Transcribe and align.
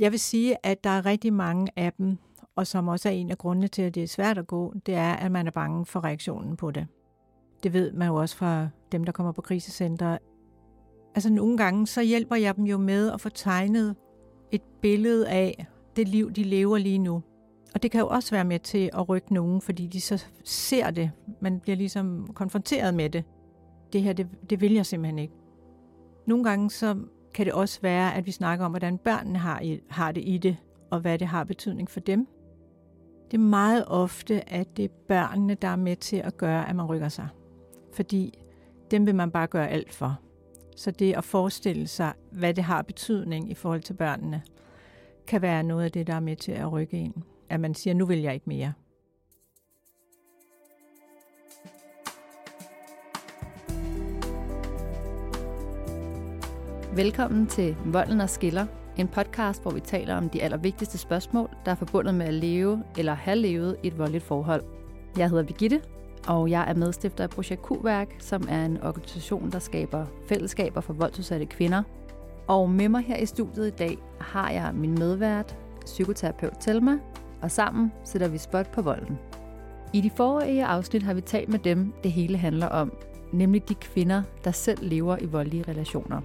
Jeg 0.00 0.10
vil 0.12 0.20
sige, 0.20 0.66
at 0.66 0.84
der 0.84 0.90
er 0.90 1.06
rigtig 1.06 1.32
mange 1.32 1.68
af 1.76 1.92
dem, 1.92 2.18
og 2.56 2.66
som 2.66 2.88
også 2.88 3.08
er 3.08 3.12
en 3.12 3.30
af 3.30 3.38
grundene 3.38 3.68
til, 3.68 3.82
at 3.82 3.94
det 3.94 4.02
er 4.02 4.06
svært 4.06 4.38
at 4.38 4.46
gå, 4.46 4.74
det 4.86 4.94
er, 4.94 5.12
at 5.12 5.32
man 5.32 5.46
er 5.46 5.50
bange 5.50 5.86
for 5.86 6.04
reaktionen 6.04 6.56
på 6.56 6.70
det. 6.70 6.86
Det 7.62 7.72
ved 7.72 7.92
man 7.92 8.08
jo 8.08 8.14
også 8.14 8.36
fra 8.36 8.68
dem, 8.92 9.04
der 9.04 9.12
kommer 9.12 9.32
på 9.32 9.42
krisecenter. 9.42 10.18
Altså 11.14 11.32
nogle 11.32 11.56
gange, 11.56 11.86
så 11.86 12.02
hjælper 12.02 12.36
jeg 12.36 12.56
dem 12.56 12.64
jo 12.64 12.78
med 12.78 13.12
at 13.12 13.20
få 13.20 13.28
tegnet 13.28 13.96
et 14.50 14.62
billede 14.82 15.28
af 15.28 15.66
det 15.96 16.08
liv, 16.08 16.32
de 16.32 16.44
lever 16.44 16.78
lige 16.78 16.98
nu. 16.98 17.22
Og 17.74 17.82
det 17.82 17.90
kan 17.90 18.00
jo 18.00 18.08
også 18.08 18.30
være 18.30 18.44
med 18.44 18.58
til 18.58 18.90
at 18.92 19.08
rykke 19.08 19.34
nogen, 19.34 19.60
fordi 19.60 19.86
de 19.86 20.00
så 20.00 20.24
ser 20.44 20.90
det. 20.90 21.10
Man 21.40 21.60
bliver 21.60 21.76
ligesom 21.76 22.30
konfronteret 22.34 22.94
med 22.94 23.10
det. 23.10 23.24
Det 23.92 24.02
her, 24.02 24.12
det, 24.12 24.28
det 24.50 24.60
vil 24.60 24.72
jeg 24.72 24.86
simpelthen 24.86 25.18
ikke. 25.18 25.34
Nogle 26.26 26.44
gange 26.44 26.70
så 26.70 26.96
kan 27.34 27.46
det 27.46 27.54
også 27.54 27.80
være, 27.82 28.14
at 28.14 28.26
vi 28.26 28.30
snakker 28.30 28.64
om, 28.64 28.72
hvordan 28.72 28.98
børnene 28.98 29.38
har, 29.38 29.60
i, 29.60 29.80
har 29.90 30.12
det 30.12 30.22
i 30.26 30.38
det, 30.38 30.56
og 30.90 31.00
hvad 31.00 31.18
det 31.18 31.26
har 31.26 31.44
betydning 31.44 31.90
for 31.90 32.00
dem. 32.00 32.28
Det 33.30 33.36
er 33.36 33.42
meget 33.42 33.84
ofte, 33.86 34.52
at 34.52 34.76
det 34.76 34.84
er 34.84 34.88
børnene, 35.08 35.54
der 35.54 35.68
er 35.68 35.76
med 35.76 35.96
til 35.96 36.16
at 36.16 36.36
gøre, 36.36 36.68
at 36.68 36.76
man 36.76 36.86
rykker 36.86 37.08
sig. 37.08 37.28
Fordi 37.92 38.38
dem 38.90 39.06
vil 39.06 39.14
man 39.14 39.30
bare 39.30 39.46
gøre 39.46 39.68
alt 39.68 39.92
for. 39.92 40.20
Så 40.76 40.90
det 40.90 41.16
at 41.16 41.24
forestille 41.24 41.86
sig, 41.86 42.12
hvad 42.32 42.54
det 42.54 42.64
har 42.64 42.82
betydning 42.82 43.50
i 43.50 43.54
forhold 43.54 43.82
til 43.82 43.94
børnene, 43.94 44.42
kan 45.26 45.42
være 45.42 45.62
noget 45.62 45.84
af 45.84 45.92
det, 45.92 46.06
der 46.06 46.14
er 46.14 46.20
med 46.20 46.36
til 46.36 46.52
at 46.52 46.72
rykke 46.72 46.98
ind. 46.98 47.14
At 47.48 47.60
man 47.60 47.74
siger, 47.74 47.94
nu 47.94 48.06
vil 48.06 48.18
jeg 48.18 48.34
ikke 48.34 48.48
mere. 48.48 48.72
Velkommen 56.96 57.46
til 57.46 57.76
Volden 57.84 58.20
og 58.20 58.30
Skiller, 58.30 58.66
en 58.96 59.08
podcast, 59.08 59.62
hvor 59.62 59.70
vi 59.70 59.80
taler 59.80 60.16
om 60.16 60.28
de 60.28 60.42
allervigtigste 60.42 60.98
spørgsmål, 60.98 61.50
der 61.64 61.70
er 61.70 61.74
forbundet 61.74 62.14
med 62.14 62.26
at 62.26 62.34
leve 62.34 62.82
eller 62.98 63.14
have 63.14 63.36
levet 63.36 63.76
i 63.82 63.86
et 63.86 63.98
voldeligt 63.98 64.24
forhold. 64.24 64.62
Jeg 65.16 65.30
hedder 65.30 65.44
Birgitte, 65.44 65.80
og 66.26 66.50
jeg 66.50 66.70
er 66.70 66.74
medstifter 66.74 67.24
af 67.24 67.30
Projekt 67.30 67.62
Q-værk, 67.62 68.08
som 68.18 68.46
er 68.48 68.64
en 68.64 68.82
organisation, 68.82 69.50
der 69.50 69.58
skaber 69.58 70.06
fællesskaber 70.28 70.80
for 70.80 70.92
voldsudsatte 70.92 71.46
kvinder. 71.46 71.82
Og 72.46 72.70
med 72.70 72.88
mig 72.88 73.02
her 73.02 73.16
i 73.16 73.26
studiet 73.26 73.66
i 73.66 73.76
dag 73.76 73.98
har 74.20 74.50
jeg 74.50 74.70
min 74.74 74.94
medvært, 74.94 75.56
psykoterapeut 75.84 76.54
Telma, 76.60 76.98
og 77.42 77.50
sammen 77.50 77.92
sætter 78.04 78.28
vi 78.28 78.38
spot 78.38 78.72
på 78.72 78.82
volden. 78.82 79.18
I 79.92 80.00
de 80.00 80.10
forrige 80.16 80.64
afsnit 80.64 81.02
har 81.02 81.14
vi 81.14 81.20
talt 81.20 81.48
med 81.48 81.58
dem, 81.58 81.92
det 82.02 82.12
hele 82.12 82.38
handler 82.38 82.66
om, 82.66 82.92
nemlig 83.32 83.68
de 83.68 83.74
kvinder, 83.74 84.22
der 84.44 84.50
selv 84.50 84.78
lever 84.82 85.16
i 85.20 85.26
voldelige 85.26 85.64
relationer. 85.68 86.20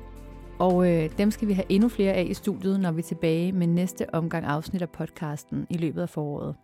Og 0.59 0.91
øh, 0.91 1.17
dem 1.17 1.31
skal 1.31 1.47
vi 1.47 1.53
have 1.53 1.65
endnu 1.69 1.89
flere 1.89 2.13
af 2.13 2.25
i 2.29 2.33
studiet, 2.33 2.79
når 2.79 2.91
vi 2.91 2.99
er 2.99 3.03
tilbage 3.03 3.51
med 3.51 3.67
næste 3.67 4.13
omgang 4.13 4.45
afsnit 4.45 4.81
af 4.81 4.89
podcasten 4.89 5.67
i 5.69 5.77
løbet 5.77 6.01
af 6.01 6.09
foråret. 6.09 6.55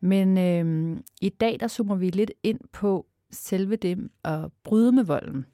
Men 0.00 0.38
øh, 0.38 0.96
i 1.20 1.28
dag 1.28 1.56
der 1.60 1.68
zoomer 1.68 1.94
vi 1.94 2.10
lidt 2.10 2.32
ind 2.42 2.60
på 2.72 3.06
selve 3.30 3.76
det 3.76 4.10
at 4.24 4.52
bryde 4.64 4.92
med 4.92 5.04
volden. 5.04 5.46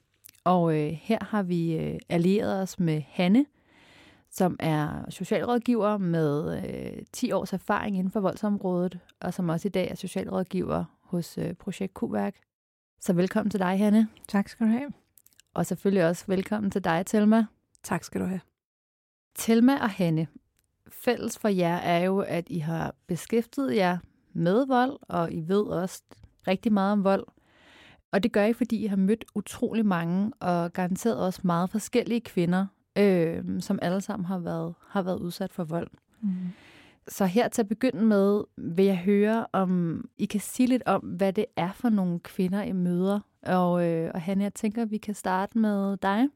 Og 0.43 0.79
øh, 0.79 0.91
her 0.91 1.17
har 1.21 1.43
vi 1.43 1.75
øh, 1.75 1.99
allieret 2.09 2.61
os 2.61 2.79
med 2.79 3.01
Hanne, 3.07 3.45
som 4.29 4.55
er 4.59 5.09
socialrådgiver 5.09 5.97
med 5.97 6.63
øh, 6.67 7.03
10 7.13 7.31
års 7.31 7.53
erfaring 7.53 7.97
inden 7.97 8.11
for 8.11 8.19
voldsområdet, 8.19 8.99
og 9.19 9.33
som 9.33 9.49
også 9.49 9.67
i 9.67 9.71
dag 9.71 9.91
er 9.91 9.95
socialrådgiver 9.95 10.85
hos 11.01 11.37
øh, 11.37 11.53
Projekt 11.53 11.93
Q-værk. 11.93 12.35
Så 12.99 13.13
velkommen 13.13 13.49
til 13.49 13.59
dig, 13.59 13.77
Hanne. 13.77 14.07
Tak 14.27 14.49
skal 14.49 14.65
du 14.65 14.71
have. 14.71 15.02
Og 15.53 15.65
selvfølgelig 15.65 16.05
også 16.05 16.23
velkommen 16.27 16.71
til 16.71 16.83
dig, 16.83 17.05
Telma. 17.05 17.45
Tak 17.83 18.03
skal 18.03 18.21
du 18.21 18.25
have. 18.25 18.41
Telma 19.35 19.73
og 19.73 19.89
Hanne, 19.89 20.27
fælles 20.87 21.39
for 21.39 21.47
jer 21.47 21.75
er 21.75 21.99
jo, 21.99 22.19
at 22.19 22.43
I 22.47 22.59
har 22.59 22.95
beskæftiget 23.07 23.75
jer 23.75 23.97
med 24.33 24.67
vold, 24.67 24.97
og 25.01 25.33
I 25.33 25.41
ved 25.47 25.61
også 25.61 26.01
rigtig 26.47 26.73
meget 26.73 26.91
om 26.91 27.03
vold. 27.03 27.25
Og 28.11 28.23
det 28.23 28.31
gør 28.31 28.45
I, 28.45 28.53
fordi 28.53 28.83
I 28.83 28.87
har 28.87 28.95
mødt 28.95 29.25
utrolig 29.35 29.85
mange, 29.85 30.31
og 30.39 30.73
garanteret 30.73 31.17
også 31.17 31.39
meget 31.43 31.69
forskellige 31.69 32.21
kvinder, 32.21 32.65
øh, 32.97 33.61
som 33.61 33.79
alle 33.81 34.01
sammen 34.01 34.25
har 34.25 34.39
været, 34.39 34.73
har 34.87 35.01
været 35.01 35.19
udsat 35.19 35.53
for 35.53 35.63
vold. 35.63 35.91
Mm. 36.21 36.29
Så 37.07 37.25
her 37.25 37.47
til 37.47 37.61
at 37.61 37.67
begynde 37.67 38.05
med, 38.05 38.43
vil 38.57 38.85
jeg 38.85 38.97
høre, 38.97 39.47
om 39.51 40.03
I 40.17 40.25
kan 40.25 40.39
sige 40.39 40.67
lidt 40.67 40.83
om, 40.85 41.01
hvad 41.01 41.33
det 41.33 41.45
er 41.55 41.71
for 41.71 41.89
nogle 41.89 42.19
kvinder, 42.19 42.61
I 42.61 42.71
møder. 42.71 43.19
Og, 43.41 43.87
øh, 43.87 44.11
og 44.13 44.21
Hanne, 44.21 44.43
jeg 44.43 44.53
tænker, 44.53 44.85
vi 44.85 44.97
kan 44.97 45.13
starte 45.13 45.57
med 45.57 45.97
dig. 45.97 46.27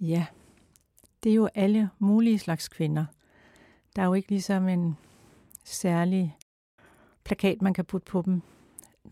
Ja, 0.00 0.26
det 1.22 1.30
er 1.30 1.34
jo 1.34 1.48
alle 1.54 1.90
mulige 1.98 2.38
slags 2.38 2.68
kvinder. 2.68 3.04
Der 3.96 4.02
er 4.02 4.06
jo 4.06 4.14
ikke 4.14 4.28
ligesom 4.28 4.68
en 4.68 4.96
særlig 5.64 6.36
plakat, 7.24 7.62
man 7.62 7.74
kan 7.74 7.84
putte 7.84 8.04
på 8.10 8.22
dem. 8.22 8.42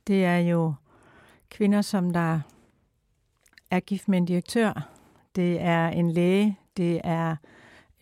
Det 0.07 0.25
er 0.25 0.39
jo 0.39 0.75
kvinder, 1.51 1.83
som 1.83 2.11
der 2.11 2.41
er 3.71 3.81
gift 3.81 4.09
med 4.09 4.19
en 4.19 4.25
direktør. 4.25 4.89
Det 5.37 5.61
er 5.61 5.89
en 5.89 6.11
læge. 6.11 6.59
Det 6.77 7.01
er 7.05 7.37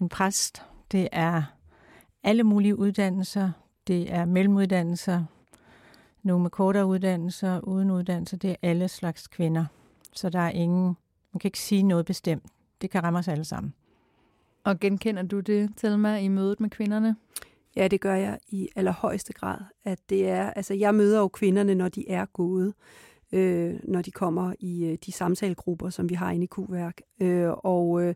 en 0.00 0.08
præst. 0.08 0.62
Det 0.92 1.08
er 1.12 1.42
alle 2.24 2.42
mulige 2.42 2.78
uddannelser. 2.78 3.50
Det 3.86 4.12
er 4.12 4.24
mellemuddannelser. 4.24 5.24
Nogle 6.22 6.42
med 6.42 6.50
kortere 6.50 6.86
uddannelser, 6.86 7.60
uden 7.60 7.90
uddannelser. 7.90 8.36
Det 8.36 8.50
er 8.50 8.56
alle 8.62 8.88
slags 8.88 9.28
kvinder. 9.28 9.64
Så 10.12 10.30
der 10.30 10.38
er 10.38 10.50
ingen, 10.50 10.84
man 11.32 11.40
kan 11.40 11.48
ikke 11.48 11.58
sige 11.58 11.82
noget 11.82 12.06
bestemt. 12.06 12.44
Det 12.80 12.90
kan 12.90 13.04
ramme 13.04 13.18
os 13.18 13.28
alle 13.28 13.44
sammen. 13.44 13.74
Og 14.64 14.80
genkender 14.80 15.22
du 15.22 15.40
det, 15.40 15.70
Thelma, 15.76 16.18
i 16.18 16.28
mødet 16.28 16.60
med 16.60 16.70
kvinderne? 16.70 17.16
Ja, 17.76 17.88
det 17.88 18.00
gør 18.00 18.14
jeg 18.14 18.38
i 18.48 18.68
allerhøjeste 18.76 19.32
grad. 19.32 19.58
At 19.84 19.98
det 20.08 20.28
er, 20.28 20.50
altså 20.50 20.74
jeg 20.74 20.94
møder 20.94 21.20
jo 21.20 21.28
kvinderne, 21.28 21.74
når 21.74 21.88
de 21.88 22.10
er 22.10 22.24
gode, 22.24 22.72
øh, 23.32 23.80
når 23.84 24.02
de 24.02 24.10
kommer 24.10 24.54
i 24.58 24.84
øh, 24.84 24.98
de 25.06 25.12
samtalegrupper, 25.12 25.90
som 25.90 26.10
vi 26.10 26.14
har 26.14 26.30
inde 26.30 26.44
i 26.44 26.48
Q-værk. 26.48 27.00
Øh, 27.20 27.50
og, 27.50 28.02
øh, 28.02 28.14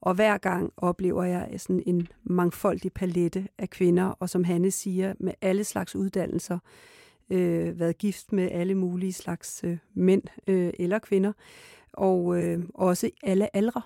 og 0.00 0.14
hver 0.14 0.38
gang 0.38 0.72
oplever 0.76 1.24
jeg 1.24 1.48
sådan 1.56 1.82
en 1.86 2.08
mangfoldig 2.22 2.92
palette 2.92 3.48
af 3.58 3.70
kvinder, 3.70 4.04
og 4.04 4.30
som 4.30 4.44
Hanne 4.44 4.70
siger, 4.70 5.14
med 5.20 5.32
alle 5.40 5.64
slags 5.64 5.96
uddannelser, 5.96 6.58
øh, 7.30 7.80
været 7.80 7.98
gift 7.98 8.32
med 8.32 8.48
alle 8.50 8.74
mulige 8.74 9.12
slags 9.12 9.64
øh, 9.64 9.78
mænd 9.94 10.22
øh, 10.46 10.72
eller 10.78 10.98
kvinder, 10.98 11.32
og 11.92 12.42
øh, 12.42 12.64
også 12.74 13.10
alle 13.22 13.56
aldre 13.56 13.82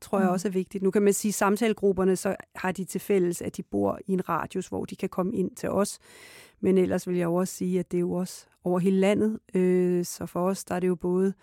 tror 0.00 0.18
jeg 0.18 0.26
mm. 0.26 0.32
også 0.32 0.48
er 0.48 0.52
vigtigt. 0.52 0.82
Nu 0.82 0.90
kan 0.90 1.02
man 1.02 1.12
sige, 1.12 1.30
at 1.30 1.34
samtalegrupperne, 1.34 2.16
så 2.16 2.36
har 2.54 2.72
de 2.72 2.84
til 2.84 3.00
fælles, 3.00 3.42
at 3.42 3.56
de 3.56 3.62
bor 3.62 3.98
i 4.06 4.12
en 4.12 4.28
radius, 4.28 4.66
hvor 4.66 4.84
de 4.84 4.96
kan 4.96 5.08
komme 5.08 5.36
ind 5.36 5.50
til 5.50 5.68
os. 5.68 5.98
Men 6.60 6.78
ellers 6.78 7.08
vil 7.08 7.16
jeg 7.16 7.24
jo 7.24 7.34
også 7.34 7.54
sige, 7.54 7.78
at 7.78 7.90
det 7.90 7.96
er 7.96 8.00
jo 8.00 8.12
også 8.12 8.46
over 8.64 8.78
hele 8.78 9.00
landet. 9.00 9.38
Øh, 9.54 10.04
så 10.04 10.26
for 10.26 10.40
os, 10.40 10.64
der 10.64 10.74
er 10.74 10.80
det 10.80 10.88
jo 10.88 10.94
både, 10.94 11.34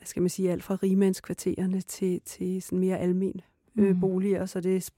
hvad 0.00 0.06
skal 0.06 0.22
man 0.22 0.30
sige, 0.30 0.52
alt 0.52 0.62
fra 0.62 0.78
rigmandskvartererne 0.82 1.80
til, 1.80 2.20
til 2.24 2.62
sådan 2.62 2.78
mere 2.78 2.98
almen 2.98 3.40
øh, 3.76 3.94
mm. 3.94 4.00
boliger, 4.00 4.46
så 4.46 4.60
det 4.60 4.76
er 4.76 4.90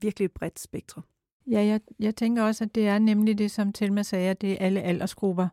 virkelig 0.00 0.24
et 0.24 0.32
bredt 0.32 0.60
spektrum. 0.60 1.04
Ja, 1.46 1.64
jeg, 1.64 1.80
jeg 1.98 2.16
tænker 2.16 2.42
også, 2.42 2.64
at 2.64 2.74
det 2.74 2.88
er 2.88 2.98
nemlig 2.98 3.38
det, 3.38 3.50
som 3.50 3.72
Telma 3.72 4.02
sagde, 4.02 4.30
at 4.30 4.40
det 4.40 4.52
er 4.52 4.56
alle 4.60 4.82
aldersgrupper. 4.82 5.48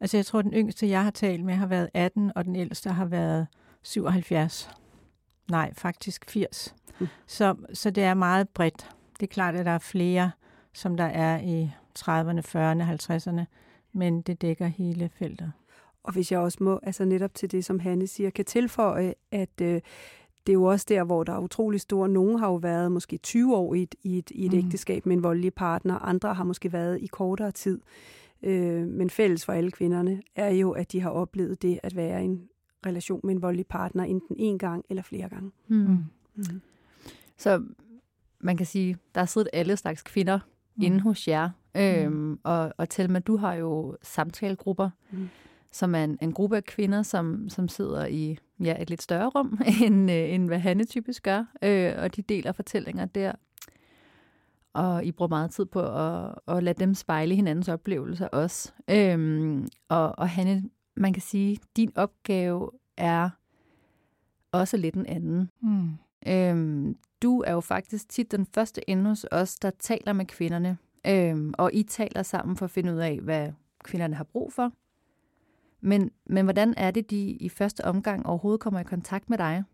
Altså 0.00 0.16
jeg 0.16 0.26
tror, 0.26 0.38
at 0.38 0.44
den 0.44 0.52
yngste, 0.52 0.88
jeg 0.88 1.04
har 1.04 1.10
talt 1.10 1.44
med, 1.44 1.54
har 1.54 1.66
været 1.66 1.88
18, 1.94 2.32
og 2.36 2.44
den 2.44 2.56
ældste 2.56 2.90
har 2.90 3.04
været 3.04 3.46
77. 3.82 4.70
Nej, 5.50 5.74
faktisk 5.74 6.30
80. 6.30 6.74
Mm. 7.00 7.06
Så, 7.26 7.56
så 7.72 7.90
det 7.90 8.04
er 8.04 8.14
meget 8.14 8.48
bredt. 8.48 8.90
Det 9.20 9.22
er 9.22 9.32
klart, 9.32 9.54
at 9.54 9.66
der 9.66 9.72
er 9.72 9.78
flere, 9.78 10.30
som 10.72 10.96
der 10.96 11.04
er 11.04 11.40
i 11.40 11.70
30'erne, 11.98 12.40
40'erne, 12.40 13.12
50'erne, 13.12 13.44
men 13.92 14.22
det 14.22 14.42
dækker 14.42 14.66
hele 14.66 15.10
feltet. 15.14 15.52
Og 16.08 16.14
hvis 16.14 16.32
jeg 16.32 16.40
også 16.40 16.58
må, 16.60 16.80
altså 16.82 17.04
netop 17.04 17.34
til 17.34 17.52
det, 17.52 17.64
som 17.64 17.78
Hanne 17.78 18.06
siger, 18.06 18.30
kan 18.30 18.44
tilføje, 18.44 19.14
at 19.30 19.60
øh, 19.62 19.80
det 20.46 20.52
er 20.52 20.54
jo 20.54 20.64
også 20.64 20.86
der, 20.88 21.04
hvor 21.04 21.24
der 21.24 21.32
er 21.32 21.38
utrolig 21.38 21.80
store. 21.80 22.08
Nogle 22.08 22.38
har 22.38 22.46
jo 22.46 22.54
været 22.54 22.92
måske 22.92 23.18
20 23.18 23.56
år 23.56 23.74
i 23.74 23.82
et, 23.82 23.94
i 24.02 24.18
et, 24.18 24.30
i 24.30 24.46
et 24.46 24.52
mm. 24.52 24.58
ægteskab 24.58 25.06
med 25.06 25.16
en 25.16 25.22
voldelig 25.22 25.54
partner, 25.54 25.98
andre 25.98 26.34
har 26.34 26.44
måske 26.44 26.72
været 26.72 27.00
i 27.00 27.06
kortere 27.06 27.50
tid. 27.50 27.80
Øh, 28.42 28.86
men 28.86 29.10
fælles 29.10 29.44
for 29.44 29.52
alle 29.52 29.70
kvinderne 29.70 30.22
er 30.36 30.48
jo, 30.50 30.70
at 30.70 30.92
de 30.92 31.00
har 31.00 31.10
oplevet 31.10 31.62
det 31.62 31.80
at 31.82 31.96
være 31.96 32.22
i 32.22 32.24
en 32.24 32.48
relation 32.86 33.20
med 33.24 33.34
en 33.34 33.42
voldelig 33.42 33.66
partner, 33.66 34.04
enten 34.04 34.36
en 34.38 34.58
gang 34.58 34.84
eller 34.90 35.02
flere 35.02 35.28
gange. 35.28 35.50
Mm. 35.68 36.04
Mm. 36.34 36.60
Så 37.36 37.62
man 38.40 38.56
kan 38.56 38.66
sige, 38.66 38.96
der 39.14 39.20
er 39.20 39.24
siddet 39.24 39.48
alle 39.52 39.76
slags 39.76 40.02
kvinder 40.02 40.38
mm. 40.76 40.82
inde 40.82 41.00
hos 41.00 41.28
jer. 41.28 41.50
Øhm, 41.76 42.12
mm. 42.12 42.38
og, 42.42 42.72
og 42.76 42.88
Telma, 42.88 43.18
du 43.18 43.36
har 43.36 43.54
jo 43.54 43.96
samtalegrupper, 44.02 44.90
mm. 45.10 45.28
Som 45.72 45.94
er 45.94 46.04
en, 46.04 46.18
en 46.22 46.32
gruppe 46.32 46.56
af 46.56 46.64
kvinder, 46.64 47.02
som, 47.02 47.48
som 47.48 47.68
sidder 47.68 48.06
i 48.06 48.38
ja, 48.60 48.82
et 48.82 48.90
lidt 48.90 49.02
større 49.02 49.28
rum, 49.28 49.60
end, 49.84 50.10
øh, 50.10 50.34
end 50.34 50.46
hvad 50.46 50.58
Hanne 50.58 50.84
typisk 50.84 51.22
gør. 51.22 51.44
Øh, 51.62 51.92
og 51.98 52.16
de 52.16 52.22
deler 52.22 52.52
fortællinger 52.52 53.04
der. 53.04 53.32
Og 54.72 55.04
I 55.04 55.12
bruger 55.12 55.28
meget 55.28 55.50
tid 55.50 55.64
på 55.64 55.80
at, 55.80 56.34
at 56.48 56.62
lade 56.62 56.80
dem 56.80 56.94
spejle 56.94 57.34
hinandens 57.34 57.68
oplevelser 57.68 58.28
også. 58.28 58.72
Øhm, 58.90 59.68
og, 59.88 60.18
og 60.18 60.28
Hanne, 60.28 60.70
man 60.96 61.12
kan 61.12 61.22
sige, 61.22 61.58
din 61.76 61.92
opgave 61.96 62.70
er 62.96 63.30
også 64.52 64.76
lidt 64.76 64.94
en 64.94 65.06
anden. 65.06 65.50
Mm. 65.62 65.90
Øhm, 66.26 66.96
du 67.22 67.40
er 67.40 67.52
jo 67.52 67.60
faktisk 67.60 68.08
tit 68.08 68.32
den 68.32 68.46
første 68.46 68.90
inde 68.90 69.04
hos 69.08 69.26
os, 69.30 69.56
der 69.56 69.70
taler 69.78 70.12
med 70.12 70.26
kvinderne. 70.26 70.78
Øhm, 71.06 71.54
og 71.58 71.70
I 71.74 71.82
taler 71.82 72.22
sammen 72.22 72.56
for 72.56 72.64
at 72.64 72.70
finde 72.70 72.92
ud 72.92 72.98
af, 72.98 73.20
hvad 73.20 73.52
kvinderne 73.84 74.14
har 74.14 74.24
brug 74.24 74.52
for. 74.52 74.72
Men, 75.80 76.10
men 76.26 76.44
hvordan 76.44 76.74
er 76.76 76.90
det, 76.90 77.10
de 77.10 77.30
i 77.30 77.48
første 77.48 77.84
omgang 77.84 78.26
overhovedet 78.26 78.60
kommer 78.60 78.80
i 78.80 78.84
kontakt 78.84 79.30
med 79.30 79.38
dig? 79.38 79.64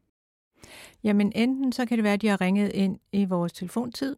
Jamen 1.05 1.33
enten 1.35 1.73
så 1.73 1.87
kan 1.87 1.99
det 1.99 2.05
være, 2.05 2.13
at 2.13 2.23
de 2.23 2.29
har 2.29 2.41
ringet 2.41 2.73
ind 2.73 2.99
i 3.13 3.25
vores 3.25 3.53
telefontid. 3.53 4.17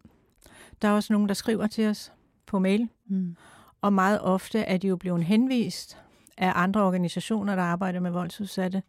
Der 0.83 0.89
er 0.89 0.93
også 0.93 1.13
nogen, 1.13 1.29
der 1.29 1.35
skriver 1.35 1.67
til 1.67 1.87
os 1.87 2.13
på 2.47 2.59
mail. 2.59 2.89
Mm. 3.07 3.37
Og 3.81 3.93
meget 3.93 4.21
ofte 4.21 4.59
er 4.59 4.77
de 4.77 4.89
jo 4.89 4.97
blevet 4.97 5.25
henvist 5.25 5.99
af 6.37 6.53
andre 6.55 6.83
organisationer, 6.83 7.57
der 7.57 7.63
arbejder 7.63 8.01
med 8.01 8.11
voldsudsatte. 8.11 8.83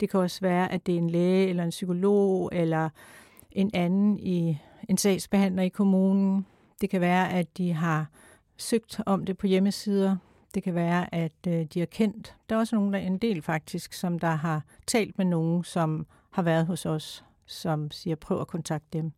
Det 0.00 0.10
kan 0.10 0.20
også 0.20 0.40
være, 0.40 0.72
at 0.72 0.86
det 0.86 0.94
er 0.94 0.98
en 0.98 1.10
læge 1.10 1.48
eller 1.48 1.64
en 1.64 1.70
psykolog 1.70 2.50
eller 2.52 2.88
en 3.52 3.70
anden 3.74 4.18
i 4.18 4.58
en 4.88 4.96
sagsbehandler 4.98 5.62
i 5.62 5.68
kommunen. 5.68 6.46
Det 6.80 6.90
kan 6.90 7.00
være, 7.00 7.32
at 7.32 7.58
de 7.58 7.72
har 7.72 8.06
søgt 8.56 9.00
om 9.06 9.26
det 9.26 9.38
på 9.38 9.46
hjemmesider. 9.46 10.16
Det 10.56 10.62
kan 10.62 10.74
være, 10.74 11.14
at 11.14 11.32
øh, 11.48 11.64
de 11.64 11.78
har 11.78 11.86
kendt. 11.86 12.36
Der 12.48 12.56
er 12.56 12.60
også 12.60 12.76
nogen, 12.76 12.92
der 12.92 12.98
en 12.98 13.18
del 13.18 13.42
faktisk, 13.42 13.92
som 13.92 14.18
der 14.18 14.30
har 14.30 14.64
talt 14.86 15.18
med 15.18 15.26
nogen, 15.26 15.64
som 15.64 16.06
har 16.30 16.42
været 16.42 16.66
hos 16.66 16.86
os, 16.86 17.24
som 17.46 17.90
siger, 17.90 18.16
prøv 18.16 18.40
at 18.40 18.46
kontakte 18.46 18.98
dem. 18.98 19.12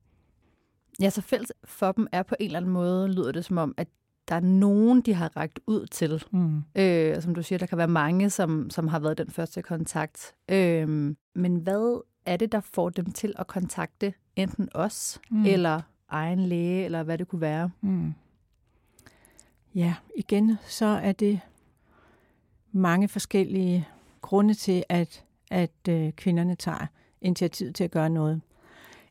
Ja, 1.00 1.10
så 1.10 1.22
fælles 1.22 1.52
for 1.64 1.92
dem 1.92 2.06
er 2.12 2.22
på 2.22 2.34
en 2.40 2.46
eller 2.46 2.58
anden 2.58 2.72
måde, 2.72 3.12
lyder 3.12 3.32
det 3.32 3.44
som 3.44 3.58
om, 3.58 3.74
at 3.76 3.88
der 4.28 4.34
er 4.34 4.40
nogen, 4.40 5.00
de 5.00 5.14
har 5.14 5.36
rækket 5.36 5.58
ud 5.66 5.86
til. 5.86 6.24
Mm. 6.30 6.62
Øh, 6.76 7.22
som 7.22 7.34
du 7.34 7.42
siger, 7.42 7.58
der 7.58 7.66
kan 7.66 7.78
være 7.78 7.88
mange, 7.88 8.30
som, 8.30 8.70
som 8.70 8.88
har 8.88 8.98
været 8.98 9.18
den 9.18 9.30
første 9.30 9.62
kontakt. 9.62 10.34
Øh, 10.48 11.14
men 11.34 11.56
hvad 11.56 12.02
er 12.26 12.36
det, 12.36 12.52
der 12.52 12.60
får 12.60 12.90
dem 12.90 13.12
til 13.12 13.34
at 13.38 13.46
kontakte 13.46 14.14
enten 14.36 14.68
os, 14.74 15.20
mm. 15.30 15.44
eller 15.44 15.80
egen 16.08 16.40
læge, 16.40 16.84
eller 16.84 17.02
hvad 17.02 17.18
det 17.18 17.28
kunne 17.28 17.40
være? 17.40 17.70
Mm. 17.80 18.14
Ja, 19.74 19.94
igen, 20.16 20.58
så 20.66 20.86
er 20.86 21.12
det 21.12 21.40
mange 22.72 23.08
forskellige 23.08 23.88
grunde 24.20 24.54
til, 24.54 24.84
at, 24.88 25.24
at 25.50 25.70
øh, 25.88 26.12
kvinderne 26.12 26.54
tager 26.54 26.86
initiativ 27.20 27.72
til 27.72 27.84
at 27.84 27.90
gøre 27.90 28.10
noget. 28.10 28.40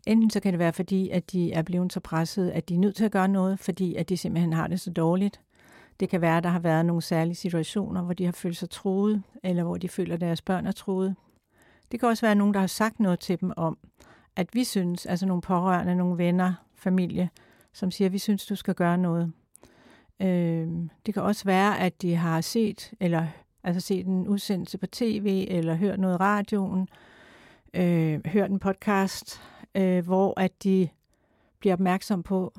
Enten 0.08 0.30
så 0.30 0.40
kan 0.40 0.54
det 0.54 0.60
være, 0.60 0.74
fordi 0.74 1.10
at 1.10 1.32
de 1.32 1.52
er 1.52 1.62
blevet 1.62 1.94
så 1.94 2.00
presset, 2.00 2.50
at 2.50 2.70
de 2.70 2.76
er 2.76 2.80
nødt 2.80 2.96
til 2.96 3.06
at 3.06 3.12
gøre 3.12 3.28
noget, 3.28 3.60
fordi 3.60 3.96
at 3.96 4.10
de 4.10 4.18
simpelthen 4.18 4.54
har 4.54 4.68
det 4.68 4.80
så 4.80 4.92
dårligt. 4.92 5.42
Det 6.00 6.10
kan 6.10 6.22
være, 6.22 6.38
at 6.38 6.44
der 6.44 6.50
har 6.50 6.60
været 6.60 6.86
nogle 6.86 7.02
særlige 7.02 7.36
situationer, 7.36 8.02
hvor 8.02 8.14
de 8.14 8.26
har 8.26 8.32
følt 8.32 8.58
sig 8.58 8.70
truet, 8.70 9.24
eller 9.44 9.64
hvor 9.64 9.78
de 9.78 9.90
føler, 9.90 10.14
at 10.14 10.22
deres 10.22 10.42
børn 10.42 10.66
er 10.66 10.72
truet. 10.72 11.16
Det 11.92 12.00
kan 12.00 12.10
også 12.10 12.26
være 12.26 12.36
nogen, 12.36 12.54
der 12.54 12.60
har 12.60 12.68
sagt 12.68 13.00
noget 13.00 13.20
til 13.20 13.42
dem 13.42 13.52
om, 13.58 13.78
at 14.36 14.48
vi 14.54 14.64
synes, 14.64 15.06
altså 15.06 15.26
nogle 15.26 15.42
pårørende, 15.42 15.96
nogle 15.96 16.18
venner, 16.18 16.54
familie, 16.76 17.30
som 17.74 17.92
siger, 17.92 18.06
at 18.06 18.14
vi 18.14 18.18
synes, 18.18 18.46
du 18.46 18.56
skal 18.56 18.76
gøre 18.76 18.98
noget. 18.98 19.32
Øh, 20.22 20.68
det 21.06 21.14
kan 21.14 21.24
også 21.24 21.46
være, 21.46 21.80
at 21.80 22.02
de 22.02 22.16
har 22.16 22.42
set, 22.42 22.94
eller 23.00 23.28
altså 23.64 23.82
set 23.82 24.06
en 24.06 24.28
udsendelse 24.28 24.78
på 24.78 24.88
tv, 24.88 25.46
eller 25.50 25.76
hørt 25.76 26.00
noget 26.00 26.14
i 26.14 26.18
radioen, 26.18 26.90
øh, 27.74 28.26
hørt 28.26 28.52
en 28.52 28.60
podcast, 28.60 29.42
øh, 29.76 30.06
hvor 30.06 30.40
at 30.40 30.64
de 30.64 30.90
bliver 31.60 31.74
opmærksom 31.74 32.24
på, 32.24 32.54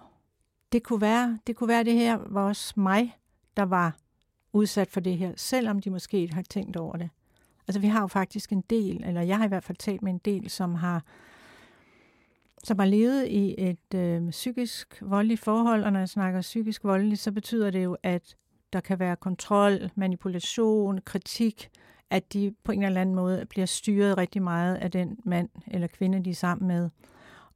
det 0.72 0.82
kunne 0.82 1.00
være, 1.00 1.38
det 1.46 1.56
kunne 1.56 1.68
være 1.68 1.84
det 1.84 1.94
her 1.94 2.18
var 2.26 2.46
også 2.46 2.72
mig, 2.76 3.16
der 3.56 3.62
var 3.62 3.96
udsat 4.52 4.90
for 4.90 5.00
det 5.00 5.18
her, 5.18 5.32
selvom 5.36 5.80
de 5.80 5.90
måske 5.90 6.18
ikke 6.18 6.34
har 6.34 6.44
tænkt 6.50 6.76
over 6.76 6.96
det. 6.96 7.10
Altså 7.68 7.80
vi 7.80 7.86
har 7.86 8.00
jo 8.00 8.06
faktisk 8.06 8.52
en 8.52 8.64
del, 8.70 9.04
eller 9.04 9.22
jeg 9.22 9.36
har 9.36 9.44
i 9.44 9.48
hvert 9.48 9.64
fald 9.64 9.78
talt 9.78 10.02
med 10.02 10.12
en 10.12 10.20
del, 10.24 10.50
som 10.50 10.74
har 10.74 11.04
som 12.64 12.78
har 12.78 12.86
levet 12.86 13.26
i 13.26 13.54
et 13.58 13.94
øh, 13.94 14.30
psykisk 14.30 15.02
voldeligt 15.02 15.40
forhold, 15.40 15.84
og 15.84 15.92
når 15.92 15.98
jeg 15.98 16.08
snakker 16.08 16.40
psykisk 16.40 16.84
voldeligt, 16.84 17.20
så 17.20 17.32
betyder 17.32 17.70
det 17.70 17.84
jo, 17.84 17.96
at 18.02 18.36
der 18.72 18.80
kan 18.80 18.98
være 18.98 19.16
kontrol, 19.16 19.90
manipulation, 19.94 21.00
kritik, 21.04 21.70
at 22.10 22.32
de 22.32 22.54
på 22.64 22.72
en 22.72 22.82
eller 22.82 23.00
anden 23.00 23.14
måde 23.14 23.46
bliver 23.46 23.66
styret 23.66 24.18
rigtig 24.18 24.42
meget 24.42 24.74
af 24.74 24.90
den 24.90 25.18
mand 25.24 25.48
eller 25.66 25.86
kvinde, 25.86 26.24
de 26.24 26.30
er 26.30 26.34
sammen 26.34 26.68
med. 26.68 26.90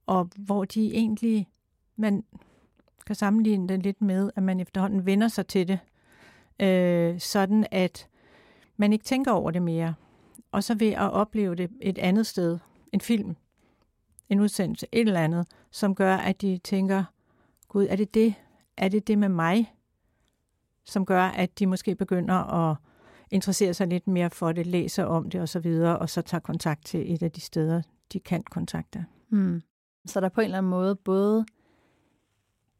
Og 0.07 0.29
hvor 0.37 0.65
de 0.65 0.95
egentlig, 0.95 1.49
man 1.97 2.25
kan 3.07 3.15
sammenligne 3.15 3.69
det 3.69 3.83
lidt 3.83 4.03
med, 4.03 4.31
at 4.37 4.43
man 4.43 4.61
efterhånden 4.61 5.07
vender 5.07 5.29
sig 5.29 5.47
til 5.47 5.69
det, 5.69 5.79
øh, 6.61 7.21
sådan 7.21 7.67
at 7.71 8.09
man 8.77 8.93
ikke 8.93 9.05
tænker 9.05 9.33
over 9.33 9.51
det 9.51 9.63
mere. 9.63 9.95
Og 10.53 10.65
så 10.65 10.75
ved 10.75 10.93
at 10.93 11.13
opleve 11.13 11.55
det 11.55 11.71
et 11.81 11.99
andet 11.99 12.27
sted, 12.27 12.59
en 12.93 13.01
film, 13.01 13.37
en 14.33 14.41
udsendelse, 14.41 14.87
et 14.93 15.07
eller 15.07 15.21
andet, 15.21 15.47
som 15.71 15.95
gør, 15.95 16.17
at 16.17 16.41
de 16.41 16.59
tænker, 16.65 17.05
gud, 17.69 17.87
er 17.91 17.97
det 17.97 18.15
det? 18.15 18.35
Er 18.77 18.89
det 18.89 19.09
det 19.09 19.19
med 19.19 19.29
mig? 19.29 19.75
Som 20.85 21.07
gør, 21.07 21.23
at 21.23 21.59
de 21.59 21.67
måske 21.67 21.95
begynder 21.95 22.35
at 22.35 22.77
interessere 23.31 23.75
sig 23.75 23.87
lidt 23.87 24.07
mere 24.07 24.31
for 24.31 24.53
det, 24.53 24.67
læser 24.67 25.05
om 25.05 25.31
det 25.31 25.41
osv., 25.41 25.67
og, 25.67 25.99
og 25.99 26.11
så 26.11 26.23
tager 26.23 26.41
kontakt 26.41 26.85
til 26.85 27.13
et 27.15 27.23
af 27.23 27.33
de 27.33 27.41
steder, 27.41 27.83
de 28.13 28.21
kan 28.21 28.43
kontakte. 28.43 29.07
Mm. 29.29 29.63
Så 30.07 30.21
der 30.21 30.27
er 30.27 30.31
på 30.31 30.41
en 30.41 30.45
eller 30.45 30.59
anden 30.59 30.71
måde 30.71 30.97
både 30.97 31.47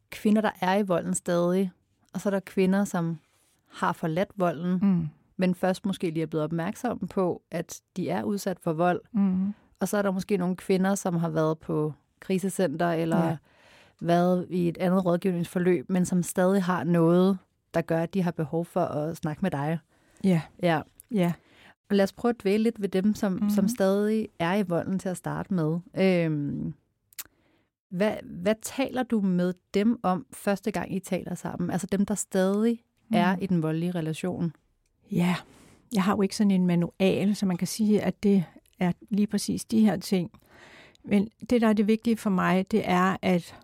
kvinder, 0.09 0.41
der 0.41 0.51
er 0.61 0.75
i 0.75 0.81
volden 0.81 1.13
stadig, 1.13 1.71
og 2.13 2.21
så 2.21 2.29
er 2.29 2.31
der 2.31 2.39
kvinder, 2.39 2.83
som 2.83 3.19
har 3.67 3.93
forladt 3.93 4.31
volden, 4.35 4.79
mm. 4.81 5.07
men 5.37 5.55
først 5.55 5.85
måske 5.85 6.09
lige 6.09 6.23
er 6.23 6.27
blevet 6.27 6.43
opmærksomme 6.43 7.07
på, 7.07 7.41
at 7.51 7.81
de 7.97 8.09
er 8.09 8.23
udsat 8.23 8.59
for 8.59 8.73
vold. 8.73 9.01
Mm. 9.11 9.53
Og 9.83 9.89
så 9.89 9.97
er 9.97 10.01
der 10.01 10.11
måske 10.11 10.37
nogle 10.37 10.55
kvinder, 10.55 10.95
som 10.95 11.15
har 11.15 11.29
været 11.29 11.59
på 11.59 11.93
krisecenter 12.19 12.91
eller 12.91 13.25
ja. 13.25 13.37
været 14.01 14.47
i 14.49 14.67
et 14.67 14.77
andet 14.77 15.05
rådgivningsforløb, 15.05 15.89
men 15.89 16.05
som 16.05 16.23
stadig 16.23 16.63
har 16.63 16.83
noget, 16.83 17.37
der 17.73 17.81
gør, 17.81 18.03
at 18.03 18.13
de 18.13 18.21
har 18.21 18.31
behov 18.31 18.65
for 18.65 18.81
at 18.81 19.17
snakke 19.17 19.41
med 19.41 19.51
dig. 19.51 19.79
Ja. 20.23 20.41
Ja. 20.61 20.81
ja. 21.11 21.33
Og 21.89 21.95
lad 21.95 22.03
os 22.03 22.13
prøve 22.13 22.29
at 22.29 22.41
dvæle 22.41 22.63
lidt 22.63 22.81
ved 22.81 22.89
dem, 22.89 23.15
som, 23.15 23.31
mm. 23.31 23.49
som 23.49 23.67
stadig 23.67 24.27
er 24.39 24.55
i 24.55 24.61
volden 24.61 24.99
til 24.99 25.09
at 25.09 25.17
starte 25.17 25.53
med. 25.53 25.79
Øhm, 25.97 26.73
hvad, 27.89 28.13
hvad 28.23 28.55
taler 28.61 29.03
du 29.03 29.21
med 29.21 29.53
dem 29.73 29.99
om 30.03 30.25
første 30.33 30.71
gang, 30.71 30.95
I 30.95 30.99
taler 30.99 31.35
sammen? 31.35 31.71
Altså 31.71 31.87
dem, 31.91 32.05
der 32.05 32.15
stadig 32.15 32.83
mm. 33.09 33.17
er 33.17 33.37
i 33.41 33.45
den 33.45 33.63
voldelige 33.63 33.91
relation? 33.91 34.53
Ja, 35.11 35.35
jeg 35.93 36.03
har 36.03 36.15
jo 36.15 36.21
ikke 36.21 36.35
sådan 36.35 36.51
en 36.51 36.67
manual, 36.67 37.35
så 37.35 37.45
man 37.45 37.57
kan 37.57 37.67
sige, 37.67 38.01
at 38.01 38.23
det 38.23 38.45
er 38.79 38.91
lige 39.09 39.27
præcis 39.27 39.65
de 39.65 39.85
her 39.85 39.97
ting. 39.97 40.31
Men 41.03 41.29
det, 41.49 41.61
der 41.61 41.67
er 41.67 41.73
det 41.73 41.87
vigtige 41.87 42.17
for 42.17 42.29
mig, 42.29 42.71
det 42.71 42.81
er, 42.85 43.17
at, 43.21 43.55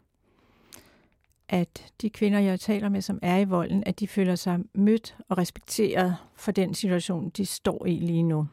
at 1.49 1.93
de 2.01 2.09
kvinder, 2.09 2.39
jeg 2.39 2.59
taler 2.59 2.89
med, 2.89 3.01
som 3.01 3.19
er 3.21 3.37
i 3.37 3.43
volden, 3.43 3.83
at 3.85 3.99
de 3.99 4.07
føler 4.07 4.35
sig 4.35 4.59
mødt 4.73 5.17
og 5.29 5.37
respekteret 5.37 6.15
for 6.35 6.51
den 6.51 6.73
situation, 6.73 7.29
de 7.29 7.45
står 7.45 7.85
i 7.85 7.99
lige 7.99 8.23
nu. 8.23 8.47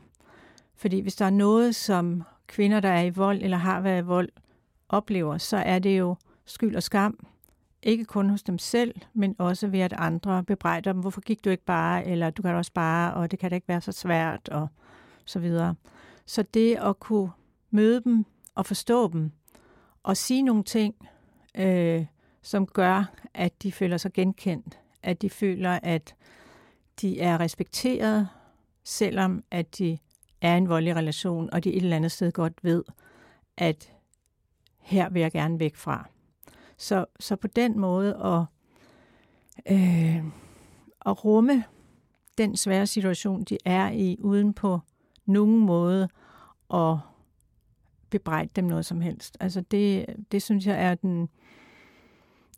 Fordi 0.76 1.00
hvis 1.00 1.16
der 1.16 1.24
er 1.24 1.30
noget, 1.30 1.74
som 1.74 2.22
kvinder, 2.46 2.80
der 2.80 2.88
er 2.88 3.02
i 3.02 3.10
vold 3.10 3.42
eller 3.42 3.56
har 3.56 3.80
været 3.80 4.02
i 4.02 4.06
vold, 4.06 4.28
oplever, 4.88 5.38
så 5.38 5.56
er 5.56 5.78
det 5.78 5.98
jo 5.98 6.16
skyld 6.44 6.76
og 6.76 6.82
skam. 6.82 7.26
Ikke 7.82 8.04
kun 8.04 8.30
hos 8.30 8.42
dem 8.42 8.58
selv, 8.58 8.94
men 9.14 9.36
også 9.38 9.66
ved, 9.66 9.80
at 9.80 9.92
andre 9.92 10.44
bebrejder 10.44 10.92
dem. 10.92 11.00
Hvorfor 11.00 11.20
gik 11.20 11.44
du 11.44 11.50
ikke 11.50 11.64
bare? 11.64 12.06
Eller 12.06 12.30
du 12.30 12.42
kan 12.42 12.50
da 12.50 12.56
også 12.56 12.72
bare, 12.72 13.14
og 13.14 13.30
det 13.30 13.38
kan 13.38 13.50
da 13.50 13.54
ikke 13.54 13.68
være 13.68 13.80
så 13.80 13.92
svært, 13.92 14.48
og 14.48 14.68
så 15.24 15.38
videre. 15.38 15.74
Så 16.26 16.42
det 16.42 16.76
at 16.76 17.00
kunne 17.00 17.30
møde 17.70 18.00
dem 18.04 18.24
og 18.54 18.66
forstå 18.66 19.12
dem, 19.12 19.30
og 20.02 20.16
sige 20.16 20.42
nogle 20.42 20.64
ting, 20.64 20.94
øh, 21.54 22.06
som 22.42 22.66
gør, 22.66 23.14
at 23.34 23.62
de 23.62 23.72
føler 23.72 23.96
sig 23.96 24.12
genkendt, 24.12 24.78
at 25.02 25.22
de 25.22 25.30
føler, 25.30 25.78
at 25.82 26.14
de 27.00 27.20
er 27.20 27.40
respekteret, 27.40 28.28
selvom 28.84 29.44
at 29.50 29.78
de 29.78 29.98
er 30.40 30.54
i 30.54 30.58
en 30.58 30.68
voldelig 30.68 30.96
relation, 30.96 31.50
og 31.52 31.64
de 31.64 31.72
et 31.72 31.82
eller 31.82 31.96
andet 31.96 32.12
sted 32.12 32.32
godt 32.32 32.64
ved, 32.64 32.84
at 33.56 33.92
her 34.78 35.08
vil 35.08 35.22
jeg 35.22 35.32
gerne 35.32 35.60
væk 35.60 35.76
fra. 35.76 36.08
Så, 36.76 37.04
så 37.20 37.36
på 37.36 37.46
den 37.46 37.78
måde 37.78 38.14
at, 38.14 38.44
øh, 39.72 40.24
at 41.06 41.24
rumme 41.24 41.64
den 42.38 42.56
svære 42.56 42.86
situation, 42.86 43.44
de 43.44 43.58
er 43.64 43.90
i, 43.90 44.18
uden 44.20 44.54
på 44.54 44.80
nogen 45.26 45.60
måde 45.60 46.08
at 46.74 46.96
bebrejde 48.10 48.50
dem 48.56 48.64
noget 48.64 48.86
som 48.86 49.00
helst. 49.00 49.36
Altså 49.40 49.60
det, 49.60 50.06
det 50.32 50.42
synes 50.42 50.66
jeg 50.66 50.82
er 50.82 50.94
den 50.94 51.28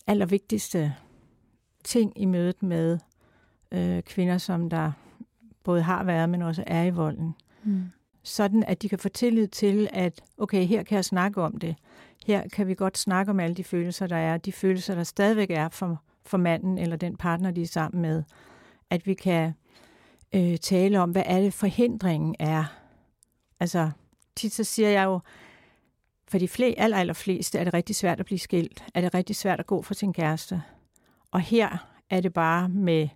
allervigtigste 0.07 0.95
ting 1.85 2.13
i 2.21 2.25
mødet 2.25 2.63
med 2.63 2.99
øh, 3.73 4.03
kvinder, 4.03 4.39
som 4.39 4.71
der 4.71 4.93
både 5.65 5.83
har 5.83 6.05
været, 6.05 6.29
men 6.29 6.43
også 6.43 6.65
er 6.67 6.83
i 6.85 6.91
volden. 6.91 7.35
Mm. 7.65 7.83
Sådan 8.23 8.65
at 8.65 8.83
de 8.83 8.89
kan 8.89 8.99
få 8.99 9.09
tillid 9.09 9.49
til, 9.49 9.89
at 9.93 10.23
okay, 10.39 10.67
her 10.67 10.83
kan 10.83 10.97
jeg 10.97 11.05
snakke 11.05 11.43
om 11.43 11.57
det. 11.57 11.77
Her 12.27 12.49
kan 12.49 12.67
vi 12.67 12.75
godt 12.75 12.99
snakke 12.99 13.31
om 13.31 13.41
alle 13.41 13.55
de 13.57 13.65
følelser, 13.65 14.07
der 14.07 14.17
er. 14.17 14.37
De 14.37 14.53
følelser, 14.53 14.95
der 14.95 15.05
stadigvæk 15.05 15.51
er 15.51 15.69
for, 15.69 16.03
for 16.27 16.39
manden 16.39 16.79
eller 16.79 16.97
den 16.97 17.17
partner, 17.17 17.51
de 17.51 17.63
er 17.63 17.67
sammen 17.67 18.03
med. 18.03 18.23
At 18.91 19.07
vi 19.07 19.15
kan 19.15 19.53
øh, 20.35 20.57
tale 20.57 21.01
om, 21.01 21.11
hvad 21.11 21.23
er 21.27 21.41
det 21.41 21.55
forhindringen 21.55 22.35
er. 22.39 22.65
Altså, 23.61 23.91
tit 24.37 24.53
så 24.53 24.65
siger 24.65 24.89
jeg 24.89 25.05
jo, 25.05 25.21
For 26.29 26.39
de 26.39 26.49
fleste, 26.49 26.81
aller, 26.81 26.97
aller 26.97 27.15
fleste 27.15 27.59
er 27.59 27.65
det 27.65 27.75
rigtig 27.75 27.97
svært 27.97 28.21
at 28.21 28.27
blive 28.27 28.39
skilt. 28.39 28.85
Er 28.95 29.01
det 29.01 29.15
rigtig 29.15 29.37
svært 29.37 29.61
at 29.61 29.67
gå 29.67 29.83
for 29.83 29.95
sin 29.95 30.13
kæreste. 30.13 30.63
Og 31.31 31.41
her 31.41 31.89
er 32.11 32.21
det 32.21 32.33
bare 32.33 32.69
med 32.69 33.09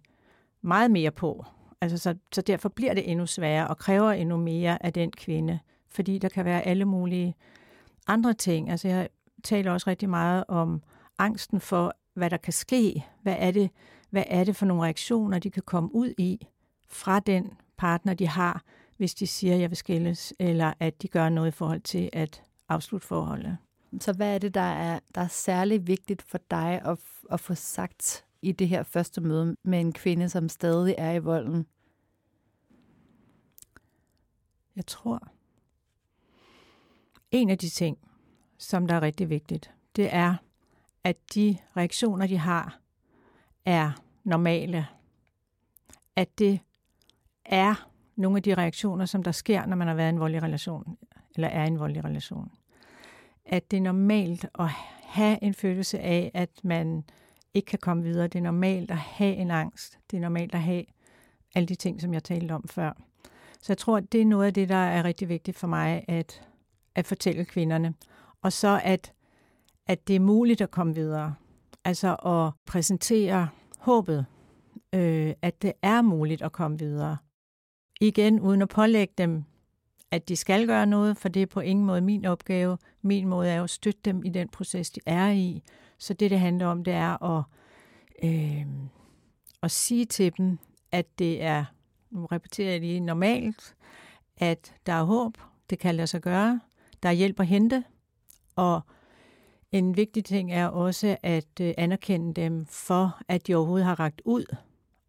meget 0.63 0.91
mere 0.91 1.11
på. 1.11 1.45
Altså, 1.81 1.99
så, 1.99 2.15
så 2.33 2.41
derfor 2.41 2.69
bliver 2.69 2.95
det 2.95 3.11
endnu 3.11 3.27
sværere 3.27 3.69
og 3.69 3.79
kræver 3.79 4.11
endnu 4.13 4.37
mere 4.37 4.87
af 4.87 4.93
den 4.93 5.11
kvinde. 5.11 5.59
Fordi 5.89 6.19
der 6.19 6.29
kan 6.29 6.45
være 6.45 6.63
alle 6.63 6.85
mulige 6.85 7.35
andre 8.07 8.35
ting. 8.35 8.71
Altså, 8.71 8.89
jeg 8.89 9.09
taler 9.45 9.73
også 9.73 9.91
rigtig 9.91 10.09
meget 10.09 10.45
om 10.49 10.83
angsten 11.19 11.61
for, 11.61 11.95
hvad 12.15 12.31
der 12.31 12.37
kan 12.37 12.53
ske. 12.53 13.05
Hvad 13.23 13.37
er 13.39 13.51
det, 13.51 13.71
hvad 14.11 14.25
er 14.27 14.45
det 14.45 14.57
for 14.57 14.67
nogle 14.67 14.83
reaktioner, 14.83 15.39
de 15.39 15.51
kan 15.51 15.63
komme 15.67 15.95
ud 15.95 16.15
i 16.19 16.47
fra 16.93 17.21
den 17.21 17.53
partner, 17.77 18.15
de 18.15 18.27
har, 18.27 18.63
hvis 18.97 19.15
de 19.15 19.27
siger, 19.27 19.55
at 19.55 19.61
jeg 19.61 19.71
vil 19.71 19.77
skilles, 19.77 20.35
eller 20.39 20.73
at 20.81 21.03
de 21.03 21.09
gør 21.09 21.29
noget 21.29 21.49
i 21.49 21.57
forhold 21.57 21.81
til 21.81 22.11
at 22.13 22.43
afslutte 22.69 23.07
forholdet. 23.07 23.57
Så 24.01 24.13
hvad 24.13 24.35
er 24.35 24.39
det, 24.39 24.55
der 24.55 24.61
er, 24.61 25.01
der 25.15 25.21
er 25.21 25.29
særlig 25.29 25.87
vigtigt 25.87 26.23
for 26.23 26.39
dig 26.51 26.83
at, 26.85 26.99
at 27.31 27.41
få 27.41 27.55
sagt 27.55 28.25
i 28.43 28.53
det 28.53 28.69
her 28.69 28.83
første 28.83 29.21
møde 29.21 29.57
med 29.63 29.81
en 29.81 29.93
kvinde, 29.93 30.29
som 30.29 30.49
stadig 30.49 30.95
er 30.99 31.13
i 31.13 31.19
volden? 31.19 31.67
Jeg 34.77 34.87
tror, 34.87 35.29
en 37.31 37.51
af 37.51 37.59
de 37.59 37.69
ting, 37.69 37.99
som 38.59 38.87
der 38.87 38.95
er 38.95 39.03
rigtig 39.03 39.31
vigtigt, 39.31 39.71
det 39.97 40.15
er, 40.15 40.35
at 41.05 41.17
de 41.35 41.59
reaktioner, 41.77 42.27
de 42.27 42.39
har, 42.39 42.81
er 43.65 43.93
normale. 44.25 44.87
At 46.17 46.39
det 46.39 46.61
er 47.45 47.89
nogle 48.17 48.37
af 48.37 48.43
de 48.43 48.55
reaktioner, 48.55 49.05
som 49.05 49.23
der 49.23 49.33
sker, 49.33 49.67
når 49.67 49.77
man 49.77 49.89
har 49.89 49.95
været 49.95 50.09
i 50.09 50.15
en 50.15 50.21
voldelig 50.21 50.43
relation, 50.43 50.97
eller 51.35 51.49
er 51.49 51.65
i 51.65 51.67
en 51.67 51.79
voldelig 51.79 52.05
relation. 52.05 52.51
At 53.47 53.71
det 53.71 53.77
er 53.77 53.81
normalt 53.81 54.47
at 54.59 54.69
have 55.03 55.39
en 55.43 55.55
følelse 55.55 56.01
af, 56.01 56.31
at 56.35 56.51
man 56.63 57.05
ikke 57.55 57.67
kan 57.67 57.79
komme 57.79 58.03
videre. 58.03 58.27
Det 58.29 58.39
er 58.39 58.43
normalt 58.43 58.91
at 58.91 58.97
have 58.97 59.35
en 59.35 59.51
angst. 59.51 59.99
Det 60.11 60.17
er 60.17 60.21
normalt 60.21 60.55
at 60.55 60.61
have 60.61 60.85
alle 61.55 61.67
de 61.67 61.75
ting, 61.75 62.01
som 62.01 62.15
jeg 62.15 62.25
talte 62.25 62.53
om 62.53 62.69
før. 62.69 62.93
Så 63.61 63.73
jeg 63.73 63.79
tror, 63.79 63.97
at 63.97 64.13
det 64.13 64.21
er 64.21 64.27
noget 64.27 64.47
af 64.47 64.55
det, 64.55 64.69
der 64.69 64.77
er 64.77 65.05
rigtig 65.05 65.29
vigtigt 65.29 65.57
for 65.57 65.67
mig 65.67 66.05
at, 66.09 66.49
at 66.95 67.07
fortælle 67.07 67.45
kvinderne. 67.45 67.95
Og 68.43 68.53
så 68.53 68.81
at, 68.85 69.13
at 69.87 70.09
det 70.09 70.17
er 70.17 70.21
muligt 70.21 70.61
at 70.61 70.71
komme 70.71 70.95
videre. 70.95 71.35
Altså 71.85 72.15
at 72.15 72.53
præsentere 72.67 73.49
håbet, 73.79 74.27
øh, 74.93 75.35
at 75.43 75.63
det 75.63 75.73
er 75.83 76.03
muligt 76.03 76.43
at 76.43 76.53
komme 76.53 76.79
videre. 76.79 77.17
Igen, 78.03 78.41
uden 78.41 78.63
at 78.63 78.69
pålægge 78.69 79.15
dem, 79.19 79.45
at 80.11 80.29
de 80.29 80.37
skal 80.37 80.67
gøre 80.67 80.87
noget, 80.87 81.17
for 81.17 81.29
det 81.29 81.43
er 81.43 81.47
på 81.47 81.61
ingen 81.61 81.87
måde 81.87 82.01
min 82.01 82.25
opgave. 82.25 82.79
Min 83.03 83.27
måde 83.29 83.51
er 83.51 83.63
at 83.63 83.71
støtte 83.71 84.01
dem 84.05 84.25
i 84.25 84.29
den 84.29 84.49
proces, 84.49 84.91
de 84.91 85.01
er 85.07 85.31
i. 85.31 85.63
Så 85.99 86.15
det, 86.15 86.31
det 86.31 86.41
handler 86.41 86.67
om, 86.67 86.85
det 86.85 86.93
er 86.93 87.23
at, 87.23 87.45
øh, 88.25 88.67
at 89.63 89.71
sige 89.71 90.05
til 90.05 90.33
dem, 90.37 90.59
at 90.93 91.19
det 91.19 91.43
er, 91.43 91.65
nu 92.11 92.27
repeterer 92.27 92.71
jeg 92.71 92.81
lige, 92.81 93.01
normalt, 93.01 93.75
at 94.37 94.75
der 94.87 94.93
er 94.93 95.03
håb, 95.05 95.39
det 95.71 95.79
kan 95.79 95.95
lade 95.95 96.07
sig 96.07 96.21
gøre, 96.21 96.61
der 97.03 97.09
er 97.09 97.13
hjælp 97.13 97.41
at 97.41 97.47
hente, 97.47 97.85
og 98.57 98.81
en 99.73 99.97
vigtig 99.97 100.25
ting 100.25 100.53
er 100.53 100.67
også 100.67 101.17
at 101.23 101.61
øh, 101.61 101.75
anerkende 101.79 102.35
dem 102.35 102.67
for, 102.67 103.21
at 103.29 103.47
de 103.47 103.55
overhovedet 103.55 103.87
har 103.87 104.01
ragt 104.01 104.23
ud, 104.25 104.57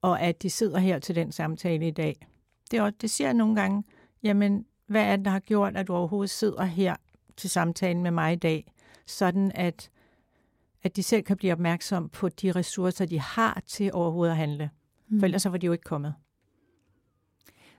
og 0.01 0.21
at 0.21 0.41
de 0.43 0.49
sidder 0.49 0.79
her 0.79 0.99
til 0.99 1.15
den 1.15 1.31
samtale 1.31 1.87
i 1.87 1.91
dag. 1.91 2.27
Det, 2.71 3.01
det 3.01 3.09
siger 3.09 3.27
jeg 3.27 3.33
nogle 3.33 3.55
gange, 3.55 3.83
jamen, 4.23 4.65
hvad 4.87 5.05
er 5.05 5.15
det, 5.15 5.25
der 5.25 5.31
har 5.31 5.39
gjort, 5.39 5.77
at 5.77 5.87
du 5.87 5.93
overhovedet 5.93 6.29
sidder 6.29 6.63
her 6.63 6.95
til 7.37 7.49
samtalen 7.49 8.03
med 8.03 8.11
mig 8.11 8.33
i 8.33 8.35
dag, 8.35 8.73
sådan 9.05 9.51
at, 9.55 9.89
at 10.83 10.95
de 10.95 11.03
selv 11.03 11.23
kan 11.23 11.37
blive 11.37 11.53
opmærksom 11.53 12.09
på 12.09 12.29
de 12.29 12.51
ressourcer, 12.51 13.05
de 13.05 13.19
har 13.19 13.61
til 13.65 13.91
overhovedet 13.93 14.31
at 14.31 14.37
handle. 14.37 14.69
Mm. 15.07 15.19
For 15.19 15.25
ellers 15.25 15.41
så 15.41 15.49
var 15.49 15.57
de 15.57 15.65
jo 15.65 15.71
ikke 15.71 15.83
kommet. 15.83 16.15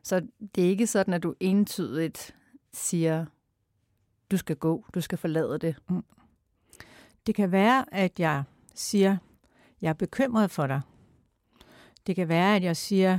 Så 0.03 0.27
det 0.55 0.65
er 0.65 0.69
ikke 0.69 0.87
sådan, 0.87 1.15
at 1.15 1.23
du 1.23 1.35
entydigt 1.41 2.37
siger, 2.73 3.27
du 4.31 4.37
skal 4.37 4.57
gå, 4.57 4.85
du 4.95 5.01
skal 5.01 5.19
forlade 5.19 5.59
det. 5.59 5.77
Mm. 5.91 6.05
Det 7.27 7.35
kan 7.35 7.53
være, 7.53 7.95
at 7.95 8.21
jeg 8.21 8.45
siger, 8.75 9.17
jeg 9.81 9.89
er 9.89 9.95
bekymret 9.95 10.51
for 10.51 10.67
dig. 10.67 10.81
Det 12.07 12.17
kan 12.17 12.29
være, 12.29 12.57
at 12.57 12.63
jeg 12.63 12.77
siger, 12.77 13.19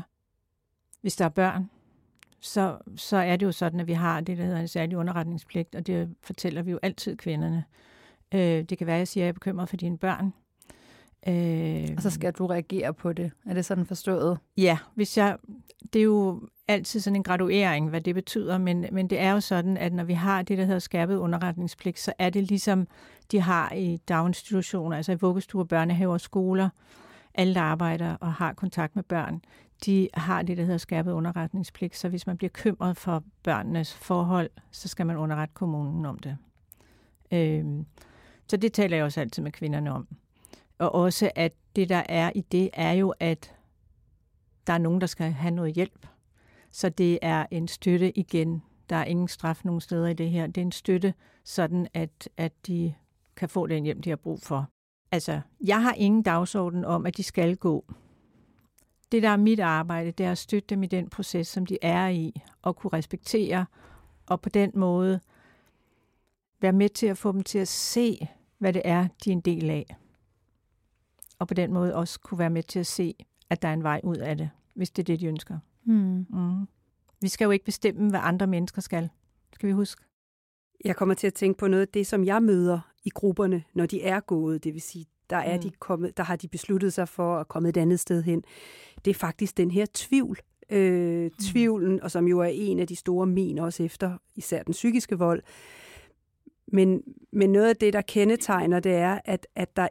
hvis 1.06 1.16
der 1.16 1.26
er 1.26 1.30
børn, 1.30 1.70
så, 2.40 2.78
så 2.96 3.18
er 3.18 3.36
det 3.36 3.46
jo 3.46 3.52
sådan, 3.52 3.80
at 3.80 3.88
vi 3.88 3.94
har 3.94 4.22
det, 4.22 4.38
der 4.38 4.44
hedder 4.44 4.60
en 4.60 4.68
særlig 4.68 4.98
underretningspligt, 4.98 5.76
og 5.76 5.88
det 5.88 6.16
fortæller 6.24 6.62
vi 6.62 6.72
jo 6.72 6.80
altid 6.82 7.18
kvinderne. 7.18 7.64
Øh, 8.34 8.40
det 8.40 8.78
kan 8.78 8.88
være, 8.88 8.96
at 8.96 9.00
jeg 9.00 9.08
siger, 9.08 9.24
at 9.24 9.26
jeg 9.26 9.30
er 9.30 9.34
bekymret 9.34 9.70
for 9.70 9.78
dine 9.78 9.98
børn. 9.98 10.34
Øh, 11.28 11.94
og 11.98 12.02
så 12.02 12.10
skal 12.10 12.34
du 12.34 12.46
reagere 12.46 12.94
på 12.94 13.14
det. 13.14 13.32
Er 13.46 13.54
det 13.54 13.66
sådan 13.66 13.86
forstået? 13.86 14.38
Ja, 14.58 14.78
hvis 14.96 15.18
jeg, 15.18 15.38
det 15.94 16.00
er 16.00 16.04
jo 16.04 16.42
altid 16.68 17.00
sådan 17.00 17.16
en 17.16 17.24
graduering, 17.24 17.90
hvad 17.90 18.02
det 18.02 18.16
betyder, 18.16 18.58
men, 18.58 18.86
men 18.92 19.10
det 19.10 19.20
er 19.20 19.32
jo 19.32 19.40
sådan, 19.40 19.78
at 19.78 19.94
når 19.94 20.04
vi 20.04 20.14
har 20.14 20.42
det, 20.42 20.58
der 20.58 20.66
hedder 20.66 20.80
skærpet 20.80 21.16
underretningspligt, 21.16 22.00
så 22.00 22.14
er 22.20 22.30
det 22.30 22.44
ligesom 22.44 22.88
de 23.32 23.42
har 23.42 23.74
i 23.74 23.98
daginstitutioner, 23.98 24.98
altså 24.98 25.12
i 25.12 25.16
vuggestuer, 25.16 25.64
børnehaver 25.64 26.14
og 26.14 26.22
skoler, 26.22 26.70
alle, 27.36 27.54
der 27.54 27.62
arbejder 27.62 28.16
og 28.16 28.34
har 28.34 28.54
kontakt 28.54 28.96
med 28.96 29.04
børn, 29.04 29.42
de 29.86 30.10
har 30.14 30.42
det, 30.42 30.58
der 30.58 30.64
hedder 30.64 30.78
skærpet 30.78 31.12
underretningspligt. 31.12 31.96
Så 31.96 32.10
hvis 32.10 32.28
man 32.28 32.38
bliver 32.38 32.52
kymret 32.54 32.98
for 32.98 33.24
børnenes 33.44 33.94
forhold, 33.94 34.50
så 34.72 34.88
skal 34.88 35.06
man 35.06 35.18
underrette 35.18 35.54
kommunen 35.54 36.06
om 36.06 36.20
det. 36.20 36.38
Øhm, 37.32 37.86
så 38.48 38.58
det 38.58 38.74
taler 38.74 38.98
jeg 38.98 39.06
også 39.06 39.22
altid 39.22 39.44
med 39.44 39.52
kvinderne 39.52 39.92
om. 39.92 40.08
Og 40.78 40.96
også, 40.96 41.32
at 41.36 41.54
det, 41.76 41.90
der 41.90 42.04
er 42.10 42.32
i 42.36 42.42
det, 42.42 42.70
er 42.74 42.92
jo, 42.92 43.14
at 43.20 43.56
der 44.68 44.74
er 44.74 44.78
nogen, 44.78 45.02
der 45.02 45.08
skal 45.08 45.32
have 45.32 45.52
noget 45.52 45.74
hjælp. 45.74 46.08
Så 46.72 46.90
det 46.90 47.20
er 47.22 47.46
en 47.52 47.68
støtte 47.68 48.18
igen. 48.20 48.64
Der 48.90 48.96
er 48.96 49.06
ingen 49.06 49.28
straf 49.28 49.62
nogen 49.66 49.82
steder 49.82 50.08
i 50.08 50.14
det 50.14 50.30
her. 50.30 50.48
Det 50.48 50.58
er 50.58 50.62
en 50.66 50.72
støtte, 50.72 51.14
sådan 51.44 51.88
at, 51.94 52.30
at 52.38 52.54
de 52.68 52.94
kan 53.36 53.50
få 53.50 53.68
den 53.68 53.84
hjælp, 53.84 54.04
de 54.04 54.10
har 54.10 54.16
brug 54.16 54.40
for. 54.42 54.70
Altså, 55.12 55.42
jeg 55.62 55.82
har 55.82 55.94
ingen 55.94 56.24
dagsorden 56.24 56.86
om, 56.86 57.06
at 57.06 57.18
de 57.18 57.24
skal 57.24 57.56
gå. 57.58 57.86
Det, 59.12 59.24
der 59.24 59.30
er 59.30 59.38
mit 59.38 59.60
arbejde, 59.60 60.12
det 60.12 60.26
er 60.26 60.32
at 60.32 60.38
støtte 60.38 60.68
dem 60.68 60.84
i 60.84 60.88
den 60.88 61.10
proces, 61.10 61.48
som 61.48 61.66
de 61.66 61.78
er 61.82 62.08
i, 62.08 62.42
og 62.62 62.76
kunne 62.76 62.94
respektere, 62.94 63.66
og 64.26 64.42
på 64.42 64.50
den 64.50 64.72
måde 64.76 65.20
være 66.62 66.74
med 66.74 66.90
til 66.90 67.08
at 67.08 67.18
få 67.18 67.32
dem 67.32 67.44
til 67.44 67.60
at 67.60 67.68
se, 67.68 68.28
hvad 68.58 68.74
det 68.74 68.82
er, 68.86 69.08
de 69.24 69.30
er 69.30 69.34
en 69.34 69.42
del 69.42 69.70
af. 69.70 69.98
Og 71.40 71.48
på 71.48 71.54
den 71.54 71.74
måde 71.74 71.96
også 71.96 72.20
kunne 72.20 72.40
være 72.40 72.50
med 72.50 72.64
til 72.64 72.80
at 72.80 72.88
se, 72.88 73.16
at 73.50 73.62
der 73.62 73.68
er 73.68 73.74
en 73.74 73.84
vej 73.84 74.02
ud 74.04 74.16
af 74.16 74.38
det, 74.38 74.50
hvis 74.74 74.90
det 74.90 75.04
er 75.04 75.06
det, 75.06 75.20
de 75.20 75.26
ønsker. 75.26 75.60
Mm. 75.84 76.26
Mm. 76.30 76.68
Vi 77.22 77.28
skal 77.28 77.46
jo 77.46 77.52
ikke 77.52 77.66
bestemme, 77.66 78.10
hvad 78.10 78.20
andre 78.24 78.48
mennesker 78.48 78.82
skal. 78.82 79.10
Skal 79.54 79.68
vi 79.68 79.74
huske? 79.74 80.04
Jeg 80.86 80.96
kommer 80.96 81.16
til 81.16 81.28
at 81.28 81.34
tænke 81.34 81.58
på 81.58 81.68
noget 81.68 81.82
af 81.82 81.88
det, 81.88 82.08
som 82.08 82.24
jeg 82.24 82.44
møder 82.44 82.80
i 83.06 83.10
grupperne, 83.10 83.64
når 83.74 83.86
de 83.86 84.02
er 84.02 84.20
gået. 84.20 84.64
Det 84.64 84.74
vil 84.74 84.82
sige, 84.82 85.06
der, 85.30 85.38
er 85.38 85.56
mm. 85.56 85.62
de 85.62 85.72
kommet, 85.80 86.18
der 86.18 86.24
har 86.24 86.36
de 86.36 86.48
besluttet 86.48 86.94
sig 86.94 87.10
for 87.10 87.38
at 87.38 87.48
komme 87.48 87.70
et 87.70 87.78
andet 87.78 88.00
sted 88.00 88.24
hen. 88.24 88.44
Det 89.06 89.12
er 89.12 89.16
faktisk 89.16 89.58
den 89.58 89.72
her 89.72 89.86
tvivl. 89.94 90.40
Øh, 90.70 91.24
mm. 91.24 91.32
tvivlen, 91.42 92.04
og 92.04 92.12
som 92.12 92.28
jo 92.28 92.40
er 92.40 92.50
en 92.52 92.80
af 92.80 92.88
de 92.88 92.96
store 92.96 93.26
men 93.26 93.58
også 93.58 93.84
efter 93.84 94.18
især 94.36 94.64
den 94.64 94.72
psykiske 94.72 95.18
vold. 95.18 95.42
Men, 96.68 97.02
men 97.32 97.52
noget 97.52 97.70
af 97.70 97.76
det, 97.76 97.94
der 97.94 98.02
kendetegner, 98.02 98.80
det 98.80 98.94
er, 98.94 99.20
at, 99.26 99.48
at 99.56 99.76
der 99.76 99.88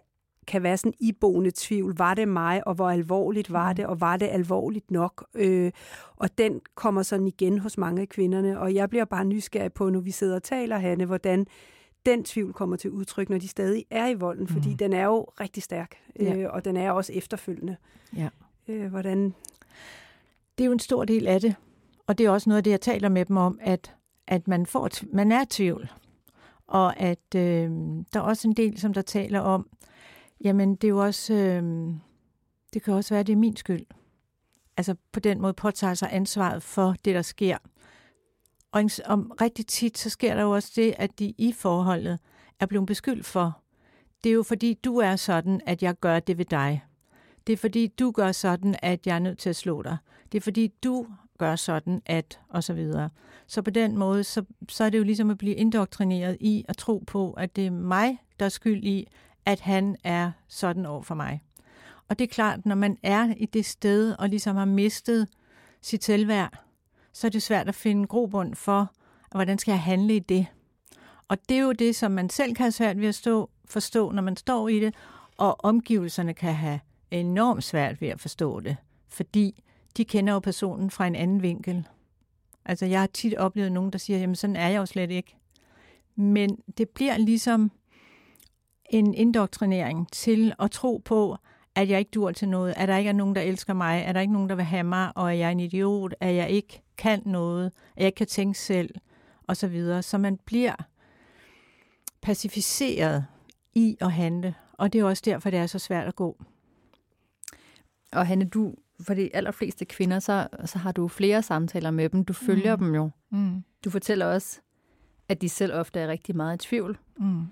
kan 0.47 0.63
være 0.63 0.77
sådan 0.77 0.95
iboende 1.01 1.51
tvivl. 1.55 1.95
Var 1.99 2.15
det 2.15 2.29
mig, 2.29 2.67
og 2.67 2.75
hvor 2.75 2.91
alvorligt 2.91 3.53
var 3.53 3.71
mm. 3.71 3.77
det, 3.77 3.87
og 3.87 4.01
var 4.01 4.17
det 4.17 4.27
alvorligt 4.27 4.91
nok? 4.91 5.27
Øh, 5.35 5.73
og 6.17 6.39
den 6.39 6.61
kommer 6.75 7.03
sådan 7.03 7.27
igen 7.27 7.59
hos 7.59 7.79
mange 7.79 8.03
af 8.03 8.09
kvinderne, 8.09 8.61
og 8.61 8.75
jeg 8.75 8.91
bliver 8.91 9.05
bare 9.05 9.25
nysgerrig 9.25 9.73
på, 9.73 9.91
når 9.91 10.01
vi 10.01 10.11
sidder 10.11 10.35
og 10.35 10.43
taler, 10.43 10.79
Hanne, 10.79 11.05
hvordan 11.05 11.47
den 12.07 12.25
tvivl 12.25 12.53
kommer 12.53 12.77
til 12.77 12.91
udtryk, 12.91 13.31
når 13.31 13.39
de 13.39 13.49
stadig 13.49 13.85
er 13.91 14.09
i 14.09 14.15
volden, 14.15 14.49
fordi 14.49 14.71
mm. 14.71 14.77
den 14.77 14.93
er 14.93 15.05
jo 15.05 15.23
rigtig 15.41 15.63
stærk, 15.63 15.97
øh, 16.17 16.27
ja. 16.27 16.49
og 16.49 16.65
den 16.65 16.77
er 16.77 16.91
også 16.91 17.13
efterfølgende. 17.13 17.77
Ja. 18.17 18.29
Øh, 18.69 18.87
hvordan? 18.87 19.35
Det 20.59 20.65
er 20.65 20.67
jo 20.67 20.73
en 20.73 20.79
stor 20.79 21.05
del 21.05 21.27
af 21.27 21.41
det, 21.41 21.55
og 22.07 22.19
det 22.19 22.27
er 22.27 22.31
også 22.31 22.51
noget 22.51 22.57
af 22.57 22.65
det, 22.65 22.71
jeg 22.71 22.81
taler 22.81 23.09
med 23.09 23.25
dem 23.25 23.37
om, 23.37 23.59
at, 23.63 23.95
at 24.27 24.49
man, 24.49 24.67
får, 24.67 24.91
man 25.13 25.33
er 25.33 25.45
tvivl, 25.51 25.93
og 26.67 27.01
at 27.01 27.35
øh, 27.37 27.71
der 28.13 28.21
er 28.21 28.21
også 28.21 28.49
en 28.49 28.55
del, 28.55 28.79
som 28.79 28.95
der 28.95 29.03
taler 29.03 29.41
om, 29.41 29.69
jamen 30.41 30.75
det 30.75 30.85
er 30.85 30.89
jo 30.89 30.99
også, 30.99 31.35
øh, 31.35 31.63
det 32.75 32.83
kan 32.83 32.95
også 32.95 33.15
være, 33.15 33.21
at 33.21 33.27
det 33.27 33.33
er 33.33 33.37
min 33.37 33.57
skyld. 33.57 33.87
Altså 34.77 34.95
på 35.13 35.21
den 35.21 35.41
måde 35.41 35.53
påtager 35.53 35.95
sig 35.95 36.09
ansvaret 36.13 36.63
for 36.63 36.95
det, 37.05 37.15
der 37.15 37.23
sker. 37.23 37.59
Og 38.75 38.85
om 39.05 39.33
rigtig 39.41 39.67
tit, 39.67 39.99
så 39.99 40.11
sker 40.11 40.35
der 40.35 40.43
jo 40.43 40.51
også 40.51 40.73
det, 40.77 40.95
at 40.99 41.19
de 41.19 41.35
i 41.39 41.53
forholdet 41.53 42.19
er 42.61 42.67
blevet 42.67 42.87
beskyldt 42.87 43.27
for. 43.27 43.59
Det 44.25 44.31
er 44.31 44.35
jo 44.35 44.43
fordi, 44.43 44.75
du 44.85 44.97
er 44.99 45.17
sådan, 45.17 45.61
at 45.67 45.83
jeg 45.83 45.95
gør 46.01 46.21
det 46.21 46.39
ved 46.39 46.45
dig. 46.45 46.85
Det 47.47 47.53
er 47.53 47.57
fordi, 47.57 47.87
du 47.87 48.11
gør 48.11 48.33
sådan, 48.33 48.77
at 48.83 49.07
jeg 49.07 49.15
er 49.15 49.19
nødt 49.19 49.39
til 49.39 49.51
at 49.51 49.57
slå 49.57 49.83
dig. 49.83 49.97
Det 50.33 50.39
er 50.39 50.43
fordi, 50.43 50.73
du 50.85 51.07
gør 51.39 51.57
sådan, 51.57 52.03
at, 52.07 52.41
og 52.49 52.65
så 52.65 52.73
videre. 52.73 53.11
Så 53.47 53.63
på 53.63 53.71
den 53.71 53.99
måde, 53.99 54.25
så, 54.25 54.45
så 54.69 54.85
er 54.85 54.91
det 54.91 54.99
jo 54.99 55.05
ligesom 55.05 55.31
at 55.31 55.39
blive 55.39 55.55
indoktrineret 55.55 56.37
i 56.41 56.65
at 56.69 56.77
tro 56.77 57.05
på, 57.07 57.33
at 57.33 57.57
det 57.57 57.67
er 57.67 57.71
mig, 57.71 58.19
der 58.41 58.45
er 58.45 58.51
skyld 58.51 58.85
i, 58.85 59.09
at 59.47 59.61
han 59.61 59.97
er 60.05 60.33
sådan 60.49 60.87
over 60.87 61.03
for 61.03 61.15
mig. 61.15 61.43
Og 62.09 62.19
det 62.19 62.25
er 62.25 62.35
klart, 62.35 62.67
når 62.67 62.75
man 62.75 62.99
er 63.03 63.35
i 63.37 63.47
det 63.47 63.65
sted, 63.65 64.15
og 64.19 64.29
ligesom 64.29 64.57
har 64.57 64.65
mistet 64.65 65.29
sit 65.83 66.05
selvværd, 66.05 66.65
så 67.15 67.27
er 67.27 67.31
det 67.31 67.43
svært 67.43 67.69
at 67.69 67.75
finde 67.75 68.07
grobund 68.07 68.55
for, 68.55 68.93
hvordan 69.31 69.59
skal 69.59 69.73
jeg 69.73 69.83
handle 69.83 70.17
i 70.17 70.19
det. 70.19 70.47
Og 71.29 71.39
det 71.49 71.57
er 71.57 71.63
jo 71.63 71.73
det, 71.73 71.97
som 71.97 72.13
man 72.13 72.31
selv 72.31 72.55
kan 72.55 72.65
have 72.65 72.73
svært 72.73 73.01
ved 73.01 73.09
at 73.09 73.15
stå, 73.15 73.51
forstå, 73.65 74.11
når 74.11 74.23
man 74.23 74.37
står 74.37 74.69
i 74.69 74.81
det, 74.81 74.95
og 75.37 75.65
omgivelserne 75.65 76.35
kan 76.35 76.55
have 76.55 76.81
enormt 77.11 77.65
svært 77.65 78.01
ved 78.01 78.09
at 78.09 78.21
forstå 78.21 78.61
det, 78.61 78.77
fordi 79.09 79.63
de 79.97 80.05
kender 80.05 80.33
jo 80.33 80.39
personen 80.39 80.91
fra 80.91 81.07
en 81.07 81.15
anden 81.15 81.43
vinkel. 81.43 81.89
Altså, 82.65 82.87
jeg 82.87 83.01
har 83.01 83.07
tit 83.07 83.35
oplevet 83.35 83.73
nogen, 83.73 83.91
der 83.91 83.99
siger, 83.99 84.19
jamen 84.19 84.37
sådan 84.37 84.57
er 84.57 84.69
jeg 84.69 84.79
jo 84.79 84.87
slet 84.87 85.11
ikke. 85.11 85.37
Men 86.17 86.59
det 86.79 86.89
bliver 86.89 87.19
ligesom 87.19 87.71
en 88.91 89.15
indoktrinering 89.15 90.11
til 90.13 90.55
at 90.59 90.71
tro 90.71 91.03
på, 91.05 91.37
at 91.75 91.89
jeg 91.89 91.99
ikke 91.99 92.11
dur 92.11 92.33
til 92.33 92.49
noget, 92.49 92.75
at 92.77 92.89
der 92.89 92.97
ikke 92.97 93.09
er 93.09 93.15
nogen, 93.15 93.35
der 93.35 93.41
elsker 93.41 93.73
mig, 93.73 94.05
at 94.05 94.15
der 94.15 94.21
ikke 94.21 94.31
er 94.31 94.35
nogen, 94.35 94.49
der 94.49 94.55
vil 94.55 94.65
have 94.65 94.85
mig, 94.85 95.13
og 95.17 95.33
at 95.33 95.39
jeg 95.39 95.47
er 95.47 95.51
en 95.51 95.61
idiot, 95.61 96.15
at 96.21 96.35
jeg 96.35 96.51
ikke 96.51 96.84
kan 96.97 97.23
noget, 97.27 97.67
at 97.67 98.01
jeg 98.01 98.07
ikke 98.07 98.17
kan 98.17 98.27
tænke 98.27 98.59
selv, 98.59 98.95
og 99.47 99.57
så 99.57 99.69
videre. 99.69 100.03
Så 100.03 100.19
man 100.19 100.39
bliver 100.45 100.75
pacificeret 102.23 103.27
i 103.75 103.97
at 104.01 104.13
handle, 104.13 104.55
og 104.73 104.93
det 104.93 105.01
er 105.01 105.05
også 105.05 105.23
derfor, 105.27 105.51
det 105.51 105.59
er 105.59 105.67
så 105.67 105.79
svært 105.79 106.07
at 106.07 106.17
gå. 106.17 106.45
Og 108.13 108.27
Hanne, 108.27 108.45
du, 108.45 108.75
for 109.01 109.15
de 109.15 109.37
allerfleste 109.37 109.85
kvinder, 109.85 110.19
så, 110.19 110.49
så 110.65 110.79
har 110.79 110.93
du 110.93 111.09
flere 111.09 111.43
samtaler 111.43 111.91
med 111.91 112.09
dem. 112.09 112.25
Du 112.25 112.33
følger 112.33 112.77
mm. 112.77 112.85
dem 112.85 112.95
jo. 112.95 113.11
Mm. 113.31 113.65
Du 113.85 113.91
fortæller 113.91 114.27
også, 114.27 114.61
at 115.29 115.41
de 115.41 115.49
selv 115.49 115.75
ofte 115.75 116.01
er 116.01 116.09
rigtig 116.09 116.37
meget 116.37 116.65
i 116.65 116.69
tvivl. 116.69 116.99
Mm. 117.17 117.47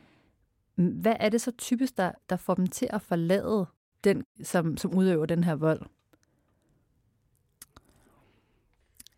Hvad 0.75 1.17
er 1.21 1.29
det 1.29 1.41
så 1.41 1.51
typisk, 1.59 1.97
der, 1.97 2.13
der 2.31 2.37
får 2.37 2.55
dem 2.55 2.67
til 2.67 2.89
at 2.91 3.03
forlade 3.03 3.67
den, 4.05 4.25
som, 4.43 4.77
som 4.77 4.95
udøver 4.95 5.27
den 5.27 5.45
her 5.45 5.55
vold? 5.55 5.83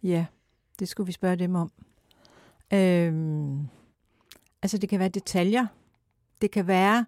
Ja, 0.04 0.26
det 0.78 0.88
skulle 0.88 1.06
vi 1.06 1.12
spørge 1.12 1.36
dem 1.36 1.54
om. 1.54 1.72
Øhm, 2.72 3.68
altså, 4.62 4.78
det 4.78 4.88
kan 4.88 5.00
være 5.00 5.08
detaljer. 5.08 5.66
Det 6.40 6.50
kan 6.50 6.66
være 6.66 7.06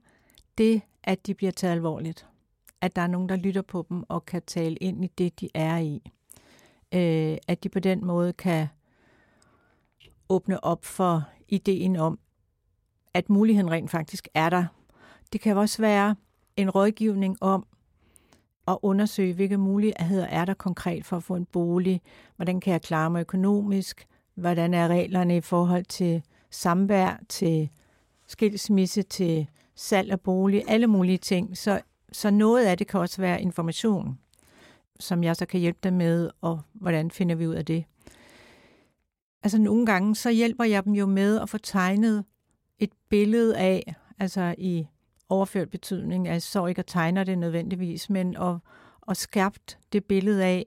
det, 0.59 0.83
at 1.03 1.27
de 1.27 1.35
bliver 1.35 1.53
taget 1.53 1.73
alvorligt. 1.73 2.27
At 2.81 2.97
der 2.97 3.03
er 3.03 3.07
nogen, 3.07 3.29
der 3.29 3.37
lytter 3.37 3.63
på 3.63 3.87
dem 3.89 4.05
og 4.09 4.27
kan 4.27 4.43
tale 4.43 4.77
ind 4.77 5.05
i 5.05 5.07
det, 5.19 5.41
de 5.41 5.49
er 5.55 5.79
i. 5.79 6.03
Øh, 6.95 7.39
at 7.49 7.65
de 7.65 7.69
på 7.69 7.81
den 7.81 8.05
måde 8.05 8.33
kan 8.33 8.67
åbne 10.29 10.65
op 10.65 10.85
for 10.85 11.29
ideen 11.49 11.97
om, 11.97 12.19
at 13.15 13.31
muligheden 13.31 13.71
rent 13.71 13.91
faktisk 13.91 14.29
er 14.35 14.51
der. 14.51 14.65
Det 15.33 15.41
kan 15.41 15.57
også 15.57 15.83
være 15.83 16.17
en 16.57 16.71
rådgivning 16.71 17.37
om 17.41 17.67
at 18.69 18.79
undersøge, 18.83 19.35
hvilke 19.35 19.59
muligheder 19.59 20.27
er 20.27 20.45
der 20.45 20.55
konkret 20.55 21.05
for 21.05 21.17
at 21.17 21.23
få 21.23 21.37
en 21.37 21.45
bolig, 21.45 22.01
hvordan 22.37 22.61
kan 22.61 22.73
jeg 22.73 22.83
klare 22.83 23.11
mig 23.11 23.21
økonomisk, 23.21 24.07
hvordan 24.35 24.75
er 24.75 24.89
reglerne 24.89 25.37
i 25.37 25.41
forhold 25.41 25.85
til 25.85 26.23
samvær, 26.51 27.21
til 27.29 27.71
skilsmisse, 28.27 29.03
til 29.03 29.47
salg 29.75 30.11
af 30.11 30.21
bolig, 30.21 30.63
alle 30.69 30.87
mulige 30.87 31.19
ting. 31.19 31.59
Så, 31.59 31.81
så 32.13 32.31
noget 32.31 32.67
af 32.67 32.79
det 32.79 32.87
kan 32.87 33.01
også 33.01 33.21
være 33.21 33.43
information, 33.43 34.19
som 35.01 35.25
jeg 35.25 35.37
så 35.37 35.47
kan 35.47 35.61
hjælpe 35.61 35.79
dem 35.83 35.93
med, 35.93 36.31
og 36.41 36.61
hvordan 36.75 37.11
finder 37.11 37.35
vi 37.35 37.47
ud 37.47 37.55
af 37.55 37.65
det. 37.65 37.85
Altså 39.43 39.59
nogle 39.59 39.87
gange, 39.87 40.15
så 40.15 40.31
hjælper 40.31 40.65
jeg 40.65 40.85
dem 40.85 40.93
jo 40.93 41.07
med 41.07 41.41
at 41.41 41.49
få 41.49 41.59
tegnet 41.59 42.25
et 42.79 42.91
billede 43.09 43.57
af, 43.57 43.95
altså 44.19 44.55
i 44.59 44.87
overført 45.29 45.71
betydning, 45.71 46.29
altså 46.29 46.51
så 46.51 46.67
ikke 46.67 46.79
at 46.79 46.87
tegne 46.87 47.25
det 47.25 47.39
nødvendigvis, 47.39 48.11
men 48.11 48.37
at, 48.37 48.57
at 49.09 49.17
skærpt 49.17 49.79
det 49.93 50.05
billede 50.05 50.45
af, 50.45 50.67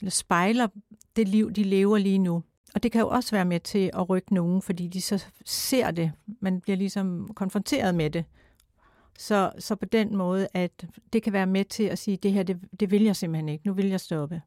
eller 0.00 0.10
spejler 0.10 0.68
det 1.16 1.28
liv, 1.28 1.52
de 1.52 1.62
lever 1.62 1.98
lige 1.98 2.18
nu. 2.18 2.42
Og 2.74 2.82
det 2.82 2.92
kan 2.92 3.00
jo 3.00 3.08
også 3.08 3.30
være 3.30 3.44
med 3.44 3.60
til 3.60 3.90
at 3.94 4.08
rykke 4.08 4.34
nogen, 4.34 4.62
fordi 4.62 4.88
de 4.88 5.00
så 5.00 5.24
ser 5.44 5.90
det. 5.90 6.12
Man 6.40 6.60
bliver 6.60 6.76
ligesom 6.76 7.30
konfronteret 7.34 7.94
med 7.94 8.10
det. 8.10 8.24
Så, 9.18 9.52
så 9.58 9.76
på 9.76 9.84
den 9.84 10.16
måde, 10.16 10.48
at 10.54 10.86
det 11.12 11.22
kan 11.22 11.32
være 11.32 11.46
med 11.46 11.64
til 11.64 11.82
at 11.82 11.98
sige, 11.98 12.16
det 12.16 12.32
her, 12.32 12.42
det, 12.42 12.60
det 12.80 12.90
vil 12.90 13.02
jeg 13.02 13.16
simpelthen 13.16 13.48
ikke. 13.48 13.66
Nu 13.66 13.72
vil 13.72 13.88
jeg 13.88 14.00
stoppe. 14.00 14.42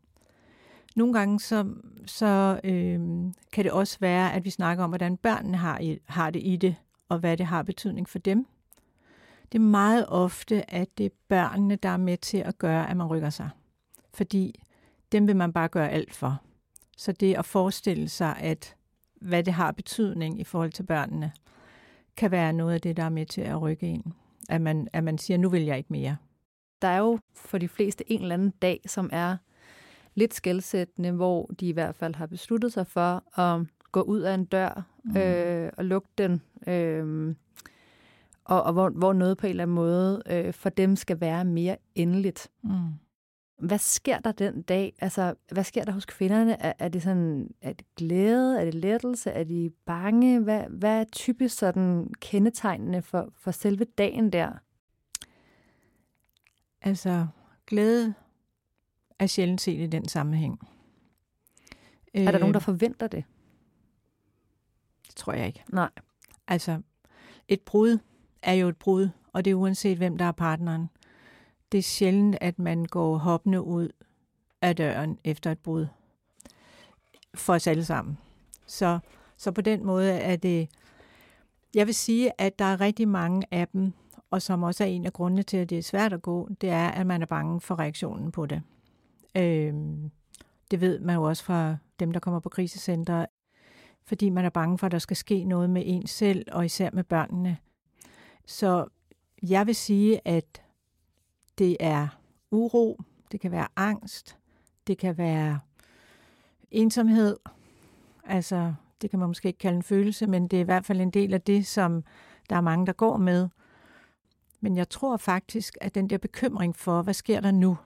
Nogle 0.95 1.13
gange 1.13 1.39
så, 1.39 1.73
så 2.05 2.59
øh, 2.63 2.99
kan 3.53 3.63
det 3.63 3.71
også 3.71 3.97
være, 3.99 4.33
at 4.33 4.45
vi 4.45 4.49
snakker 4.49 4.83
om, 4.83 4.89
hvordan 4.89 5.17
børnene 5.17 5.57
har, 5.57 5.79
i, 5.79 5.97
har 6.05 6.29
det 6.29 6.41
i 6.45 6.55
det, 6.55 6.75
og 7.09 7.19
hvad 7.19 7.37
det 7.37 7.45
har 7.45 7.63
betydning 7.63 8.09
for 8.09 8.19
dem. 8.19 8.45
Det 9.51 9.57
er 9.57 9.63
meget 9.63 10.05
ofte, 10.07 10.71
at 10.73 10.97
det 10.97 11.05
er 11.05 11.09
børnene, 11.27 11.75
der 11.75 11.89
er 11.89 11.97
med 11.97 12.17
til 12.17 12.37
at 12.37 12.57
gøre, 12.57 12.89
at 12.89 12.97
man 12.97 13.07
rykker 13.07 13.29
sig. 13.29 13.49
Fordi 14.13 14.63
dem 15.11 15.27
vil 15.27 15.35
man 15.35 15.53
bare 15.53 15.67
gøre 15.67 15.89
alt 15.89 16.13
for. 16.13 16.41
Så 16.97 17.11
det 17.11 17.35
at 17.35 17.45
forestille 17.45 18.09
sig, 18.09 18.37
at 18.37 18.75
hvad 19.21 19.43
det 19.43 19.53
har 19.53 19.71
betydning 19.71 20.39
i 20.39 20.43
forhold 20.43 20.71
til 20.71 20.83
børnene, 20.83 21.31
kan 22.17 22.31
være 22.31 22.53
noget 22.53 22.73
af 22.73 22.81
det, 22.81 22.97
der 22.97 23.03
er 23.03 23.09
med 23.09 23.25
til 23.25 23.41
at 23.41 23.61
rykke 23.61 23.87
ind. 23.87 24.03
At 24.49 24.61
man, 24.61 24.87
at 24.93 25.03
man 25.03 25.17
siger, 25.17 25.37
nu 25.37 25.49
vil 25.49 25.61
jeg 25.61 25.77
ikke 25.77 25.93
mere. 25.93 26.17
Der 26.81 26.87
er 26.87 26.97
jo 26.97 27.19
for 27.35 27.57
de 27.57 27.67
fleste 27.67 28.11
en 28.11 28.21
eller 28.21 28.33
anden 28.33 28.53
dag, 28.61 28.81
som 28.87 29.09
er 29.13 29.37
lidt 30.15 30.33
skældsættende, 30.33 31.11
hvor 31.11 31.45
de 31.59 31.67
i 31.67 31.71
hvert 31.71 31.95
fald 31.95 32.15
har 32.15 32.25
besluttet 32.25 32.73
sig 32.73 32.87
for 32.87 33.39
at 33.39 33.67
gå 33.91 34.01
ud 34.01 34.19
af 34.19 34.33
en 34.33 34.45
dør 34.45 34.83
mm. 35.03 35.17
øh, 35.17 35.71
og 35.77 35.85
lukke 35.85 36.09
den. 36.17 36.41
Øh, 36.67 37.35
og, 38.51 38.63
og 38.63 38.73
hvor, 38.73 38.89
hvor 38.89 39.13
noget 39.13 39.37
på 39.37 39.47
en 39.47 39.49
eller 39.49 39.63
anden 39.63 39.75
måde 39.75 40.21
øh, 40.25 40.53
for 40.53 40.69
dem 40.69 40.95
skal 40.95 41.21
være 41.21 41.45
mere 41.45 41.77
endeligt. 41.95 42.51
Mm. 42.63 42.93
Hvad 43.57 43.77
sker 43.77 44.19
der 44.19 44.31
den 44.31 44.61
dag? 44.61 44.93
Altså, 44.99 45.33
hvad 45.51 45.63
sker 45.63 45.85
der 45.85 45.91
hos 45.91 46.05
kvinderne? 46.05 46.61
Er, 46.61 46.73
er 46.79 46.89
det 46.89 47.01
sådan, 47.01 47.53
er 47.61 47.73
det 47.73 47.85
glæde? 47.95 48.59
Er 48.59 48.65
det 48.65 48.75
lettelse? 48.75 49.31
Er 49.31 49.43
de 49.43 49.71
bange? 49.85 50.39
Hvad, 50.39 50.63
hvad 50.69 50.99
er 50.99 51.03
typisk 51.03 51.57
sådan 51.57 52.13
kendetegnende 52.19 53.01
for, 53.01 53.29
for 53.35 53.51
selve 53.51 53.85
dagen 53.85 54.29
der? 54.29 54.51
Altså, 56.81 57.27
glæde 57.67 58.13
er 59.19 59.27
sjældent 59.27 59.61
set 59.61 59.79
i 59.79 59.87
den 59.87 60.07
sammenhæng. 60.07 60.59
Er 62.13 62.31
der 62.31 62.39
nogen, 62.39 62.53
der 62.53 62.61
øh, 62.61 62.65
forventer 62.65 63.07
det? 63.07 63.23
Det 65.07 65.15
tror 65.15 65.33
jeg 65.33 65.47
ikke. 65.47 65.63
Nej. 65.69 65.89
Altså, 66.47 66.81
et 67.47 67.61
brud 67.61 67.97
er 68.43 68.53
jo 68.53 68.67
et 68.67 68.77
brud, 68.77 69.09
og 69.33 69.45
det 69.45 69.51
er 69.51 69.55
uanset, 69.55 69.97
hvem 69.97 70.17
der 70.17 70.25
er 70.25 70.31
partneren. 70.31 70.89
Det 71.71 71.77
er 71.77 71.81
sjældent, 71.81 72.37
at 72.41 72.59
man 72.59 72.85
går 72.85 73.17
hoppende 73.17 73.61
ud 73.61 73.89
af 74.61 74.75
døren 74.75 75.17
efter 75.23 75.51
et 75.51 75.59
brud. 75.59 75.87
For 77.35 77.53
os 77.53 77.67
alle 77.67 77.85
sammen. 77.85 78.17
Så, 78.65 78.99
så 79.37 79.51
på 79.51 79.61
den 79.61 79.85
måde 79.85 80.11
er 80.11 80.35
det... 80.35 80.69
Jeg 81.73 81.87
vil 81.87 81.95
sige, 81.95 82.41
at 82.41 82.59
der 82.59 82.65
er 82.65 82.81
rigtig 82.81 83.07
mange 83.07 83.47
af 83.51 83.67
dem, 83.67 83.93
og 84.31 84.41
som 84.41 84.63
også 84.63 84.83
er 84.83 84.87
en 84.87 85.05
af 85.05 85.13
grundene 85.13 85.43
til, 85.43 85.57
at 85.57 85.69
det 85.69 85.77
er 85.77 85.83
svært 85.83 86.13
at 86.13 86.21
gå, 86.21 86.49
det 86.61 86.69
er, 86.69 86.87
at 86.87 87.07
man 87.07 87.21
er 87.21 87.25
bange 87.25 87.61
for 87.61 87.79
reaktionen 87.79 88.31
på 88.31 88.45
det. 88.45 88.61
Øh, 89.37 89.73
det 90.71 90.81
ved 90.81 90.99
man 90.99 91.15
jo 91.15 91.23
også 91.23 91.43
fra 91.43 91.77
dem, 91.99 92.11
der 92.11 92.19
kommer 92.19 92.39
på 92.39 92.49
krisecenter, 92.49 93.25
fordi 94.05 94.29
man 94.29 94.45
er 94.45 94.49
bange 94.49 94.77
for, 94.77 94.85
at 94.85 94.91
der 94.91 94.99
skal 94.99 95.17
ske 95.17 95.43
noget 95.43 95.69
med 95.69 95.83
en 95.85 96.07
selv, 96.07 96.45
og 96.51 96.65
især 96.65 96.89
med 96.93 97.03
børnene. 97.03 97.57
Så 98.51 98.85
jeg 99.43 99.67
vil 99.67 99.75
sige, 99.75 100.27
at 100.27 100.61
det 101.57 101.77
er 101.79 102.07
uro, 102.51 103.01
det 103.31 103.39
kan 103.39 103.51
være 103.51 103.67
angst, 103.75 104.37
det 104.87 104.97
kan 104.97 105.17
være 105.17 105.59
ensomhed. 106.71 107.37
Altså, 108.23 108.73
det 109.01 109.09
kan 109.09 109.19
man 109.19 109.27
måske 109.27 109.47
ikke 109.47 109.59
kalde 109.59 109.75
en 109.75 109.83
følelse, 109.83 110.27
men 110.27 110.47
det 110.47 110.57
er 110.57 110.61
i 110.61 110.65
hvert 110.65 110.85
fald 110.85 111.01
en 111.01 111.11
del 111.11 111.33
af 111.33 111.41
det, 111.41 111.67
som 111.67 112.03
der 112.49 112.55
er 112.55 112.61
mange, 112.61 112.85
der 112.85 112.93
går 112.93 113.17
med. 113.17 113.49
Men 114.59 114.77
jeg 114.77 114.89
tror 114.89 115.17
faktisk, 115.17 115.77
at 115.81 115.95
den 115.95 116.09
der 116.09 116.17
bekymring 116.17 116.75
for, 116.75 117.01
hvad 117.01 117.13
sker 117.13 117.39
der 117.39 117.51
nu? 117.51 117.77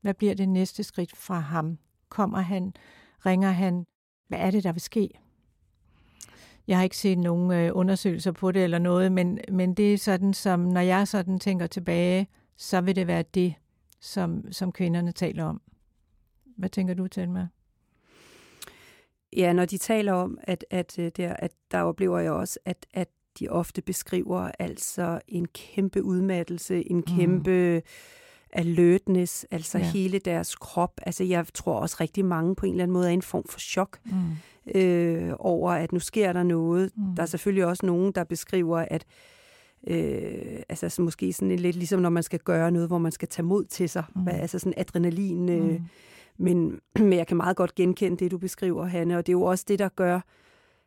Hvad 0.00 0.14
bliver 0.14 0.34
det 0.34 0.48
næste 0.48 0.84
skridt 0.84 1.16
fra 1.16 1.38
ham? 1.38 1.78
Kommer 2.08 2.40
han? 2.40 2.74
Ringer 3.26 3.50
han? 3.50 3.86
Hvad 4.28 4.38
er 4.38 4.50
det, 4.50 4.64
der 4.64 4.72
vil 4.72 4.82
ske? 4.82 5.20
Jeg 6.70 6.78
har 6.78 6.84
ikke 6.84 6.96
set 6.96 7.18
nogen 7.18 7.52
øh, 7.52 7.70
undersøgelser 7.74 8.32
på 8.32 8.52
det 8.52 8.64
eller 8.64 8.78
noget, 8.78 9.12
men, 9.12 9.38
men 9.52 9.74
det 9.74 9.94
er 9.94 9.98
sådan, 9.98 10.34
som 10.34 10.60
når 10.60 10.80
jeg 10.80 11.08
sådan 11.08 11.38
tænker 11.38 11.66
tilbage, 11.66 12.28
så 12.56 12.80
vil 12.80 12.96
det 12.96 13.06
være 13.06 13.24
det, 13.34 13.54
som, 14.00 14.52
som 14.52 14.72
kvinderne 14.72 15.12
taler 15.12 15.44
om. 15.44 15.60
Hvad 16.56 16.68
tænker 16.68 16.94
du, 16.94 17.08
til 17.08 17.30
mig? 17.30 17.48
Ja, 19.36 19.52
når 19.52 19.64
de 19.64 19.78
taler 19.78 20.12
om, 20.12 20.38
at, 20.42 20.64
at, 20.70 20.98
øh, 20.98 21.10
der, 21.16 21.32
at 21.32 21.50
der 21.70 21.80
oplever 21.80 22.18
jeg 22.18 22.32
også, 22.32 22.58
at, 22.64 22.86
at 22.94 23.08
de 23.38 23.48
ofte 23.48 23.82
beskriver 23.82 24.50
altså 24.58 25.20
en 25.28 25.46
kæmpe 25.46 26.02
udmattelse, 26.02 26.90
en 26.90 26.96
mm. 26.96 27.02
kæmpe... 27.16 27.74
Mm. 27.74 27.90
alertness, 28.52 29.46
altså 29.50 29.78
Ja. 29.78 29.84
hele 29.84 30.18
deres 30.18 30.56
krop. 30.56 31.00
Altså 31.02 31.24
jeg 31.24 31.46
tror 31.54 31.80
også 31.80 31.96
rigtig 32.00 32.24
mange 32.24 32.54
på 32.56 32.66
en 32.66 32.72
eller 32.72 32.82
anden 32.82 32.92
måde 32.92 33.06
er 33.06 33.10
i 33.10 33.14
en 33.14 33.22
form 33.22 33.44
for 33.48 33.60
chok 33.60 33.98
Mm. 34.04 34.12
Øh, 34.74 35.32
over, 35.38 35.70
at 35.72 35.92
nu 35.92 35.98
sker 35.98 36.32
der 36.32 36.42
noget. 36.42 36.90
Mm. 36.96 37.14
Der 37.16 37.22
er 37.22 37.26
selvfølgelig 37.26 37.66
også 37.66 37.86
nogen, 37.86 38.12
der 38.12 38.24
beskriver, 38.24 38.78
at 38.90 39.04
øh, 39.86 40.62
altså 40.68 40.88
så 40.88 41.02
måske 41.02 41.32
sådan 41.32 41.56
lidt 41.56 41.76
ligesom, 41.76 42.00
når 42.00 42.10
man 42.10 42.22
skal 42.22 42.38
gøre 42.38 42.70
noget, 42.70 42.88
hvor 42.88 42.98
man 42.98 43.12
skal 43.12 43.28
tage 43.28 43.46
mod 43.46 43.64
til 43.64 43.88
sig. 43.88 44.04
Mm. 44.14 44.20
Mm. 44.20 44.28
Altså 44.28 44.58
sådan 44.58 44.74
adrenalin. 44.76 45.48
Øh, 45.48 45.64
Mm. 45.70 45.78
men, 46.38 46.80
men 47.08 47.12
jeg 47.12 47.26
kan 47.26 47.36
meget 47.36 47.56
godt 47.56 47.74
genkende 47.74 48.16
det, 48.16 48.30
du 48.30 48.38
beskriver, 48.38 48.84
Hanne, 48.86 49.16
og 49.18 49.26
det 49.26 49.32
er 49.32 49.36
jo 49.38 49.42
også 49.42 49.64
det, 49.68 49.78
der 49.78 49.88
gør, 49.88 50.20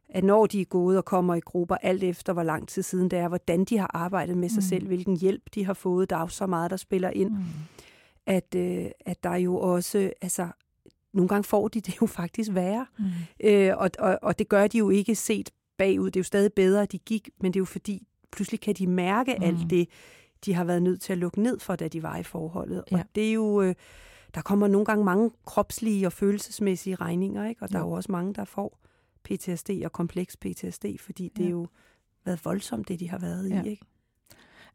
at 0.10 0.24
når 0.24 0.46
de 0.46 0.62
er 0.62 0.66
gået 0.66 0.98
og 0.98 1.06
kommer 1.06 1.36
i 1.36 1.40
grupper, 1.40 1.76
alt 1.76 2.04
efter 2.04 2.34
hvor 2.34 2.44
lang 2.44 2.68
tid 2.68 2.84
siden 2.84 3.10
det 3.12 3.20
er, 3.20 3.28
hvordan 3.28 3.66
de 3.66 3.78
har 3.78 3.92
arbejdet 3.94 4.38
med 4.38 4.50
sig 4.50 4.58
Mm. 4.58 4.62
selv, 4.70 4.88
hvilken 4.88 5.18
hjælp 5.18 5.42
de 5.56 5.66
har 5.66 5.74
fået, 5.74 6.10
der 6.10 6.16
er 6.16 6.20
jo 6.22 6.28
så 6.28 6.48
meget, 6.48 6.72
der 6.72 6.78
spiller 6.78 7.10
ind, 7.10 7.30
Mm. 7.30 7.38
at, 8.26 8.56
øh, 8.56 8.86
at 9.06 9.24
der 9.24 9.36
jo 9.36 9.58
også, 9.58 10.12
altså, 10.22 10.48
nogle 11.14 11.28
gange 11.30 11.44
får 11.44 11.68
de 11.68 11.82
det 11.82 12.02
jo 12.02 12.06
faktisk 12.22 12.50
værre, 12.54 12.86
Mm. 13.00 13.06
øh, 13.44 13.78
og, 13.78 13.90
og, 14.00 14.20
og 14.22 14.40
det 14.40 14.50
gør 14.50 14.68
de 14.68 14.78
jo 14.78 14.90
ikke 14.90 15.16
set 15.16 15.50
bagud. 15.78 16.06
Det 16.06 16.16
er 16.16 16.20
jo 16.20 16.24
stadig 16.24 16.54
bedre, 16.54 16.82
at 16.82 16.92
de 16.92 16.98
gik, 16.98 17.30
men 17.42 17.54
det 17.54 17.58
er 17.58 17.62
jo 17.62 17.66
fordi, 17.66 18.08
pludselig 18.32 18.60
kan 18.62 18.74
de 18.76 18.88
mærke 18.88 19.32
Mm. 19.34 19.38
mm. 19.40 19.48
alt 19.48 19.70
det, 19.70 19.88
de 20.46 20.54
har 20.54 20.64
været 20.64 20.84
nødt 20.84 21.02
til 21.02 21.12
at 21.14 21.18
lukke 21.20 21.42
ned 21.42 21.60
for, 21.60 21.76
da 21.76 21.88
de 21.88 22.04
var 22.04 22.18
i 22.18 22.24
forholdet. 22.24 22.84
Ja. 22.92 22.98
Og 22.98 23.04
det 23.16 23.30
er 23.30 23.34
jo, 23.34 23.62
øh, 23.62 23.76
der 24.36 24.42
kommer 24.42 24.68
nogle 24.68 24.86
gange 24.86 25.06
mange 25.06 25.32
kropslige 25.46 26.06
og 26.06 26.14
følelsesmæssige 26.14 26.96
regninger, 26.96 27.48
ikke? 27.50 27.62
og 27.64 27.70
der 27.72 27.80
Jo. 27.80 27.86
er 27.86 27.88
jo 27.90 27.94
også 27.94 28.12
mange, 28.12 28.34
der 28.34 28.46
får 28.46 28.80
PTSD 29.24 29.70
og 29.86 29.92
kompleks 29.92 30.38
PTSD, 30.38 30.86
fordi 31.00 31.30
det 31.38 31.40
Ja. 31.44 31.46
er 31.48 31.52
jo 31.52 31.68
været 32.26 32.46
voldsomt, 32.46 32.88
det 32.88 33.00
de 33.00 33.10
har 33.10 33.18
været 33.20 33.50
Ja. 33.50 33.64
i. 33.64 33.70
Ikke? 33.70 33.86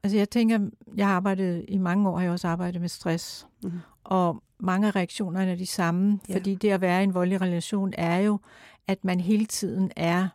Altså 0.02 0.16
jeg 0.18 0.30
tænker, 0.30 0.68
jeg 0.96 1.06
har 1.06 1.14
arbejdet 1.14 1.64
i 1.68 1.78
mange 1.78 2.08
år, 2.08 2.16
har 2.16 2.22
jeg 2.22 2.32
også 2.32 2.48
arbejdet 2.48 2.80
med 2.80 2.88
stress. 2.88 3.46
Mhm. 3.62 3.72
Og 4.04 4.42
mange 4.60 4.86
af 4.86 4.96
reaktionerne 4.96 5.50
er 5.50 5.56
de 5.56 5.66
samme, 5.66 6.20
Ja. 6.28 6.34
fordi 6.36 6.54
det 6.54 6.70
at 6.70 6.80
være 6.80 7.00
i 7.00 7.04
en 7.04 7.14
voldelig 7.14 7.40
relation 7.40 7.92
er 7.98 8.16
jo, 8.16 8.38
at 8.86 9.04
man 9.04 9.20
hele 9.20 9.46
tiden 9.46 9.92
er 9.96 10.28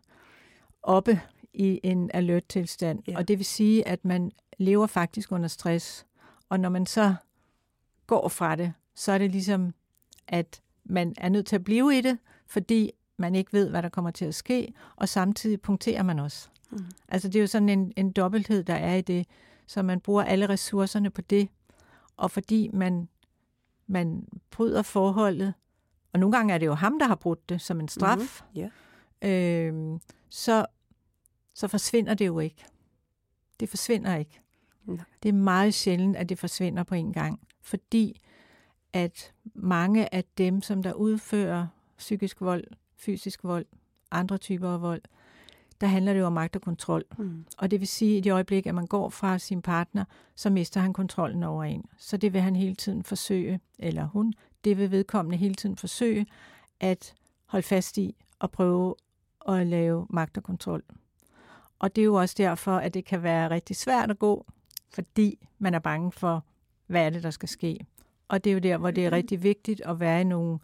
oppe 0.84 1.22
i 1.54 1.80
en 1.84 2.12
alert-tilstand. 2.14 3.00
Ja. 3.08 3.18
Og 3.18 3.28
det 3.28 3.38
vil 3.38 3.46
sige, 3.46 3.88
at 3.88 4.06
man 4.06 4.32
lever 4.58 4.88
faktisk 4.88 5.32
under 5.32 5.48
stress. 5.48 6.06
Og 6.50 6.60
når 6.60 6.70
man 6.70 6.86
så 6.86 7.16
går 8.08 8.28
fra 8.28 8.56
det, 8.56 8.74
så 8.96 9.12
er 9.12 9.18
det 9.18 9.32
ligesom, 9.32 9.74
at 10.28 10.62
man 10.86 11.14
er 11.18 11.30
nødt 11.30 11.46
til 11.46 11.56
at 11.56 11.64
blive 11.64 11.98
i 11.98 12.02
det, 12.02 12.18
fordi 12.48 12.92
man 13.18 13.36
ikke 13.36 13.54
ved, 13.54 13.70
hvad 13.70 13.84
der 13.84 13.90
kommer 13.90 14.12
til 14.12 14.26
at 14.26 14.36
ske, 14.36 14.74
og 14.96 15.10
samtidig 15.10 15.62
punkterer 15.62 16.04
man 16.04 16.20
også. 16.20 16.50
Mm. 16.72 16.78
Altså 17.10 17.28
det 17.28 17.36
er 17.36 17.40
jo 17.42 17.48
sådan 17.48 17.70
en, 17.70 17.94
en 17.96 18.12
dobbelthed, 18.12 18.64
der 18.64 18.74
er 18.74 18.96
i 18.96 19.02
det, 19.02 19.28
så 19.68 19.82
man 19.82 20.00
bruger 20.00 20.24
alle 20.24 20.50
ressourcerne 20.50 21.10
på 21.10 21.22
det, 21.22 21.48
og 22.18 22.32
fordi 22.32 22.70
man, 22.74 23.08
man 23.88 24.28
bryder 24.50 24.82
forholdet, 24.82 25.54
og 26.14 26.20
nogle 26.20 26.36
gange 26.38 26.54
er 26.54 26.58
det 26.58 26.66
jo 26.66 26.74
ham, 26.74 27.00
der 27.00 27.08
har 27.08 27.16
brudt 27.16 27.50
det 27.50 27.62
som 27.62 27.80
en 27.80 27.88
straf, 27.88 28.42
Mhm, 29.22 29.30
øh, 29.30 30.00
så, 30.30 30.66
så 31.54 31.68
forsvinder 31.68 32.14
det 32.14 32.28
jo 32.28 32.40
ikke. 32.40 32.66
Det 33.60 33.70
forsvinder 33.70 34.16
ikke. 34.16 34.42
Nej. 34.86 34.98
Det 35.24 35.30
er 35.30 35.34
meget 35.34 35.74
sjældent, 35.74 36.16
at 36.16 36.30
det 36.30 36.40
forsvinder 36.40 36.84
på 36.84 36.96
en 36.96 37.14
gang, 37.14 37.40
fordi 37.62 38.22
at 38.94 39.34
mange 39.56 40.14
af 40.14 40.24
dem, 40.38 40.62
som 40.62 40.84
der 40.84 40.94
udfører 40.94 41.68
psykisk 41.98 42.42
vold, 42.42 42.64
fysisk 42.98 43.44
vold, 43.44 43.66
andre 44.12 44.38
typer 44.38 44.70
af 44.70 44.82
vold, 44.82 45.02
der 45.84 45.90
handler 45.90 46.14
det 46.14 46.20
jo 46.20 46.26
om 46.26 46.34
magt 46.34 46.56
og 46.56 46.62
kontrol. 46.62 47.04
Mm. 47.18 47.46
Og 47.58 47.72
det 47.72 47.80
vil 47.80 47.88
sige, 47.88 48.12
at 48.12 48.18
i 48.18 48.22
det 48.22 48.32
øjeblik, 48.32 48.66
at 48.66 48.76
man 48.76 48.88
går 48.88 49.10
fra 49.10 49.38
sin 49.38 49.62
partner, 49.62 50.06
så 50.36 50.50
mister 50.50 50.82
han 50.82 50.94
kontrollen 50.94 51.44
over 51.44 51.64
en. 51.64 51.86
Så 51.98 52.18
det 52.18 52.34
vil 52.34 52.42
han 52.42 52.56
hele 52.56 52.76
tiden 52.76 53.04
forsøge, 53.04 53.60
eller 53.80 54.06
hun, 54.06 54.34
det 54.64 54.78
vil 54.78 54.92
vedkommende 54.92 55.38
hele 55.38 55.56
tiden 55.56 55.76
forsøge 55.78 56.26
at 56.80 57.14
holde 57.46 57.68
fast 57.68 57.98
i 57.98 58.16
og 58.40 58.52
prøve 58.52 58.96
at 59.48 59.68
lave 59.68 60.08
magt 60.10 60.38
og 60.38 60.44
kontrol. 60.44 60.84
Og 61.80 61.96
det 61.96 62.02
er 62.02 62.06
jo 62.06 62.16
også 62.16 62.36
derfor, 62.38 62.78
at 62.78 62.94
det 62.94 63.06
kan 63.06 63.24
være 63.24 63.50
rigtig 63.50 63.76
svært 63.76 64.12
at 64.12 64.20
gå, 64.20 64.46
fordi 64.94 65.48
man 65.60 65.74
er 65.74 65.80
bange 65.80 66.12
for, 66.12 66.46
hvad 66.88 67.06
er 67.06 67.10
det, 67.10 67.24
der 67.24 67.32
skal 67.32 67.50
ske. 67.50 67.86
Og 68.28 68.44
det 68.44 68.50
er 68.50 68.54
jo 68.54 68.60
der, 68.60 68.78
hvor 68.78 68.92
det 68.92 69.06
er 69.06 69.12
rigtig 69.12 69.44
vigtigt 69.44 69.82
at 69.82 70.00
være 70.00 70.22
i 70.22 70.24
nogle 70.24 70.60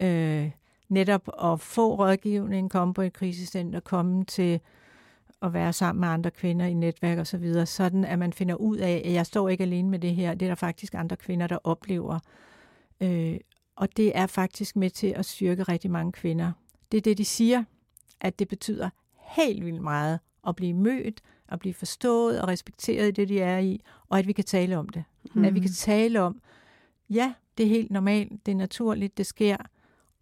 øh, 0.00 0.50
netop 0.92 1.28
at 1.42 1.60
få 1.60 1.94
rådgivning, 1.94 2.70
komme 2.70 2.94
på 2.94 3.02
et 3.02 3.12
krisecenter, 3.12 3.80
komme 3.80 4.24
til 4.24 4.60
at 5.42 5.52
være 5.52 5.72
sammen 5.72 6.00
med 6.00 6.08
andre 6.08 6.30
kvinder 6.30 6.66
i 6.66 6.74
netværk 6.74 7.18
og 7.18 7.26
så 7.26 7.38
videre, 7.38 7.66
sådan 7.66 8.04
at 8.04 8.18
man 8.18 8.32
finder 8.32 8.54
ud 8.54 8.76
af, 8.76 9.02
at 9.04 9.12
jeg 9.12 9.26
står 9.26 9.48
ikke 9.48 9.64
alene 9.64 9.88
med 9.88 9.98
det 9.98 10.14
her. 10.14 10.34
Det 10.34 10.46
er 10.46 10.50
der 10.50 10.54
faktisk 10.54 10.94
andre 10.94 11.16
kvinder, 11.16 11.46
der 11.46 11.58
oplever. 11.64 12.18
Øh, 13.00 13.36
og 13.76 13.96
det 13.96 14.12
er 14.14 14.26
faktisk 14.26 14.76
med 14.76 14.90
til 14.90 15.06
at 15.06 15.26
styrke 15.26 15.62
rigtig 15.62 15.90
mange 15.90 16.12
kvinder. 16.12 16.52
Det 16.92 16.98
er 16.98 17.02
det, 17.02 17.18
de 17.18 17.24
siger, 17.24 17.64
at 18.20 18.38
det 18.38 18.48
betyder 18.48 18.90
helt 19.36 19.64
vildt 19.64 19.82
meget 19.82 20.20
at 20.48 20.56
blive 20.56 20.74
mødt, 20.74 21.20
at 21.48 21.58
blive 21.58 21.74
forstået 21.74 22.40
og 22.40 22.48
respekteret 22.48 23.08
i 23.08 23.10
det, 23.10 23.28
de 23.28 23.40
er 23.40 23.58
i, 23.58 23.80
og 24.08 24.18
at 24.18 24.26
vi 24.26 24.32
kan 24.32 24.44
tale 24.44 24.78
om 24.78 24.88
det. 24.88 25.04
Mm. 25.34 25.44
At 25.44 25.54
vi 25.54 25.60
kan 25.60 25.70
tale 25.70 26.20
om, 26.20 26.40
ja, 27.10 27.34
det 27.58 27.64
er 27.64 27.70
helt 27.70 27.90
normalt, 27.90 28.46
det 28.46 28.52
er 28.52 28.56
naturligt, 28.56 29.18
det 29.18 29.26
sker, 29.26 29.56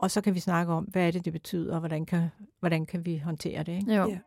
og 0.01 0.11
så 0.11 0.21
kan 0.21 0.35
vi 0.35 0.41
snakke 0.41 0.73
om, 0.73 0.85
hvad 0.85 1.07
er 1.07 1.11
det, 1.11 1.25
det 1.25 1.33
betyder, 1.33 1.75
og 1.75 1.79
hvordan 1.79 2.07
kan, 2.07 2.29
hvordan 2.61 2.87
kan 2.87 3.07
vi 3.07 3.19
håndtere 3.19 3.63
det. 3.63 3.73
Ikke? 3.73 3.95
Jo. 3.95 4.09
Ja. 4.09 4.19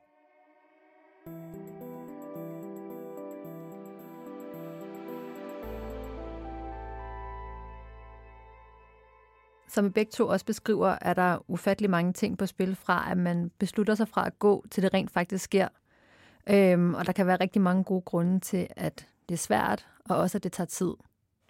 Som 9.68 9.86
vi 9.86 9.90
begge 9.90 10.12
to 10.12 10.28
også 10.28 10.46
beskriver, 10.46 10.96
er 11.02 11.14
der 11.14 11.38
ufattelig 11.48 11.90
mange 11.90 12.14
ting 12.14 12.38
på 12.38 12.46
spil 12.46 12.76
fra, 12.76 13.12
at 13.12 13.18
man 13.18 13.52
beslutter 13.60 13.96
sig 13.96 14.08
fra 14.08 14.28
at 14.28 14.40
gå, 14.40 14.66
til 14.72 14.84
det 14.84 14.94
rent 14.94 15.12
faktisk 15.12 15.44
sker. 15.44 15.68
Øhm, 16.50 16.94
og 16.94 17.06
der 17.06 17.12
kan 17.12 17.28
være 17.28 17.38
rigtig 17.40 17.62
mange 17.62 17.84
gode 17.84 18.02
grunde 18.02 18.40
til, 18.40 18.68
at 18.76 19.08
det 19.30 19.36
er 19.36 19.40
svært, 19.40 19.88
og 20.10 20.18
også 20.18 20.38
at 20.38 20.44
det 20.44 20.52
tager 20.52 20.68
tid. 20.68 20.94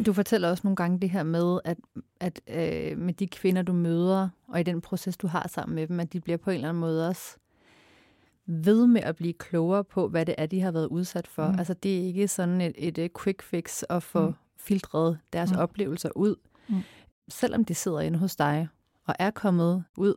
Du 0.05 0.13
fortæller 0.13 0.49
også 0.49 0.61
nogle 0.63 0.75
gange 0.75 0.99
det 0.99 1.09
her 1.09 1.23
med, 1.23 1.59
at, 1.63 1.77
at 2.19 2.41
øh, 2.47 2.97
med 2.97 3.13
de 3.13 3.27
kvinder, 3.27 3.61
du 3.61 3.73
møder, 3.73 4.29
og 4.47 4.59
i 4.59 4.63
den 4.63 4.81
proces, 4.81 5.17
du 5.17 5.27
har 5.27 5.47
sammen 5.47 5.75
med 5.75 5.87
dem, 5.87 5.99
at 5.99 6.13
de 6.13 6.19
bliver 6.19 6.37
på 6.37 6.49
en 6.49 6.55
eller 6.55 6.69
anden 6.69 6.81
måde 6.81 7.07
også 7.09 7.37
ved 8.45 8.87
med 8.87 9.01
at 9.01 9.15
blive 9.15 9.33
klogere 9.33 9.83
på, 9.83 10.07
hvad 10.07 10.25
det 10.25 10.35
er, 10.37 10.45
de 10.45 10.61
har 10.61 10.71
været 10.71 10.87
udsat 10.87 11.27
for. 11.27 11.47
Mm. 11.51 11.59
Altså, 11.59 11.73
det 11.73 11.99
er 11.99 12.03
ikke 12.05 12.27
sådan 12.27 12.61
et, 12.61 12.73
et, 12.77 12.97
et 12.97 13.11
quick 13.23 13.41
fix 13.43 13.83
at 13.89 14.03
få 14.03 14.27
Mm. 14.27 14.33
filtreret 14.57 15.19
deres 15.33 15.51
Mm. 15.51 15.57
oplevelser 15.57 16.09
ud. 16.15 16.35
Mm. 16.69 16.75
Selvom 17.29 17.65
de 17.65 17.73
sidder 17.75 17.99
inde 17.99 18.19
hos 18.19 18.35
dig 18.35 18.67
og 19.05 19.15
er 19.19 19.31
kommet 19.31 19.83
ud, 19.97 20.13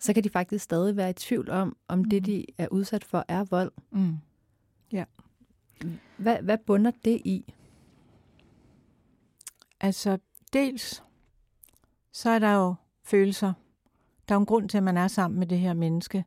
så 0.00 0.12
kan 0.14 0.24
de 0.24 0.30
faktisk 0.30 0.64
stadig 0.64 0.96
være 0.96 1.10
i 1.10 1.12
tvivl 1.12 1.50
om, 1.50 1.76
om 1.88 1.98
mm. 1.98 2.04
det, 2.04 2.26
de 2.26 2.46
er 2.58 2.68
udsat 2.68 3.04
for, 3.04 3.24
er 3.28 3.44
vold. 3.44 3.72
Mm. 3.90 4.16
Hvad, 6.16 6.36
hvad 6.42 6.58
bunder 6.66 6.90
det 7.04 7.22
i? 7.24 7.54
Altså, 9.82 10.18
dels 10.52 11.02
så 12.12 12.30
er 12.30 12.38
der 12.38 12.52
jo 12.52 12.74
følelser. 13.04 13.52
Der 14.28 14.34
er 14.34 14.38
en 14.38 14.46
grund 14.46 14.68
til, 14.68 14.76
at 14.76 14.82
man 14.82 14.96
er 14.96 15.08
sammen 15.08 15.38
med 15.38 15.46
det 15.46 15.58
her 15.58 15.74
menneske. 15.74 16.24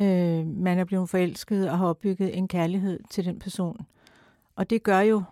Øh, 0.00 0.46
man 0.46 0.78
er 0.78 0.84
blevet 0.84 1.10
forelsket 1.10 1.70
og 1.70 1.78
har 1.78 1.86
opbygget 1.86 2.38
en 2.38 2.48
kærlighed 2.48 3.00
til 3.10 3.24
den 3.24 3.38
person. 3.38 3.86
Og 4.56 4.70
det 4.70 4.82
gør 4.82 5.00
jo, 5.00 5.22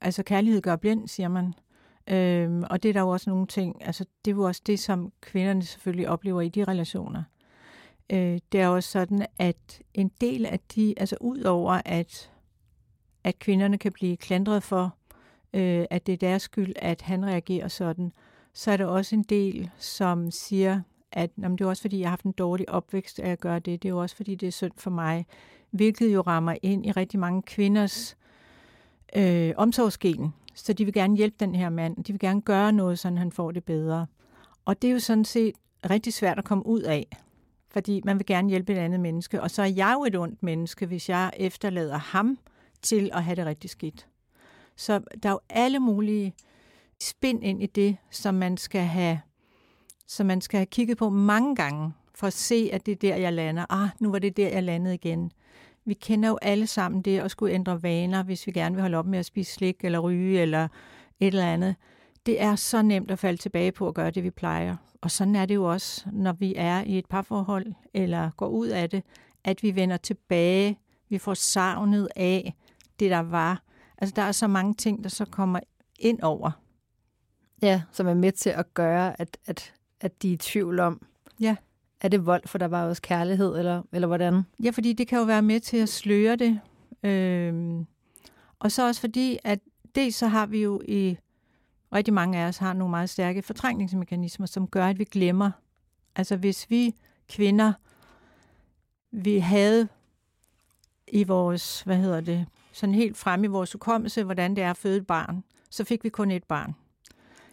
altså 0.00 0.22
kærlighed 0.22 0.62
gør 0.62 0.76
blind, 0.76 1.08
siger 1.08 1.28
man. 1.28 1.54
Øh, 2.06 2.62
og 2.70 2.82
det 2.82 2.88
er 2.88 2.92
der 2.92 3.00
jo 3.00 3.08
også 3.08 3.30
nogle 3.30 3.46
ting, 3.46 3.86
altså 3.86 4.04
det 4.24 4.30
er 4.30 4.34
jo 4.34 4.42
også 4.42 4.62
det, 4.66 4.78
som 4.78 5.12
kvinderne 5.20 5.62
selvfølgelig 5.62 6.08
oplever 6.08 6.40
i 6.40 6.48
de 6.48 6.64
relationer. 6.64 7.22
Øh, 8.10 8.38
det 8.52 8.60
er 8.60 8.68
også 8.68 8.90
sådan, 8.90 9.26
at 9.38 9.82
en 9.94 10.10
del 10.20 10.46
af 10.46 10.60
de, 10.74 10.94
altså 10.96 11.16
ud 11.20 11.42
over 11.42 11.80
at, 11.84 12.32
at 13.24 13.38
kvinderne 13.38 13.78
kan 13.78 13.92
blive 13.92 14.16
klandret 14.16 14.62
for, 14.62 14.96
øh, 15.54 15.84
at 15.90 16.06
det 16.06 16.12
er 16.12 16.16
deres 16.16 16.42
skyld, 16.42 16.72
at 16.76 17.02
han 17.02 17.26
reagerer 17.26 17.68
sådan, 17.68 18.12
så 18.52 18.70
er 18.70 18.76
der 18.76 18.86
også 18.86 19.14
en 19.14 19.22
del, 19.22 19.70
som 19.78 20.30
siger, 20.30 20.80
at 21.12 21.30
jamen, 21.42 21.58
det 21.58 21.64
er 21.64 21.68
også 21.68 21.82
fordi, 21.82 21.98
jeg 21.98 22.06
har 22.06 22.10
haft 22.10 22.24
en 22.24 22.32
dårlig 22.32 22.68
opvækst, 22.68 23.20
at 23.20 23.28
jeg 23.28 23.38
gør 23.38 23.58
det. 23.58 23.82
Det 23.82 23.88
er 23.88 23.92
jo 23.92 24.00
også 24.00 24.16
fordi, 24.16 24.34
det 24.34 24.46
er 24.46 24.52
synd 24.52 24.72
for 24.76 24.90
mig. 24.90 25.26
Hvilket 25.70 26.14
jo 26.14 26.20
rammer 26.20 26.56
ind 26.62 26.86
i 26.86 26.90
rigtig 26.90 27.20
mange 27.20 27.42
kvinders 27.42 28.16
øh, 29.16 29.52
omsorgsgen. 29.56 30.34
Så 30.54 30.72
de 30.72 30.84
vil 30.84 30.94
gerne 30.94 31.16
hjælpe 31.16 31.36
den 31.40 31.54
her 31.54 31.70
mand. 31.70 32.04
De 32.04 32.12
vil 32.12 32.20
gerne 32.20 32.42
gøre 32.42 32.72
noget, 32.72 32.98
så 32.98 33.08
han 33.08 33.32
får 33.32 33.50
det 33.50 33.64
bedre. 33.64 34.06
Og 34.64 34.82
det 34.82 34.88
er 34.88 34.92
jo 34.92 34.98
sådan 34.98 35.24
set 35.24 35.54
rigtig 35.90 36.12
svært 36.12 36.38
at 36.38 36.44
komme 36.44 36.66
ud 36.66 36.80
af. 36.80 37.06
Fordi 37.68 38.00
man 38.04 38.18
vil 38.18 38.26
gerne 38.26 38.48
hjælpe 38.48 38.72
et 38.72 38.78
andet 38.78 39.00
menneske. 39.00 39.42
Og 39.42 39.50
så 39.50 39.62
er 39.62 39.66
jeg 39.66 39.94
jo 39.98 40.04
et 40.04 40.16
ondt 40.16 40.42
menneske, 40.42 40.86
hvis 40.86 41.08
jeg 41.08 41.30
efterlader 41.36 41.98
ham 41.98 42.38
til 42.82 43.10
at 43.12 43.24
have 43.24 43.36
det 43.36 43.46
rigtig 43.46 43.70
skidt. 43.70 44.06
Så 44.76 45.00
der 45.22 45.28
er 45.28 45.32
jo 45.32 45.40
alle 45.48 45.78
mulige 45.78 46.34
spind 47.00 47.44
ind 47.44 47.62
i 47.62 47.66
det, 47.66 47.96
som 48.10 48.34
man 48.34 48.56
skal 48.56 48.80
have, 48.80 49.20
som 50.06 50.26
man 50.26 50.40
skal 50.40 50.58
have 50.58 50.66
kigget 50.66 50.98
på 50.98 51.10
mange 51.10 51.56
gange, 51.56 51.92
for 52.14 52.26
at 52.26 52.32
se, 52.32 52.70
at 52.72 52.86
det 52.86 52.92
er 52.92 52.96
der, 52.96 53.16
jeg 53.16 53.32
lander. 53.32 53.66
Ah, 53.70 53.88
nu 54.00 54.10
var 54.10 54.18
det 54.18 54.36
der, 54.36 54.48
jeg 54.48 54.62
landede 54.62 54.94
igen. 54.94 55.32
Vi 55.84 55.94
kender 55.94 56.28
jo 56.28 56.38
alle 56.42 56.66
sammen 56.66 57.02
det 57.02 57.18
at 57.18 57.30
skulle 57.30 57.54
ændre 57.54 57.82
vaner, 57.82 58.22
hvis 58.22 58.46
vi 58.46 58.52
gerne 58.52 58.74
vil 58.74 58.82
holde 58.82 58.96
op 58.96 59.06
med 59.06 59.18
at 59.18 59.26
spise 59.26 59.52
slik, 59.52 59.84
eller 59.84 59.98
ryge, 59.98 60.40
eller 60.40 60.68
et 61.20 61.26
eller 61.26 61.46
andet. 61.46 61.76
Det 62.26 62.42
er 62.42 62.56
så 62.56 62.82
nemt 62.82 63.10
at 63.10 63.18
falde 63.18 63.38
tilbage 63.38 63.72
på 63.72 63.88
at 63.88 63.94
gøre 63.94 64.10
det, 64.10 64.24
vi 64.24 64.30
plejer. 64.30 64.76
Og 65.00 65.10
sådan 65.10 65.36
er 65.36 65.46
det 65.46 65.54
jo 65.54 65.64
også, 65.72 66.06
når 66.12 66.32
vi 66.32 66.54
er 66.56 66.82
i 66.82 66.98
et 66.98 67.06
parforhold 67.06 67.72
eller 67.94 68.30
går 68.36 68.48
ud 68.48 68.68
af 68.68 68.90
det, 68.90 69.02
at 69.44 69.62
vi 69.62 69.76
vender 69.76 69.96
tilbage. 69.96 70.78
Vi 71.08 71.18
får 71.18 71.34
savnet 71.34 72.08
af 72.16 72.54
det, 73.00 73.10
der 73.10 73.18
var. 73.18 73.62
Altså, 74.02 74.12
der 74.16 74.22
er 74.22 74.32
så 74.32 74.46
mange 74.46 74.74
ting, 74.74 75.02
der 75.04 75.10
så 75.10 75.24
kommer 75.24 75.60
ind 75.98 76.20
over. 76.22 76.50
Ja, 77.62 77.82
som 77.92 78.06
er 78.06 78.14
med 78.14 78.32
til 78.32 78.50
at 78.50 78.74
gøre, 78.74 79.20
at, 79.20 79.38
at, 79.46 79.74
at 80.00 80.22
de 80.22 80.28
er 80.28 80.32
i 80.32 80.36
tvivl 80.36 80.80
om, 80.80 81.06
Ja. 81.40 81.56
er 82.00 82.08
det 82.08 82.26
vold, 82.26 82.42
for 82.48 82.58
der 82.58 82.68
var 82.68 82.84
også 82.84 83.02
kærlighed, 83.02 83.58
eller, 83.58 83.82
eller 83.92 84.06
hvordan? 84.08 84.42
Ja, 84.62 84.70
fordi 84.70 84.92
det 84.92 85.08
kan 85.08 85.18
jo 85.18 85.24
være 85.24 85.42
med 85.42 85.60
til 85.60 85.76
at 85.76 85.88
sløre 85.88 86.36
det. 86.36 86.60
Øhm, 87.02 87.86
og 88.58 88.72
så 88.72 88.86
også 88.86 89.00
fordi, 89.00 89.38
at 89.44 89.58
det 89.94 90.14
så 90.14 90.26
har 90.26 90.46
vi 90.46 90.62
jo 90.62 90.80
i 90.88 91.16
rigtig 91.92 92.14
mange 92.14 92.38
af 92.38 92.48
os 92.48 92.56
har 92.56 92.72
nogle 92.72 92.90
meget 92.90 93.10
stærke 93.10 93.42
fortrængningsmekanismer, 93.42 94.46
som 94.46 94.66
gør, 94.68 94.86
at 94.86 94.98
vi 94.98 95.04
glemmer. 95.04 95.50
Altså 96.16 96.36
hvis 96.36 96.70
vi 96.70 96.94
kvinder, 97.28 97.72
vi 99.10 99.38
havde 99.38 99.88
i 101.08 101.24
vores, 101.24 101.82
hvad 101.82 101.96
hedder 101.96 102.20
det, 102.20 102.46
sådan 102.72 102.94
helt 102.94 103.16
frem 103.16 103.44
i 103.44 103.46
vores 103.46 103.72
hukommelse, 103.72 104.24
hvordan 104.24 104.56
det 104.56 104.64
er 104.64 104.70
at 104.70 104.76
føde 104.76 104.96
et 104.96 105.06
barn, 105.06 105.44
så 105.70 105.84
fik 105.84 106.04
vi 106.04 106.08
kun 106.08 106.30
et 106.30 106.44
barn. 106.44 106.74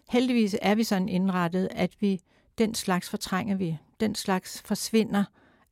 Heldigvis 0.10 0.55
er 0.62 0.75
vi 0.75 0.84
sådan 0.84 1.10
indrettet, 1.10 1.67
at 1.71 1.91
vi 1.99 2.21
den 2.58 2.75
slags 2.75 3.10
fortrænger 3.10 3.55
vi. 3.55 3.77
Den 3.99 4.15
slags 4.15 4.62
forsvinder 4.62 5.23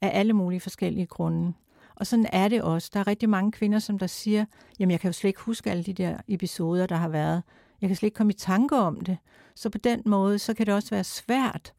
af 0.01 0.19
alle 0.19 0.33
mulige 0.33 0.59
forskellige 0.59 1.05
grunde. 1.05 1.53
Og 1.95 2.07
sådan 2.07 2.29
er 2.33 2.47
det 2.47 2.61
også. 2.61 2.89
Der 2.93 2.99
er 2.99 3.07
rigtig 3.07 3.29
mange 3.29 3.51
kvinder, 3.51 3.79
som 3.79 3.99
der 3.99 4.07
siger, 4.07 4.45
jamen 4.79 4.91
jeg 4.91 4.99
kan 4.99 5.07
jo 5.07 5.13
slet 5.13 5.29
ikke 5.29 5.41
huske 5.41 5.71
alle 5.71 5.83
de 5.83 5.93
der 5.93 6.17
episoder, 6.27 6.85
der 6.85 6.95
har 6.95 7.09
været. 7.09 7.43
Jeg 7.81 7.89
kan 7.89 7.95
slet 7.95 8.07
ikke 8.07 8.15
komme 8.15 8.33
i 8.33 8.35
tanke 8.35 8.75
om 8.75 9.01
det. 9.01 9.17
Så 9.55 9.69
på 9.69 9.77
den 9.77 10.01
måde, 10.05 10.39
så 10.39 10.53
kan 10.53 10.65
det 10.65 10.73
også 10.73 10.89
være 10.89 11.03
svært 11.03 11.73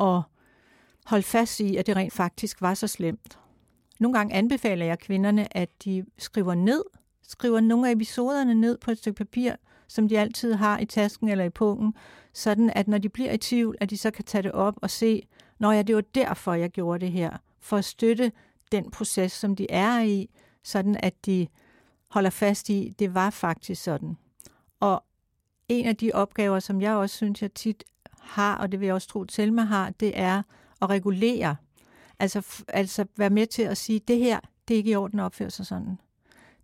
at 0.00 0.22
holde 1.06 1.22
fast 1.22 1.60
i, 1.60 1.76
at 1.76 1.86
det 1.86 1.96
rent 1.96 2.12
faktisk 2.12 2.62
var 2.62 2.74
så 2.74 2.86
slemt. 2.86 3.38
Nogle 4.00 4.18
gange 4.18 4.34
anbefaler 4.34 4.86
jeg 4.86 4.98
kvinderne, 4.98 5.56
at 5.56 5.84
de 5.84 6.04
skriver 6.18 6.54
ned, 6.54 6.84
skriver 7.28 7.60
nogle 7.60 7.88
af 7.88 7.92
episoderne 7.92 8.54
ned 8.54 8.78
på 8.78 8.90
et 8.90 8.98
stykke 8.98 9.16
papir, 9.16 9.52
som 9.88 10.08
de 10.08 10.18
altid 10.18 10.54
har 10.54 10.78
i 10.78 10.84
tasken 10.84 11.28
eller 11.28 11.44
i 11.44 11.50
pungen, 11.50 11.94
sådan 12.32 12.70
at 12.74 12.88
når 12.88 12.98
de 12.98 13.08
bliver 13.08 13.32
i 13.32 13.38
tvivl, 13.38 13.76
at 13.80 13.90
de 13.90 13.96
så 13.96 14.10
kan 14.10 14.24
tage 14.24 14.42
det 14.42 14.52
op 14.52 14.74
og 14.82 14.90
se, 14.90 15.22
når 15.58 15.72
ja, 15.72 15.82
det 15.82 15.94
var 15.94 16.00
derfor, 16.00 16.54
jeg 16.54 16.70
gjorde 16.70 17.04
det 17.04 17.12
her, 17.12 17.36
for 17.60 17.76
at 17.76 17.84
støtte 17.84 18.32
den 18.72 18.90
proces, 18.90 19.32
som 19.32 19.56
de 19.56 19.66
er 19.70 20.00
i, 20.00 20.30
sådan 20.62 20.96
at 21.02 21.26
de 21.26 21.46
holder 22.08 22.30
fast 22.30 22.68
i, 22.68 22.94
det 22.98 23.14
var 23.14 23.30
faktisk 23.30 23.82
sådan. 23.82 24.16
Og 24.80 25.04
en 25.68 25.86
af 25.86 25.96
de 25.96 26.10
opgaver, 26.14 26.58
som 26.58 26.80
jeg 26.80 26.92
også 26.92 27.16
synes, 27.16 27.42
jeg 27.42 27.54
tit 27.54 27.84
har, 28.20 28.56
og 28.56 28.72
det 28.72 28.80
vil 28.80 28.86
jeg 28.86 28.94
også 28.94 29.08
tro, 29.08 29.24
Selma 29.28 29.62
har, 29.62 29.90
det 29.90 30.18
er 30.18 30.42
at 30.82 30.90
regulere. 30.90 31.56
Altså, 32.18 32.62
altså 32.68 33.04
være 33.16 33.30
med 33.30 33.46
til 33.46 33.62
at 33.62 33.76
sige, 33.76 33.98
det 33.98 34.18
her, 34.18 34.40
det 34.68 34.74
er 34.74 34.78
ikke 34.78 34.90
i 34.90 34.94
orden 34.94 35.20
at 35.20 35.24
opføre 35.24 35.50
sig 35.50 35.66
sådan. 35.66 35.98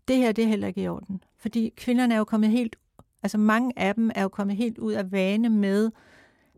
Det 0.08 0.16
her, 0.16 0.32
det 0.32 0.44
er 0.44 0.48
heller 0.48 0.68
ikke 0.68 0.82
i 0.82 0.88
orden. 0.88 1.22
Fordi 1.36 1.72
kvinderne 1.76 2.14
er 2.14 2.18
jo 2.18 2.24
kommet 2.24 2.50
helt, 2.50 2.76
altså 3.22 3.38
mange 3.38 3.72
af 3.78 3.94
dem 3.94 4.10
er 4.14 4.22
jo 4.22 4.28
kommet 4.28 4.56
helt 4.56 4.78
ud 4.78 4.92
af 4.92 5.12
vane 5.12 5.48
med, 5.48 5.90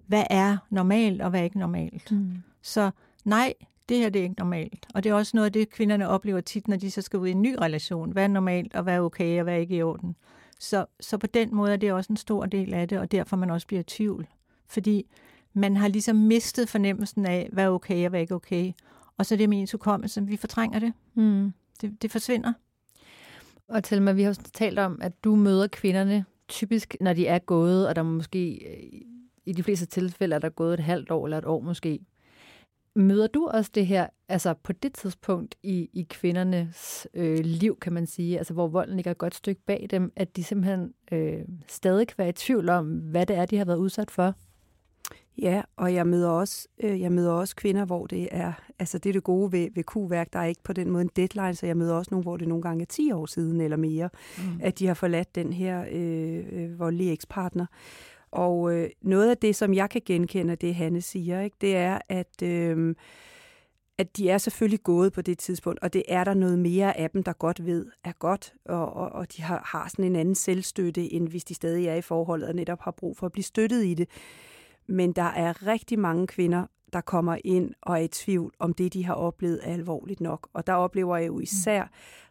hvad 0.06 0.24
er 0.30 0.56
normalt 0.70 1.22
og 1.22 1.30
hvad 1.30 1.40
er 1.40 1.44
ikke 1.44 1.58
normalt. 1.58 2.12
Mm. 2.12 2.32
Så 2.62 2.90
nej, 3.24 3.54
det 3.88 3.96
her 3.96 4.08
det 4.08 4.18
er 4.18 4.22
ikke 4.22 4.34
normalt. 4.38 4.86
Og 4.94 5.04
det 5.04 5.10
er 5.10 5.14
også 5.14 5.36
noget 5.36 5.46
af 5.46 5.52
det, 5.52 5.70
kvinderne 5.70 6.08
oplever 6.08 6.40
tit, 6.40 6.68
når 6.68 6.76
de 6.76 6.90
så 6.90 7.02
skal 7.02 7.18
ud 7.18 7.28
i 7.28 7.30
en 7.30 7.42
ny 7.42 7.56
relation. 7.60 8.12
Hvad 8.12 8.24
er 8.24 8.28
normalt, 8.28 8.74
og 8.74 8.82
hvad 8.82 8.94
er 8.94 9.00
okay, 9.00 9.38
og 9.38 9.42
hvad 9.42 9.54
er 9.54 9.58
ikke 9.58 9.76
i 9.76 9.82
orden. 9.82 10.16
Så, 10.60 10.86
så 11.00 11.18
på 11.18 11.26
den 11.26 11.54
måde 11.54 11.72
er 11.72 11.76
det 11.76 11.92
også 11.92 12.12
en 12.12 12.16
stor 12.16 12.46
del 12.46 12.74
af 12.74 12.88
det, 12.88 12.98
og 12.98 13.12
derfor 13.12 13.36
man 13.36 13.50
også 13.50 13.66
bliver 13.66 13.80
i 13.80 13.84
tvivl. 13.84 14.26
Fordi 14.66 15.06
man 15.52 15.76
har 15.76 15.88
ligesom 15.88 16.16
mistet 16.16 16.68
fornemmelsen 16.68 17.26
af, 17.26 17.48
hvad 17.52 17.64
er 17.64 17.68
okay 17.68 18.04
og 18.04 18.10
hvad 18.10 18.20
er 18.20 18.22
ikke 18.22 18.34
okay. 18.34 18.72
Og 19.16 19.26
så 19.26 19.34
er 19.34 19.36
det 19.36 19.48
med 19.48 19.60
ens 19.60 19.72
hukommelse, 19.72 20.26
vi 20.26 20.36
fortrænger 20.36 20.78
det. 20.78 20.92
Mm. 21.14 21.52
det. 21.80 22.02
Det 22.02 22.10
forsvinder. 22.10 22.52
Og 23.68 23.84
Thelma, 23.84 24.12
vi 24.12 24.22
har 24.22 24.28
også 24.28 24.42
talt 24.54 24.78
om, 24.78 24.98
at 25.02 25.24
du 25.24 25.34
møder 25.34 25.66
kvinderne 25.66 26.24
typisk, 26.48 26.96
når 27.00 27.12
de 27.12 27.26
er 27.26 27.38
gået, 27.38 27.88
og 27.88 27.96
der 27.96 28.02
måske 28.02 28.54
øh, 28.54 29.00
i 29.46 29.52
de 29.52 29.62
fleste 29.62 29.86
tilfælde 29.86 30.34
er 30.34 30.38
der 30.38 30.48
gået 30.48 30.74
et 30.74 30.80
halvt 30.80 31.10
år 31.10 31.26
eller 31.26 31.38
et 31.38 31.44
år 31.44 31.60
måske. 31.60 32.00
Møder 32.96 33.26
du 33.26 33.46
også 33.46 33.70
det 33.74 33.86
her, 33.86 34.06
altså 34.28 34.54
på 34.54 34.72
det 34.72 34.94
tidspunkt 34.94 35.54
i, 35.62 35.90
i 35.92 36.06
kvindernes 36.10 37.08
øh, 37.14 37.38
liv, 37.38 37.78
kan 37.80 37.92
man 37.92 38.06
sige, 38.06 38.38
altså 38.38 38.54
hvor 38.54 38.68
volden 38.68 38.96
ligger 38.96 39.10
et 39.10 39.18
godt 39.18 39.34
stykke 39.34 39.60
bag 39.66 39.86
dem, 39.90 40.12
at 40.16 40.36
de 40.36 40.44
simpelthen 40.44 40.94
øh, 41.12 41.40
stadig 41.68 42.08
kan 42.08 42.14
være 42.18 42.28
i 42.28 42.32
tvivl 42.32 42.68
om, 42.68 42.86
hvad 42.86 43.26
det 43.26 43.36
er, 43.36 43.46
de 43.46 43.56
har 43.56 43.64
været 43.64 43.78
udsat 43.78 44.10
for? 44.10 44.34
Ja, 45.42 45.62
og 45.76 45.94
jeg 45.94 46.06
møder 46.06 46.28
også, 46.28 46.68
øh, 46.82 47.00
jeg 47.00 47.12
møder 47.12 47.32
også 47.32 47.56
kvinder, 47.56 47.84
hvor 47.84 48.06
det 48.06 48.28
er, 48.30 48.52
altså 48.78 48.98
det 48.98 49.08
er 49.08 49.12
det 49.12 49.24
gode 49.24 49.52
ved, 49.52 49.68
ved 49.74 49.84
kuværk, 49.84 50.32
der 50.32 50.38
er 50.38 50.44
ikke 50.44 50.62
på 50.62 50.72
den 50.72 50.90
måde 50.90 51.02
en 51.02 51.10
deadline, 51.16 51.54
så 51.54 51.66
jeg 51.66 51.76
møder 51.76 51.94
også 51.94 52.08
nogle, 52.10 52.22
hvor 52.22 52.36
det 52.36 52.48
nogle 52.48 52.62
gange 52.62 52.82
er 52.82 52.86
10 52.86 53.12
år 53.12 53.26
siden 53.26 53.60
eller 53.60 53.76
mere, 53.76 54.08
mm. 54.38 54.60
at 54.62 54.78
de 54.78 54.86
har 54.86 54.94
forladt 54.94 55.34
den 55.34 55.52
her 55.52 55.84
øh, 55.92 56.44
øh, 56.52 56.78
voldelige 56.78 57.12
ekspartner. 57.12 57.66
Og 58.30 58.74
øh, 58.74 58.90
noget 59.02 59.30
af 59.30 59.36
det, 59.36 59.56
som 59.56 59.74
jeg 59.74 59.90
kan 59.90 60.02
genkende 60.06 60.56
det, 60.56 60.74
Hanne 60.74 61.00
siger, 61.00 61.40
ikke, 61.40 61.56
det 61.60 61.76
er, 61.76 61.98
at, 62.08 62.42
øh, 62.42 62.94
at 63.98 64.16
de 64.16 64.30
er 64.30 64.38
selvfølgelig 64.38 64.82
gået 64.82 65.12
på 65.12 65.22
det 65.22 65.38
tidspunkt, 65.38 65.80
og 65.82 65.92
det 65.92 66.02
er 66.08 66.24
der 66.24 66.34
noget 66.34 66.58
mere 66.58 66.96
af 66.96 67.10
dem, 67.10 67.22
der 67.22 67.32
godt 67.32 67.66
ved 67.66 67.86
er 68.04 68.12
godt, 68.18 68.54
og, 68.64 68.92
og, 68.92 69.12
og 69.12 69.36
de 69.36 69.42
har, 69.42 69.62
har 69.66 69.88
sådan 69.88 70.04
en 70.04 70.16
anden 70.16 70.34
selvstøtte, 70.34 71.12
end 71.12 71.28
hvis 71.28 71.44
de 71.44 71.54
stadig 71.54 71.86
er 71.86 71.94
i 71.94 72.02
forholdet 72.02 72.48
og 72.48 72.54
netop 72.54 72.80
har 72.80 72.90
brug 72.90 73.16
for 73.16 73.26
at 73.26 73.32
blive 73.32 73.44
støttet 73.44 73.84
i 73.84 73.94
det. 73.94 74.08
Men 74.88 75.12
der 75.12 75.22
er 75.22 75.66
rigtig 75.66 75.98
mange 75.98 76.26
kvinder, 76.26 76.66
der 76.92 77.00
kommer 77.00 77.38
ind 77.44 77.74
og 77.82 77.94
er 77.94 78.02
i 78.02 78.08
tvivl 78.08 78.54
om 78.58 78.74
det, 78.74 78.92
de 78.92 79.04
har 79.04 79.14
oplevet 79.14 79.60
er 79.62 79.72
alvorligt 79.72 80.20
nok. 80.20 80.48
Og 80.52 80.66
der 80.66 80.72
oplever 80.72 81.16
jeg 81.16 81.26
jo 81.26 81.40
især 81.40 81.82
mm. 81.82 81.88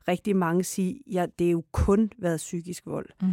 rigtig 0.08 0.36
mange 0.36 0.64
sige, 0.64 1.02
ja, 1.12 1.26
det 1.40 1.48
er 1.48 1.52
jo 1.52 1.64
kun 1.72 2.12
været 2.18 2.38
psykisk 2.38 2.86
vold. 2.86 3.10
Mm. 3.22 3.28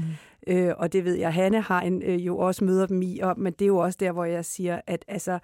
Øh, 0.47 0.75
og 0.77 0.93
det 0.93 1.05
ved 1.05 1.15
jeg, 1.15 1.35
Hanne 1.35 1.61
har 1.61 1.81
en, 1.81 2.03
øh, 2.03 2.27
jo 2.27 2.39
også 2.39 2.65
møder 2.65 2.87
dem 2.87 3.03
i, 3.03 3.19
og, 3.19 3.35
men 3.39 3.53
det 3.53 3.63
er 3.63 3.67
jo 3.67 3.77
også 3.77 3.97
der, 4.01 4.13
hvor 4.13 4.25
jeg 4.25 4.45
siger, 4.45 4.81
at 4.87 5.05
altså, 5.09 5.39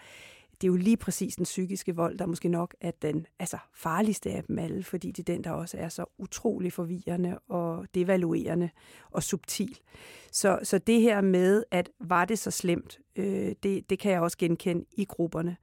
det 0.60 0.66
er 0.66 0.68
jo 0.68 0.76
lige 0.76 0.96
præcis 0.96 1.36
den 1.36 1.44
psykiske 1.44 1.96
vold, 1.96 2.18
der 2.18 2.26
måske 2.26 2.48
nok 2.48 2.74
er 2.80 2.90
den 3.02 3.26
altså, 3.38 3.58
farligste 3.74 4.30
af 4.30 4.44
dem 4.44 4.58
alle, 4.58 4.82
fordi 4.82 5.10
det 5.10 5.28
er 5.28 5.34
den, 5.34 5.44
der 5.44 5.50
også 5.50 5.76
er 5.78 5.88
så 5.88 6.04
utrolig 6.18 6.72
forvirrende 6.72 7.38
og 7.48 7.86
devaluerende 7.94 8.70
og 9.10 9.22
subtil. 9.22 9.78
Så, 10.32 10.58
så 10.62 10.78
det 10.78 11.00
her 11.00 11.20
med, 11.20 11.64
at 11.70 11.90
var 12.00 12.24
det 12.24 12.38
så 12.38 12.50
slemt, 12.50 12.98
øh, 13.16 13.54
det, 13.62 13.90
det 13.90 13.98
kan 13.98 14.12
jeg 14.12 14.20
også 14.20 14.38
genkende 14.38 14.84
i 14.92 15.04
grupperne. 15.04 15.56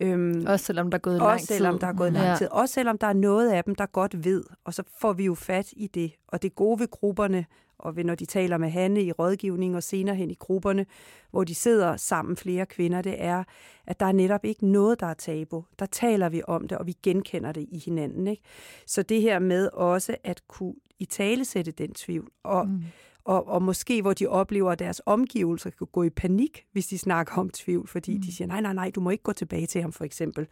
Øhm, 0.00 0.44
også 0.46 0.64
selvom 0.64 0.90
der 0.90 0.98
er 0.98 1.00
gået 1.00 1.18
lang 1.18 1.40
tid. 1.40 1.42
Også 1.42 1.54
selvom 1.54 1.78
der 1.78 1.86
er 1.86 1.92
gået 1.92 2.12
lang 2.12 2.26
ja. 2.26 2.36
tid. 2.36 2.48
Også 2.50 2.74
selvom 2.74 2.98
der 2.98 3.06
er 3.06 3.12
noget 3.12 3.50
af 3.50 3.64
dem, 3.64 3.74
der 3.74 3.86
godt 3.86 4.24
ved, 4.24 4.44
og 4.64 4.74
så 4.74 4.82
får 5.00 5.12
vi 5.12 5.24
jo 5.24 5.34
fat 5.34 5.72
i 5.72 5.86
det. 5.86 6.12
Og 6.28 6.42
det 6.42 6.54
gode 6.54 6.80
ved 6.80 6.88
grupperne, 6.90 7.46
og 7.78 7.96
ved, 7.96 8.04
når 8.04 8.14
de 8.14 8.26
taler 8.26 8.58
med 8.58 8.68
Hanne 8.68 9.02
i 9.02 9.12
rådgivning 9.12 9.76
og 9.76 9.82
senere 9.82 10.16
hen 10.16 10.30
i 10.30 10.34
grupperne, 10.34 10.86
hvor 11.30 11.44
de 11.44 11.54
sidder 11.54 11.96
sammen 11.96 12.36
flere 12.36 12.66
kvinder, 12.66 13.02
det 13.02 13.14
er, 13.18 13.44
at 13.86 14.00
der 14.00 14.06
er 14.06 14.12
netop 14.12 14.44
ikke 14.44 14.66
noget, 14.66 15.00
der 15.00 15.06
er 15.06 15.14
tabu. 15.14 15.64
Der 15.78 15.86
taler 15.86 16.28
vi 16.28 16.42
om 16.48 16.68
det, 16.68 16.78
og 16.78 16.86
vi 16.86 16.96
genkender 17.02 17.52
det 17.52 17.66
i 17.70 17.78
hinanden. 17.78 18.26
Ikke? 18.26 18.42
Så 18.86 19.02
det 19.02 19.22
her 19.22 19.38
med 19.38 19.68
også 19.72 20.16
at 20.24 20.42
kunne 20.48 20.74
i 20.98 21.04
tale 21.04 21.44
sætte 21.44 21.70
den 21.70 21.94
tvivl, 21.94 22.30
og 22.44 22.68
mm 22.68 22.82
og, 23.28 23.48
og 23.48 23.62
måske 23.62 24.02
hvor 24.02 24.12
de 24.12 24.26
oplever, 24.26 24.72
at 24.72 24.78
deres 24.78 25.00
omgivelser 25.06 25.70
kan 25.70 25.86
gå 25.92 26.02
i 26.02 26.10
panik, 26.10 26.64
hvis 26.72 26.86
de 26.86 26.98
snakker 26.98 27.34
om 27.34 27.50
tvivl, 27.50 27.88
fordi 27.88 28.14
mm. 28.14 28.22
de 28.22 28.36
siger, 28.36 28.48
nej, 28.48 28.60
nej, 28.60 28.72
nej, 28.72 28.90
du 28.94 29.00
må 29.00 29.10
ikke 29.10 29.22
gå 29.22 29.32
tilbage 29.32 29.66
til 29.66 29.82
ham, 29.82 29.92
for 29.92 30.04
eksempel. 30.04 30.46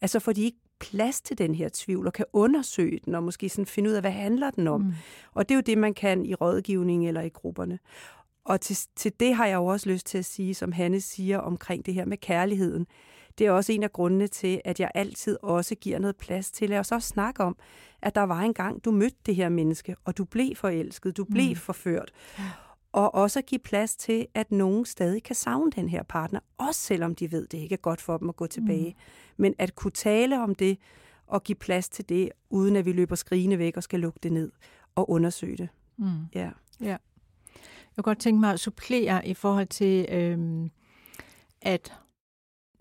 Altså, 0.00 0.18
får 0.18 0.32
de 0.32 0.42
ikke 0.42 0.58
plads 0.80 1.20
til 1.20 1.38
den 1.38 1.54
her 1.54 1.68
tvivl, 1.72 2.06
og 2.06 2.12
kan 2.12 2.24
undersøge 2.32 3.00
den, 3.04 3.14
og 3.14 3.22
måske 3.22 3.48
sådan 3.48 3.66
finde 3.66 3.90
ud 3.90 3.94
af, 3.94 4.02
hvad 4.02 4.10
handler 4.10 4.50
den 4.50 4.68
om. 4.68 4.80
Mm. 4.80 4.92
Og 5.34 5.48
det 5.48 5.54
er 5.54 5.56
jo 5.56 5.62
det, 5.66 5.78
man 5.78 5.94
kan 5.94 6.26
i 6.26 6.34
rådgivning 6.34 7.08
eller 7.08 7.20
i 7.20 7.28
grupperne. 7.28 7.78
Og 8.44 8.60
til, 8.60 8.76
til 8.96 9.12
det 9.20 9.34
har 9.34 9.46
jeg 9.46 9.54
jo 9.54 9.66
også 9.66 9.88
lyst 9.88 10.06
til 10.06 10.18
at 10.18 10.24
sige, 10.24 10.54
som 10.54 10.72
Hanne 10.72 11.00
siger 11.00 11.38
omkring 11.38 11.86
det 11.86 11.94
her 11.94 12.04
med 12.04 12.16
kærligheden. 12.16 12.86
Det 13.38 13.46
er 13.46 13.50
også 13.50 13.72
en 13.72 13.82
af 13.82 13.92
grundene 13.92 14.26
til, 14.26 14.60
at 14.64 14.80
jeg 14.80 14.90
altid 14.94 15.38
også 15.42 15.74
giver 15.74 15.98
noget 15.98 16.16
plads 16.16 16.50
til. 16.50 16.72
Os 16.72 16.92
også 16.92 17.08
snakke 17.08 17.42
om, 17.42 17.56
at 18.02 18.14
der 18.14 18.22
var 18.22 18.40
en 18.40 18.54
gang, 18.54 18.84
du 18.84 18.90
mødte 18.90 19.16
det 19.26 19.36
her 19.36 19.48
menneske, 19.48 19.96
og 20.04 20.18
du 20.18 20.24
blev 20.24 20.56
forelsket, 20.56 21.16
du 21.16 21.24
blev 21.24 21.48
mm. 21.48 21.56
forført. 21.56 22.12
Og 22.96 23.14
også 23.14 23.42
give 23.42 23.58
plads 23.58 23.96
til, 23.96 24.26
at 24.34 24.52
nogen 24.52 24.84
stadig 24.84 25.22
kan 25.22 25.36
savne 25.36 25.70
den 25.70 25.88
her 25.88 26.02
partner, 26.02 26.40
også 26.58 26.80
selvom 26.80 27.14
de 27.14 27.32
ved, 27.32 27.46
det 27.46 27.58
ikke 27.58 27.72
er 27.72 27.76
godt 27.76 28.00
for 28.00 28.18
dem 28.18 28.28
at 28.28 28.36
gå 28.36 28.46
tilbage. 28.46 28.90
Mm. 28.90 29.42
Men 29.42 29.54
at 29.58 29.74
kunne 29.74 29.90
tale 29.90 30.42
om 30.42 30.54
det, 30.54 30.78
og 31.26 31.44
give 31.44 31.56
plads 31.56 31.88
til 31.88 32.08
det, 32.08 32.30
uden 32.50 32.76
at 32.76 32.84
vi 32.84 32.92
løber 32.92 33.14
skrigende 33.14 33.58
væk 33.58 33.76
og 33.76 33.82
skal 33.82 34.00
lukke 34.00 34.18
det 34.22 34.32
ned, 34.32 34.52
og 34.94 35.10
undersøge 35.10 35.56
det. 35.56 35.68
Mm. 35.96 36.06
Ja. 36.34 36.50
ja. 36.80 36.86
Jeg 36.86 36.98
kunne 37.96 38.02
godt 38.02 38.18
tænke 38.18 38.40
mig 38.40 38.52
at 38.52 38.60
supplere 38.60 39.28
i 39.28 39.34
forhold 39.34 39.66
til, 39.66 40.06
øhm, 40.08 40.70
at 41.62 41.94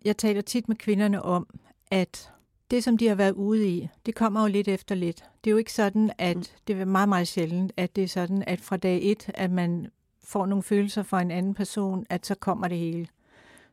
jeg 0.06 0.18
taler 0.18 0.42
tit 0.42 0.68
med 0.68 0.76
kvinderne 0.76 1.22
om, 1.22 1.48
at 1.92 2.32
det, 2.72 2.84
som 2.84 2.98
de 2.98 3.08
har 3.08 3.16
været 3.16 3.34
ude 3.34 3.70
i, 3.70 3.88
det 4.06 4.16
kommer 4.16 4.42
jo 4.42 4.48
lidt 4.48 4.68
efter 4.68 4.96
lidt. 4.96 5.24
Det 5.44 5.50
er 5.50 5.52
jo 5.52 5.58
ikke 5.58 5.74
sådan, 5.74 6.12
at 6.18 6.38
mm. 6.38 6.44
det 6.68 6.80
er 6.80 6.86
meget, 6.86 7.10
meget 7.10 7.28
sjældent, 7.28 7.74
at 7.78 7.96
det 7.96 8.04
er 8.04 8.08
sådan, 8.08 8.44
at 8.48 8.62
fra 8.62 8.78
dag 8.78 9.00
et, 9.04 9.32
at 9.34 9.52
man 9.52 9.92
får 10.26 10.46
nogle 10.46 10.64
følelser 10.64 11.04
for 11.04 11.18
en 11.18 11.32
anden 11.32 11.54
person, 11.54 12.06
at 12.10 12.26
så 12.26 12.36
kommer 12.36 12.68
det 12.68 12.78
hele. 12.78 13.08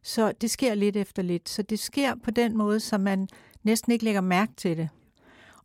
Så 0.03 0.33
det 0.41 0.51
sker 0.51 0.75
lidt 0.75 0.97
efter 0.97 1.23
lidt. 1.23 1.49
Så 1.49 1.63
det 1.63 1.79
sker 1.79 2.15
på 2.25 2.31
den 2.31 2.57
måde, 2.57 2.81
så 2.81 2.99
man 2.99 3.29
næsten 3.63 3.93
ikke 3.93 4.05
lægger 4.05 4.21
mærke 4.21 4.53
til 4.57 4.77
det. 4.77 4.89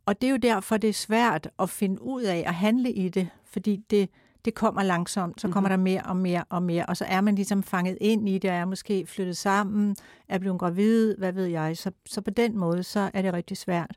Og 0.06 0.20
det 0.20 0.26
er 0.26 0.30
jo 0.30 0.36
derfor, 0.36 0.76
det 0.76 0.88
er 0.88 0.94
svært 0.94 1.50
at 1.58 1.70
finde 1.70 2.02
ud 2.02 2.22
af 2.22 2.44
at 2.46 2.54
handle 2.54 2.92
i 2.92 3.08
det, 3.08 3.28
fordi 3.44 3.76
det, 3.90 4.10
det 4.44 4.54
kommer 4.54 4.82
langsomt, 4.82 5.40
så 5.40 5.48
kommer 5.48 5.70
mm-hmm. 5.70 5.84
der 5.84 5.90
mere 5.90 6.02
og 6.02 6.16
mere 6.16 6.44
og 6.48 6.62
mere, 6.62 6.86
og 6.86 6.96
så 6.96 7.04
er 7.04 7.20
man 7.20 7.34
ligesom 7.34 7.62
fanget 7.62 7.98
ind 8.00 8.28
i 8.28 8.38
det, 8.38 8.50
og 8.50 8.56
er 8.56 8.64
måske 8.64 9.06
flyttet 9.06 9.36
sammen, 9.36 9.96
er 10.28 10.38
blevet 10.38 10.60
gravid, 10.60 11.16
hvad 11.16 11.32
ved 11.32 11.46
jeg. 11.46 11.76
Så, 11.76 11.90
så 12.06 12.20
på 12.20 12.30
den 12.30 12.58
måde, 12.58 12.82
så 12.82 13.10
er 13.14 13.22
det 13.22 13.32
rigtig 13.32 13.56
svært. 13.56 13.96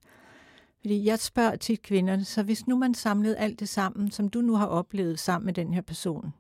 Fordi 0.82 1.06
jeg 1.06 1.20
spørger 1.20 1.56
tit 1.56 1.82
kvinderne, 1.82 2.26
så 2.26 2.44
hvis 2.44 2.68
nu 2.68 2.78
man 2.78 2.94
samlede 2.94 3.38
alt 3.38 3.60
det 3.60 3.70
sammen, 3.70 4.12
som 4.12 4.30
du 4.30 4.42
nu 4.42 4.56
har 4.56 4.66
oplevet 4.66 5.20
sammen 5.20 5.46
med 5.46 5.54
den 5.54 5.74
her 5.74 5.82
person, 5.82 6.34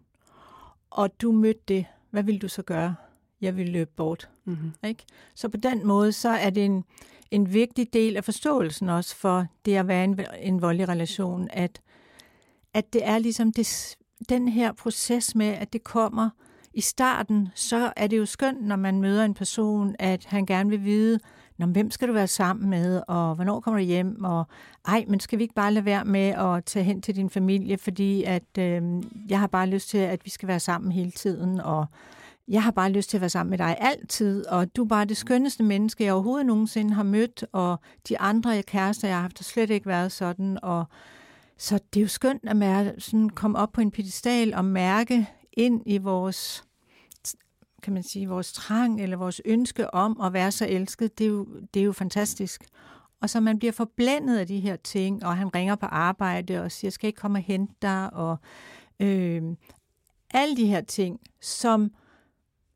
og 0.92 1.22
du 1.22 1.32
mødte 1.32 1.62
det, 1.68 1.86
hvad 2.10 2.24
vil 2.24 2.42
du 2.42 2.48
så 2.48 2.62
gøre? 2.62 2.96
Jeg 3.42 3.58
vil 3.58 3.70
løbe 3.70 3.92
bort. 3.96 4.30
Mm-hmm. 4.46 4.72
Ikke? 4.84 5.04
Så 5.36 5.50
på 5.50 5.58
den 5.58 5.88
måde, 5.88 6.12
så 6.12 6.30
er 6.30 6.50
det 6.50 6.66
en, 6.66 6.84
en 7.32 7.54
vigtig 7.54 7.94
del 7.94 8.18
af 8.18 8.24
forståelsen 8.24 8.90
også 8.90 9.16
for 9.16 9.46
det 9.66 9.76
at 9.76 9.88
være 9.88 10.04
en, 10.04 10.20
en 10.40 10.62
voldelig 10.62 10.90
relation, 10.90 11.48
at, 11.52 11.82
at 12.74 12.94
det 12.94 13.06
er 13.06 13.18
ligesom 13.18 13.54
det, 13.54 13.98
den 14.30 14.48
her 14.48 14.72
proces 14.72 15.36
med, 15.36 15.48
at 15.48 15.74
det 15.74 15.84
kommer 15.84 16.30
i 16.74 16.82
starten, 16.82 17.50
så 17.56 17.94
er 17.96 18.08
det 18.08 18.18
jo 18.18 18.26
skønt, 18.26 18.62
når 18.62 18.76
man 18.76 19.02
møder 19.02 19.26
en 19.26 19.34
person, 19.34 19.96
at 20.00 20.26
han 20.26 20.46
gerne 20.46 20.70
vil 20.70 20.84
vide, 20.84 21.20
Nå, 21.62 21.68
hvem 21.68 21.92
skal 21.92 22.08
du 22.08 22.14
være 22.14 22.28
sammen 22.28 22.70
med, 22.70 23.02
og 23.08 23.36
hvornår 23.36 23.60
kommer 23.60 23.80
du 23.80 23.86
hjem, 23.86 24.24
og 24.24 24.46
ej, 24.88 25.06
men 25.08 25.20
skal 25.20 25.40
vi 25.40 25.44
ikke 25.44 25.54
bare 25.54 25.74
lade 25.74 25.86
være 25.86 26.06
med 26.06 26.30
at 26.30 26.66
tage 26.66 26.86
hen 26.86 27.02
til 27.02 27.16
din 27.16 27.30
familie, 27.30 27.78
fordi 27.78 28.24
at 28.24 28.58
øh, 28.60 28.82
jeg 29.30 29.40
har 29.40 29.48
bare 29.48 29.68
lyst 29.68 29.90
til, 29.90 29.98
at 29.98 30.26
vi 30.26 30.30
skal 30.30 30.48
være 30.48 30.60
sammen 30.60 30.92
hele 30.92 31.12
tiden, 31.12 31.62
og 31.62 31.86
jeg 32.48 32.64
har 32.64 32.72
bare 32.72 32.92
lyst 32.92 33.10
til 33.10 33.18
at 33.18 33.22
være 33.22 33.30
sammen 33.30 33.50
med 33.50 33.58
dig 33.58 33.78
altid, 33.80 34.48
og 34.48 34.76
du 34.76 34.84
er 34.84 34.88
bare 34.88 35.06
det 35.06 35.18
skønneste 35.18 35.64
menneske, 35.64 36.04
jeg 36.04 36.14
overhovedet 36.14 36.46
nogensinde 36.46 36.94
har 36.94 37.04
mødt, 37.04 37.46
og 37.52 37.80
de 38.10 38.20
andre 38.20 38.62
kærester, 38.62 39.08
jeg 39.08 39.18
har 39.18 39.22
haft, 39.22 39.40
har 39.40 39.44
slet 39.44 39.70
ikke 39.70 39.88
været 39.88 40.12
sådan, 40.12 40.60
og 40.64 40.86
så 41.58 41.80
det 41.94 42.00
er 42.00 42.02
jo 42.02 42.08
skønt 42.08 42.44
at 42.48 42.56
mærke, 42.56 42.94
sådan 42.98 43.30
komme 43.30 43.58
op 43.58 43.72
på 43.72 43.82
en 43.82 43.92
pedestal 43.92 44.54
og 44.54 44.66
mærke 44.66 45.30
ind 45.54 45.82
i 45.86 45.98
vores 45.98 46.64
kan 47.82 47.94
man 47.94 48.04
sige, 48.04 48.30
vores 48.30 48.54
trang 48.54 49.02
eller 49.02 49.18
vores 49.18 49.42
ønske 49.46 49.94
om 49.94 50.22
at 50.22 50.34
være 50.34 50.52
så 50.52 50.68
elsket, 50.68 51.18
det 51.18 51.24
er 51.24 51.30
jo, 51.30 51.48
det 51.74 51.80
er 51.80 51.84
jo 51.84 51.92
fantastisk. 51.92 52.66
Og 53.22 53.30
så 53.30 53.40
man 53.40 53.60
bliver 53.60 53.72
forblændet 53.72 54.38
af 54.38 54.48
de 54.48 54.60
her 54.60 54.76
ting, 54.76 55.26
og 55.26 55.38
han 55.38 55.56
ringer 55.56 55.76
på 55.76 55.86
arbejde 55.86 56.62
og 56.62 56.72
siger, 56.72 56.92
skal 56.92 57.08
ikke 57.08 57.18
komme 57.18 57.38
og 57.40 57.44
hente 57.44 57.74
dig, 57.82 58.14
og 58.14 58.38
øh, 59.00 59.44
alle 60.34 60.58
de 60.58 60.66
her 60.66 60.82
ting, 60.82 61.20
som 61.42 61.92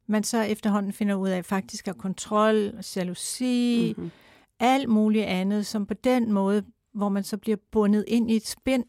man 0.08 0.24
så 0.24 0.41
efterhånden 0.41 0.94
finder 0.94 1.15
ud 1.15 1.30
af 1.30 1.46
faktisk 1.46 1.88
er 1.88 1.94
kontrol, 1.94 2.84
jalousi, 2.96 3.94
mm-hmm. 3.98 4.12
alt 4.60 4.89
muligt 4.89 5.26
andet, 5.26 5.65
som 5.65 5.86
på 5.86 5.94
den 5.94 6.32
måde, 6.32 6.63
hvor 6.94 7.10
man 7.10 7.24
så 7.24 7.38
bliver 7.38 7.58
bundet 7.72 8.06
ind 8.08 8.32
i 8.32 8.36
et 8.36 8.48
spind, 8.48 8.86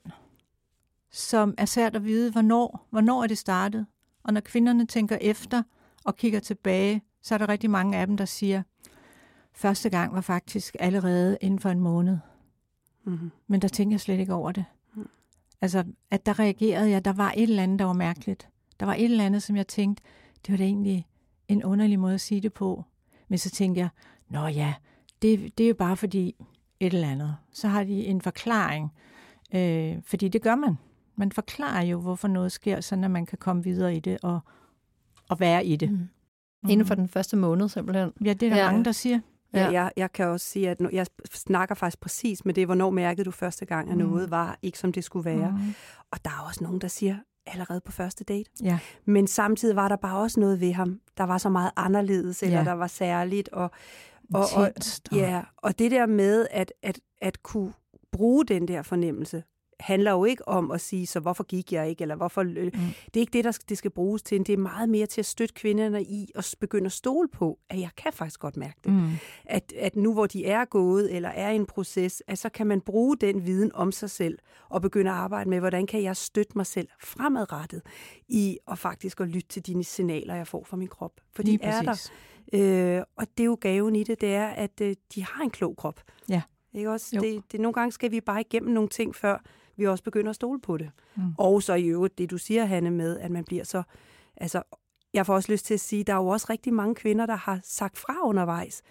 som 1.13 1.55
er 1.59 1.65
svært 1.65 1.97
at 1.97 2.05
vide, 2.05 2.33
hvornår, 2.33 2.87
hvornår 2.91 3.23
er 3.23 3.27
det 3.27 3.39
startet. 3.39 3.87
Og 4.25 4.33
når 4.33 4.41
kvinderne 4.41 4.87
tænker 4.87 5.19
efter, 5.21 5.63
og 6.07 6.17
kigger 6.17 6.41
tilbage, 6.41 7.03
så 7.23 7.35
er 7.35 7.39
der 7.39 7.49
rigtig 7.49 7.71
mange 7.71 7.99
af 7.99 8.07
dem, 8.07 8.17
der 8.17 8.25
siger, 8.25 8.63
første 9.53 9.91
gang 9.91 10.15
var 10.15 10.21
faktisk 10.21 10.77
allerede 10.79 11.39
inden 11.41 11.59
for 11.59 11.71
en 11.71 11.81
måned. 11.81 12.19
Mm-hmm. 13.05 13.31
Men 13.47 13.63
der 13.63 13.69
tænker 13.69 13.95
jeg 13.95 14.01
slet 14.01 14.21
ikke 14.21 14.35
over 14.35 14.53
det. 14.53 14.65
Mm. 14.95 15.09
Altså, 15.61 15.85
at 16.11 16.27
der 16.27 16.39
reagerede 16.39 16.91
jeg, 16.91 17.05
der 17.05 17.13
var 17.13 17.33
et 17.37 17.43
eller 17.43 17.63
andet, 17.63 17.79
der 17.79 17.85
var 17.85 17.93
mærkeligt. 17.93 18.49
Der 18.81 18.87
var 18.87 18.95
et 18.95 19.05
eller 19.05 19.25
andet, 19.25 19.43
som 19.43 19.57
jeg 19.57 19.67
tænkte, 19.67 20.03
det 20.47 20.53
var 20.53 20.57
da 20.57 20.65
egentlig 20.65 21.07
en 21.49 21.65
underlig 21.65 21.99
måde 21.99 22.15
at 22.15 22.21
sige 22.21 22.41
det 22.41 22.53
på. 22.53 22.85
Men 23.29 23.39
så 23.39 23.51
tænkte 23.51 23.81
jeg, 23.81 23.89
nå 24.29 24.47
ja, 24.47 24.75
det, 25.23 25.59
det 25.59 25.65
er 25.65 25.69
jo 25.69 25.75
bare 25.75 25.97
fordi 25.97 26.35
et 26.81 26.95
eller 26.95 27.09
andet. 27.09 27.37
Så 27.53 27.69
har 27.69 27.85
de 27.85 28.07
en 28.07 28.21
forklaring, 28.21 28.93
øh, 29.55 29.97
fordi 30.03 30.29
det 30.29 30.43
gør 30.43 30.55
man. 30.55 30.79
Man 31.17 31.33
forklarer 31.33 31.85
jo, 31.85 32.01
hvorfor 32.01 32.29
noget 32.29 32.53
sker, 32.53 32.81
så 32.81 32.95
at 32.95 33.11
man 33.11 33.27
kan 33.27 33.39
komme 33.39 33.65
videre 33.65 33.97
i 33.97 34.01
det 34.01 34.19
og, 34.23 34.41
at 35.31 35.41
være 35.41 35.67
i 35.67 35.77
det. 35.77 35.91
Mm. 35.91 36.09
Inden 36.71 36.87
for 36.87 36.95
den 36.95 37.09
første 37.09 37.37
måned 37.37 37.69
simpelthen. 37.69 38.13
Ja, 38.25 38.33
det 38.33 38.47
er 38.47 38.51
der 38.51 38.57
ja. 38.57 38.71
mange, 38.71 38.85
der 38.85 38.93
siger. 38.93 39.21
Ja. 39.55 39.65
Ja, 39.65 39.71
jeg, 39.71 39.93
jeg 39.97 40.13
kan 40.13 40.27
også 40.27 40.47
sige, 40.47 40.71
at 40.71 40.81
jeg 40.93 41.07
snakker 41.35 41.75
faktisk 41.75 42.01
præcis 42.01 42.45
med 42.45 42.55
det, 42.55 42.67
hvornår 42.67 42.91
mærkede 42.91 43.25
du 43.25 43.31
første 43.31 43.65
gang, 43.65 43.91
at 43.91 43.97
mm. 43.97 44.05
noget 44.05 44.31
var 44.31 44.59
ikke, 44.63 44.79
som 44.79 44.93
det 44.93 45.05
skulle 45.05 45.25
være. 45.25 45.51
Mm. 45.51 45.75
Og 46.11 46.25
der 46.25 46.31
er 46.31 46.47
også 46.47 46.65
nogen, 46.65 46.81
der 46.81 46.89
siger, 46.89 47.17
allerede 47.47 47.81
på 47.81 47.93
første 47.93 48.25
date. 48.25 48.51
Ja. 48.63 48.79
Men 49.05 49.27
samtidig 49.27 49.77
var 49.77 49.89
der 49.89 49.97
bare 49.97 50.19
også 50.19 50.41
noget 50.41 50.61
ved 50.61 50.73
ham, 50.73 51.01
der 51.17 51.25
var 51.25 51.39
så 51.39 51.49
meget 51.49 51.71
anderledes, 51.77 52.43
eller 52.43 52.59
ja. 52.59 52.65
der 52.65 52.73
var 52.73 52.87
særligt. 52.87 53.49
Og, 53.49 53.71
og, 54.35 54.45
og, 54.57 54.73
ja, 55.13 55.43
og 55.57 55.79
det 55.79 55.91
der 55.91 56.07
med 56.07 56.47
at, 56.51 56.73
at, 56.83 57.01
at 57.19 57.43
kunne 57.43 57.73
bruge 58.13 58.45
den 58.45 58.69
der 58.69 58.83
fornemmelse, 58.83 59.43
handler 59.81 60.11
jo 60.11 60.25
ikke 60.25 60.49
om 60.49 60.71
at 60.71 60.81
sige, 60.81 61.07
så 61.07 61.21
hvorfor 61.21 61.45
gik 61.45 61.73
jeg 61.73 61.89
ikke, 61.89 62.03
eller 62.03 62.15
hvorfor... 62.15 62.43
Mm. 62.43 62.71
Det 63.05 63.17
er 63.17 63.21
ikke 63.21 63.33
det, 63.33 63.45
der 63.45 63.59
det 63.69 63.79
skal 63.79 63.91
bruges 63.91 64.23
til. 64.23 64.47
Det 64.47 64.53
er 64.53 64.57
meget 64.57 64.89
mere 64.89 65.07
til 65.07 65.21
at 65.21 65.27
støtte 65.27 65.55
kvinderne 65.55 66.03
i 66.03 66.31
at 66.35 66.55
begynde 66.61 66.87
at 66.87 66.93
stole 66.93 67.29
på, 67.29 67.59
at 67.71 67.81
jeg 67.81 67.91
kan 67.97 68.13
faktisk 68.13 68.41
godt 68.41 68.57
mærke 68.57 68.79
det. 68.85 68.93
Mm. 68.93 69.11
At, 69.45 69.73
at 69.79 69.97
nu 69.97 70.13
hvor 70.13 70.27
de 70.27 70.47
er 70.47 70.65
gået, 70.65 71.15
eller 71.17 71.29
er 71.29 71.51
i 71.51 71.57
en 71.57 71.67
proces, 71.67 72.23
at 72.27 72.39
så 72.39 72.49
kan 72.49 72.67
man 72.67 72.81
bruge 72.81 73.17
den 73.17 73.47
viden 73.47 73.71
om 73.75 73.93
sig 73.93 74.11
selv, 74.11 74.39
og 74.69 74.83
begynde 74.83 75.11
at 75.11 75.17
arbejde 75.17 75.51
med, 75.51 75.59
hvordan 75.59 75.87
kan 75.87 76.03
jeg 76.03 76.17
støtte 76.17 76.53
mig 76.57 76.67
selv 76.67 76.89
fremadrettet, 77.03 77.83
i 78.29 78.59
at 78.71 78.79
faktisk 78.79 79.21
at 79.21 79.29
lytte 79.29 79.49
til 79.49 79.67
de 79.67 79.85
signaler, 79.85 80.35
jeg 80.35 80.47
får 80.47 80.65
fra 80.65 80.77
min 80.77 80.89
krop. 80.89 81.13
For 81.33 81.43
de 81.43 81.59
er 81.63 81.83
der. 81.83 82.11
Øh, 82.53 83.03
og 83.17 83.27
det 83.39 83.43
er 83.43 83.47
jo 83.47 83.59
gaven 83.61 83.97
i 83.97 84.05
det, 84.05 84.21
det 84.21 84.35
er, 84.35 84.47
at 84.47 84.81
øh, 84.81 84.97
de 85.15 85.25
har 85.25 85.43
en 85.43 85.51
klog 85.51 85.77
krop. 85.77 86.01
Ja. 86.29 86.43
Ikke 86.75 86.91
også? 86.91 87.19
Det, 87.21 87.43
det, 87.53 87.61
nogle 87.61 87.73
gange 87.73 87.93
skal 87.93 88.11
vi 88.11 88.21
bare 88.21 88.41
igennem 88.41 88.75
nogle 88.75 88.89
ting, 88.89 89.15
før 89.15 89.45
vi 89.77 89.87
også 89.87 90.05
begynder 90.05 90.31
at 90.31 90.37
stole 90.37 90.61
på 90.61 90.77
det. 90.77 90.91
Mm. 91.17 91.23
Og 91.39 91.63
så 91.63 91.75
i 91.75 91.87
øvrigt 91.87 92.19
det, 92.19 92.31
du 92.31 92.39
siger, 92.39 92.65
Hanne, 92.65 92.91
med, 92.91 93.19
at 93.19 93.31
man 93.31 93.45
bliver 93.45 93.65
så... 93.65 93.83
Altså, 94.37 94.63
jeg 95.15 95.27
får 95.27 95.35
også 95.35 95.53
lyst 95.53 95.67
til 95.67 95.75
at 95.75 95.81
sige, 95.81 96.05
der 96.05 96.13
er 96.13 96.17
jo 96.17 96.27
også 96.27 96.47
rigtig 96.51 96.75
mange 96.75 96.95
kvinder, 96.95 97.27
der 97.27 97.37
har 97.37 97.61
sagt 97.63 97.99
fra 97.99 98.15
undervejs, 98.25 98.83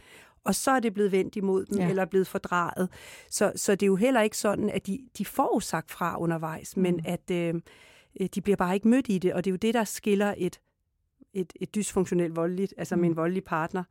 og 0.43 0.55
så 0.55 0.71
er 0.71 0.79
det 0.79 0.93
blevet 0.93 1.11
vendt 1.11 1.35
imod 1.35 1.65
dem, 1.65 1.77
ja. 1.77 1.89
eller 1.89 2.05
blevet 2.05 2.27
fordrejet. 2.27 2.89
Så, 3.29 3.51
så 3.55 3.71
det 3.71 3.83
er 3.83 3.87
jo 3.87 3.95
heller 3.95 4.21
ikke 4.21 4.37
sådan, 4.37 4.69
at 4.69 4.87
de, 4.87 4.99
de 5.17 5.25
får 5.25 5.59
sagt 5.59 5.91
fra 5.91 6.19
undervejs, 6.19 6.77
mm. 6.77 6.83
men 6.83 7.05
at 7.05 7.31
øh, 7.31 7.53
de 8.35 8.41
bliver 8.41 8.55
bare 8.55 8.73
ikke 8.73 8.87
mødt 8.87 9.09
i 9.09 9.17
det, 9.17 9.33
og 9.33 9.45
det 9.45 9.49
er 9.49 9.53
jo 9.53 9.57
det, 9.57 9.73
der 9.73 9.83
skiller 9.83 10.33
et, 10.37 10.59
et, 11.33 11.53
et 11.55 11.75
dysfunktionelt 11.75 12.35
voldeligt, 12.35 12.73
altså 12.77 12.95
mm. 12.95 13.01
med 13.01 13.09
en 13.09 13.15
voldelig 13.15 13.43
partner, 13.43 13.83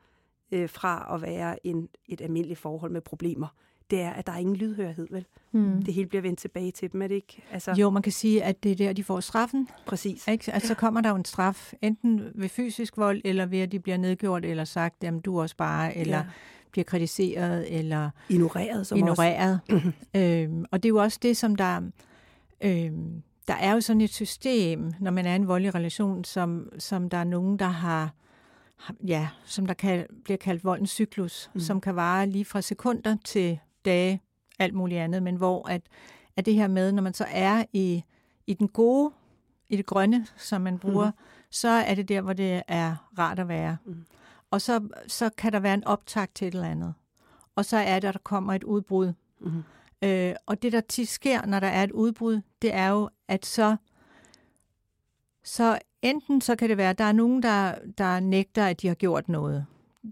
øh, 0.52 0.68
fra 0.68 1.14
at 1.14 1.22
være 1.22 1.66
en, 1.66 1.88
et 2.08 2.20
almindeligt 2.20 2.58
forhold 2.58 2.90
med 2.90 3.00
problemer 3.00 3.48
det 3.90 4.00
er, 4.00 4.10
at 4.10 4.26
der 4.26 4.32
er 4.32 4.36
ingen 4.36 4.56
lydhørighed, 4.56 5.08
vel? 5.10 5.26
Mm. 5.52 5.82
Det 5.82 5.94
hele 5.94 6.08
bliver 6.08 6.22
vendt 6.22 6.38
tilbage 6.38 6.70
til 6.70 6.92
dem, 6.92 7.02
er 7.02 7.06
det 7.06 7.14
ikke? 7.14 7.42
Altså... 7.52 7.72
Jo, 7.78 7.90
man 7.90 8.02
kan 8.02 8.12
sige, 8.12 8.44
at 8.44 8.62
det 8.62 8.72
er 8.72 8.76
der, 8.76 8.92
de 8.92 9.04
får 9.04 9.20
straffen. 9.20 9.68
Præcis. 9.86 10.28
Ikke? 10.28 10.52
Altså, 10.52 10.68
så 10.68 10.74
kommer 10.74 11.00
der 11.00 11.10
jo 11.10 11.16
en 11.16 11.24
straf, 11.24 11.72
enten 11.82 12.22
ved 12.34 12.48
fysisk 12.48 12.96
vold, 12.96 13.20
eller 13.24 13.46
ved, 13.46 13.58
at 13.58 13.72
de 13.72 13.78
bliver 13.78 13.96
nedgjort, 13.96 14.44
eller 14.44 14.64
sagt, 14.64 14.96
jamen 15.02 15.20
du 15.20 15.40
også 15.40 15.56
bare, 15.56 15.96
eller 15.96 16.16
ja. 16.16 16.24
bliver 16.70 16.84
kritiseret, 16.84 17.78
eller... 17.78 18.10
Ignoreret, 18.28 18.86
som 18.86 18.98
ignoreret. 18.98 19.60
Også. 19.68 19.92
øhm, 20.20 20.64
og 20.70 20.82
det 20.82 20.88
er 20.88 20.90
jo 20.90 20.96
også 20.96 21.18
det, 21.22 21.36
som 21.36 21.56
der... 21.56 21.80
Øhm, 22.60 23.22
der 23.48 23.54
er 23.54 23.72
jo 23.72 23.80
sådan 23.80 24.00
et 24.00 24.12
system, 24.12 24.92
når 25.00 25.10
man 25.10 25.26
er 25.26 25.32
i 25.32 25.36
en 25.36 25.48
voldelig 25.48 25.74
relation, 25.74 26.24
som, 26.24 26.68
som 26.78 27.10
der 27.10 27.18
er 27.18 27.24
nogen, 27.24 27.58
der 27.58 27.66
har 27.66 28.14
ja, 29.06 29.28
som 29.44 29.66
der 29.66 29.74
kan, 29.74 30.06
bliver 30.24 30.38
kaldt 30.38 30.64
voldens 30.64 30.90
cyklus, 30.90 31.50
mm. 31.54 31.60
som 31.60 31.80
kan 31.80 31.96
vare 31.96 32.26
lige 32.26 32.44
fra 32.44 32.60
sekunder 32.60 33.16
til 33.24 33.58
dage, 33.84 34.20
alt 34.58 34.74
muligt 34.74 35.00
andet, 35.00 35.22
men 35.22 35.36
hvor 35.36 35.68
at, 35.68 35.82
at 36.36 36.46
det 36.46 36.54
her 36.54 36.68
med, 36.68 36.92
når 36.92 37.02
man 37.02 37.14
så 37.14 37.26
er 37.30 37.64
i, 37.72 38.04
i 38.46 38.54
den 38.54 38.68
gode, 38.68 39.12
i 39.68 39.76
det 39.76 39.86
grønne, 39.86 40.26
som 40.36 40.60
man 40.60 40.78
bruger, 40.78 41.06
mm. 41.06 41.16
så 41.50 41.68
er 41.68 41.94
det 41.94 42.08
der, 42.08 42.20
hvor 42.20 42.32
det 42.32 42.62
er 42.68 43.10
rart 43.18 43.38
at 43.38 43.48
være. 43.48 43.76
Mm. 43.84 44.04
Og 44.50 44.60
så, 44.60 44.88
så 45.06 45.30
kan 45.36 45.52
der 45.52 45.60
være 45.60 45.74
en 45.74 45.84
optag 45.84 46.28
til 46.34 46.48
et 46.48 46.54
eller 46.54 46.68
andet. 46.68 46.94
Og 47.56 47.64
så 47.64 47.76
er 47.76 48.00
det, 48.00 48.08
at 48.08 48.14
der 48.14 48.20
kommer 48.22 48.54
et 48.54 48.64
udbrud. 48.64 49.12
Mm. 49.40 49.62
Øh, 50.02 50.34
og 50.46 50.62
det, 50.62 50.72
der 50.72 50.80
tit 50.80 51.08
sker, 51.08 51.46
når 51.46 51.60
der 51.60 51.66
er 51.66 51.84
et 51.84 51.90
udbrud, 51.90 52.40
det 52.62 52.74
er 52.74 52.88
jo, 52.88 53.10
at 53.28 53.46
så, 53.46 53.76
så 55.44 55.78
enten 56.02 56.40
så 56.40 56.56
kan 56.56 56.68
det 56.68 56.76
være, 56.76 56.90
at 56.90 56.98
der 56.98 57.04
er 57.04 57.12
nogen, 57.12 57.42
der, 57.42 57.74
der 57.98 58.20
nægter, 58.20 58.66
at 58.66 58.82
de 58.82 58.88
har 58.88 58.94
gjort 58.94 59.28
noget 59.28 59.66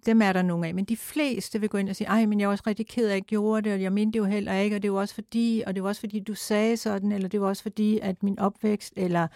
dem 0.07 0.23
er 0.23 0.33
der 0.33 0.43
nogle 0.43 0.67
af, 0.67 0.75
men 0.75 0.85
de 0.85 0.97
fleste 0.97 1.61
vil 1.61 1.69
gå 1.69 1.79
ind 1.79 1.89
og 1.89 1.97
sige, 1.97 2.09
ej, 2.09 2.27
men 2.27 2.41
jeg 2.41 2.47
er 2.47 2.51
også 2.51 2.65
rigtig 2.67 2.87
ked 2.87 3.07
af, 3.07 3.11
at 3.11 3.15
jeg 3.15 3.23
gjorde 3.23 3.63
det, 3.63 3.73
og 3.73 3.83
jeg 3.83 3.93
mente 3.93 4.13
det 4.13 4.19
jo 4.19 4.25
heller 4.25 4.55
ikke, 4.55 4.77
og 4.77 4.83
det 4.83 4.93
var 4.93 4.99
også 4.99 5.15
fordi, 5.15 5.63
og 5.67 5.75
det 5.75 5.83
var 5.83 5.89
også 5.89 6.01
fordi, 6.01 6.21
du 6.21 6.35
sagde 6.35 6.77
sådan, 6.77 7.13
eller 7.13 7.29
det 7.29 7.41
var 7.41 7.47
også 7.47 7.63
fordi, 7.63 7.99
at 7.99 8.23
min 8.23 8.39
opvækst, 8.39 8.93
eller 8.97 9.29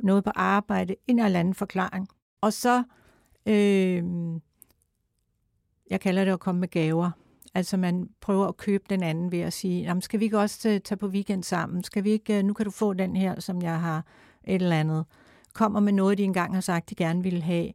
noget 0.00 0.24
på 0.24 0.30
arbejde, 0.34 0.96
en 1.06 1.18
eller 1.18 1.40
anden 1.40 1.54
forklaring. 1.54 2.08
Og 2.40 2.52
så, 2.52 2.82
øh, 3.46 4.04
jeg 5.90 6.00
kalder 6.00 6.24
det 6.24 6.32
at 6.32 6.40
komme 6.40 6.60
med 6.60 6.68
gaver. 6.68 7.10
Altså 7.54 7.76
man 7.76 8.08
prøver 8.20 8.46
at 8.46 8.56
købe 8.56 8.84
den 8.90 9.02
anden 9.02 9.32
ved 9.32 9.40
at 9.40 9.52
sige, 9.52 9.82
jamen 9.82 10.02
skal 10.02 10.20
vi 10.20 10.24
ikke 10.24 10.38
også 10.38 10.68
øh, 10.68 10.80
tage 10.80 10.98
på 10.98 11.06
weekend 11.06 11.42
sammen? 11.42 11.84
Skal 11.84 12.04
vi 12.04 12.10
ikke, 12.10 12.38
øh, 12.38 12.44
nu 12.44 12.52
kan 12.52 12.64
du 12.64 12.70
få 12.70 12.92
den 12.92 13.16
her, 13.16 13.40
som 13.40 13.62
jeg 13.62 13.80
har 13.80 14.04
et 14.44 14.62
eller 14.62 14.76
andet 14.76 15.04
kommer 15.54 15.80
med 15.80 15.92
noget, 15.92 16.18
de 16.18 16.22
engang 16.22 16.54
har 16.54 16.60
sagt, 16.60 16.90
de 16.90 16.94
gerne 16.94 17.22
ville 17.22 17.42
have. 17.42 17.72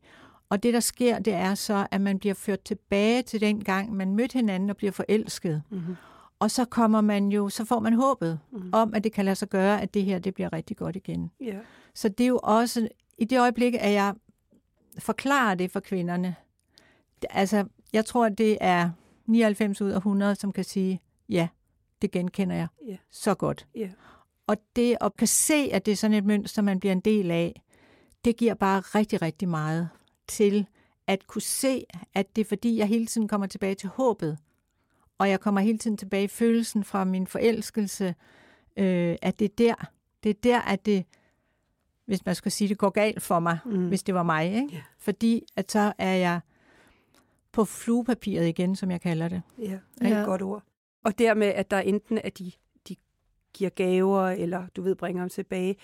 Og 0.50 0.64
det, 0.64 0.74
der 0.74 0.80
sker, 0.80 1.20
det 1.20 1.34
er 1.34 1.56
så, 1.56 1.88
at 1.92 2.02
man 2.02 2.20
bliver 2.20 2.36
ført 2.36 2.62
tilbage 2.62 3.22
til 3.22 3.42
den 3.42 3.64
gang, 3.64 3.94
man 3.94 4.16
mødte 4.16 4.34
hinanden 4.34 4.70
og 4.70 4.78
bliver 4.78 4.92
forelsket. 4.92 5.64
Mm-hmm. 5.70 5.96
Og 6.40 6.52
så 6.52 6.66
kommer 6.66 7.02
man 7.02 7.32
jo, 7.32 7.50
så 7.50 7.66
får 7.66 7.80
man 7.80 7.94
håbet 7.94 8.40
mm-hmm. 8.52 8.70
om, 8.74 8.94
at 8.94 9.04
det 9.04 9.12
kan 9.12 9.26
lade 9.26 9.36
sig 9.36 9.50
gøre, 9.50 9.82
at 9.82 9.94
det 9.94 10.04
her, 10.04 10.20
det 10.20 10.34
bliver 10.34 10.54
rigtig 10.54 10.78
godt 10.78 10.96
igen. 10.96 11.32
Yeah. 11.42 11.64
Så 11.94 12.10
det 12.10 12.24
er 12.24 12.28
jo 12.28 12.40
også, 12.44 12.88
i 13.18 13.26
det 13.26 13.40
øjeblik, 13.40 13.74
at 13.80 13.94
jeg 13.94 14.14
forklarer 15.00 15.56
det 15.56 15.72
for 15.72 15.80
kvinderne, 15.80 16.36
altså, 17.30 17.66
jeg 17.94 18.06
tror, 18.06 18.26
at 18.26 18.38
det 18.38 18.58
er 18.62 18.90
99 19.26 19.82
ud 19.82 19.90
af 19.90 19.98
100, 19.98 20.36
som 20.36 20.52
kan 20.52 20.64
sige, 20.64 21.02
ja, 21.30 21.48
det 22.02 22.12
genkender 22.12 22.56
jeg 22.56 22.68
yeah. 22.90 22.98
så 23.12 23.36
godt. 23.36 23.68
Yeah. 23.78 23.90
Og 24.48 24.58
det 24.76 24.98
at 25.02 25.18
kan 25.18 25.28
se, 25.28 25.70
at 25.72 25.86
det 25.86 25.92
er 25.92 25.96
sådan 25.96 26.18
et 26.18 26.26
mønster, 26.26 26.62
man 26.62 26.80
bliver 26.80 26.94
en 26.94 27.00
del 27.00 27.32
af, 27.32 27.62
det 28.26 28.38
giver 28.38 28.54
bare 28.54 28.80
rigtig, 28.80 29.22
rigtig 29.22 29.50
meget 29.50 29.90
til 30.30 30.68
at 31.08 31.28
kunne 31.28 31.42
se, 31.42 31.84
at 32.14 32.36
det 32.36 32.42
er 32.42 32.46
fordi, 32.46 32.78
jeg 32.78 32.88
hele 32.88 33.06
tiden 33.06 33.28
kommer 33.28 33.48
tilbage 33.48 33.76
til 33.76 33.90
håbet, 33.90 34.38
og 35.18 35.30
jeg 35.30 35.40
kommer 35.40 35.62
hele 35.62 35.78
tiden 35.78 35.98
tilbage 35.98 36.24
i 36.24 36.28
følelsen 36.28 36.84
fra 36.84 37.04
min 37.04 37.28
forelskelse, 37.28 38.16
øh, 38.78 39.16
at 39.22 39.40
det 39.40 39.46
er 39.46 39.56
der, 39.58 39.76
det 40.24 40.30
er 40.30 40.34
der, 40.44 40.62
at 40.62 40.86
det, 40.86 41.06
hvis 42.06 42.26
man 42.26 42.36
skal 42.36 42.52
sige, 42.52 42.68
det 42.68 42.78
går 42.78 42.90
galt 42.90 43.22
for 43.22 43.40
mig, 43.40 43.60
mm. 43.66 43.88
hvis 43.88 44.04
det 44.04 44.16
var 44.16 44.24
mig. 44.24 44.46
Ikke? 44.46 44.74
Yeah. 44.74 44.84
Fordi 44.98 45.44
at 45.56 45.72
så 45.72 45.94
er 45.98 46.14
jeg 46.14 46.40
på 47.52 47.66
fluepapiret 47.66 48.48
igen, 48.48 48.76
som 48.76 48.92
jeg 48.92 49.02
kalder 49.02 49.28
det. 49.28 49.42
Ja, 49.58 49.64
det 49.64 49.82
er 50.02 50.10
ja. 50.10 50.20
et 50.20 50.26
godt 50.26 50.42
ord. 50.42 50.64
Og 51.04 51.20
dermed, 51.20 51.48
at 51.48 51.72
der 51.72 51.80
enten 51.80 52.18
at 52.18 52.38
de, 52.38 52.52
de 52.90 52.96
giver 53.54 53.70
gaver, 53.70 54.30
eller 54.30 54.68
du 54.76 54.82
ved, 54.82 54.96
bringer 54.96 55.24
dem 55.24 55.30
tilbage. 55.30 55.76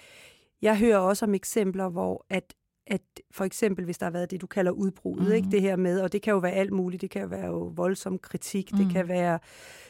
Jeg 0.62 0.80
hører 0.80 0.98
også 0.98 1.26
om 1.26 1.34
eksempler, 1.34 1.90
hvor 1.90 2.26
at 2.30 2.54
at 2.88 3.02
for 3.32 3.46
eksempel, 3.46 3.86
hvis 3.86 3.98
der 3.98 4.06
har 4.06 4.12
været 4.12 4.32
det, 4.32 4.42
du 4.42 4.48
kalder 4.48 4.72
udbruddet, 4.72 5.28
mm. 5.28 5.34
ikke? 5.34 5.52
det 5.52 5.62
her 5.62 5.76
med, 5.76 6.02
og 6.02 6.12
det 6.12 6.22
kan 6.22 6.32
jo 6.32 6.38
være 6.38 6.52
alt 6.52 6.72
muligt, 6.72 7.02
det 7.02 7.10
kan 7.10 7.32
være 7.32 7.46
jo 7.46 7.74
voldsom 7.76 8.20
kritik, 8.20 8.72
mm. 8.72 8.78
det 8.78 8.92
kan 8.92 9.08
være 9.08 9.40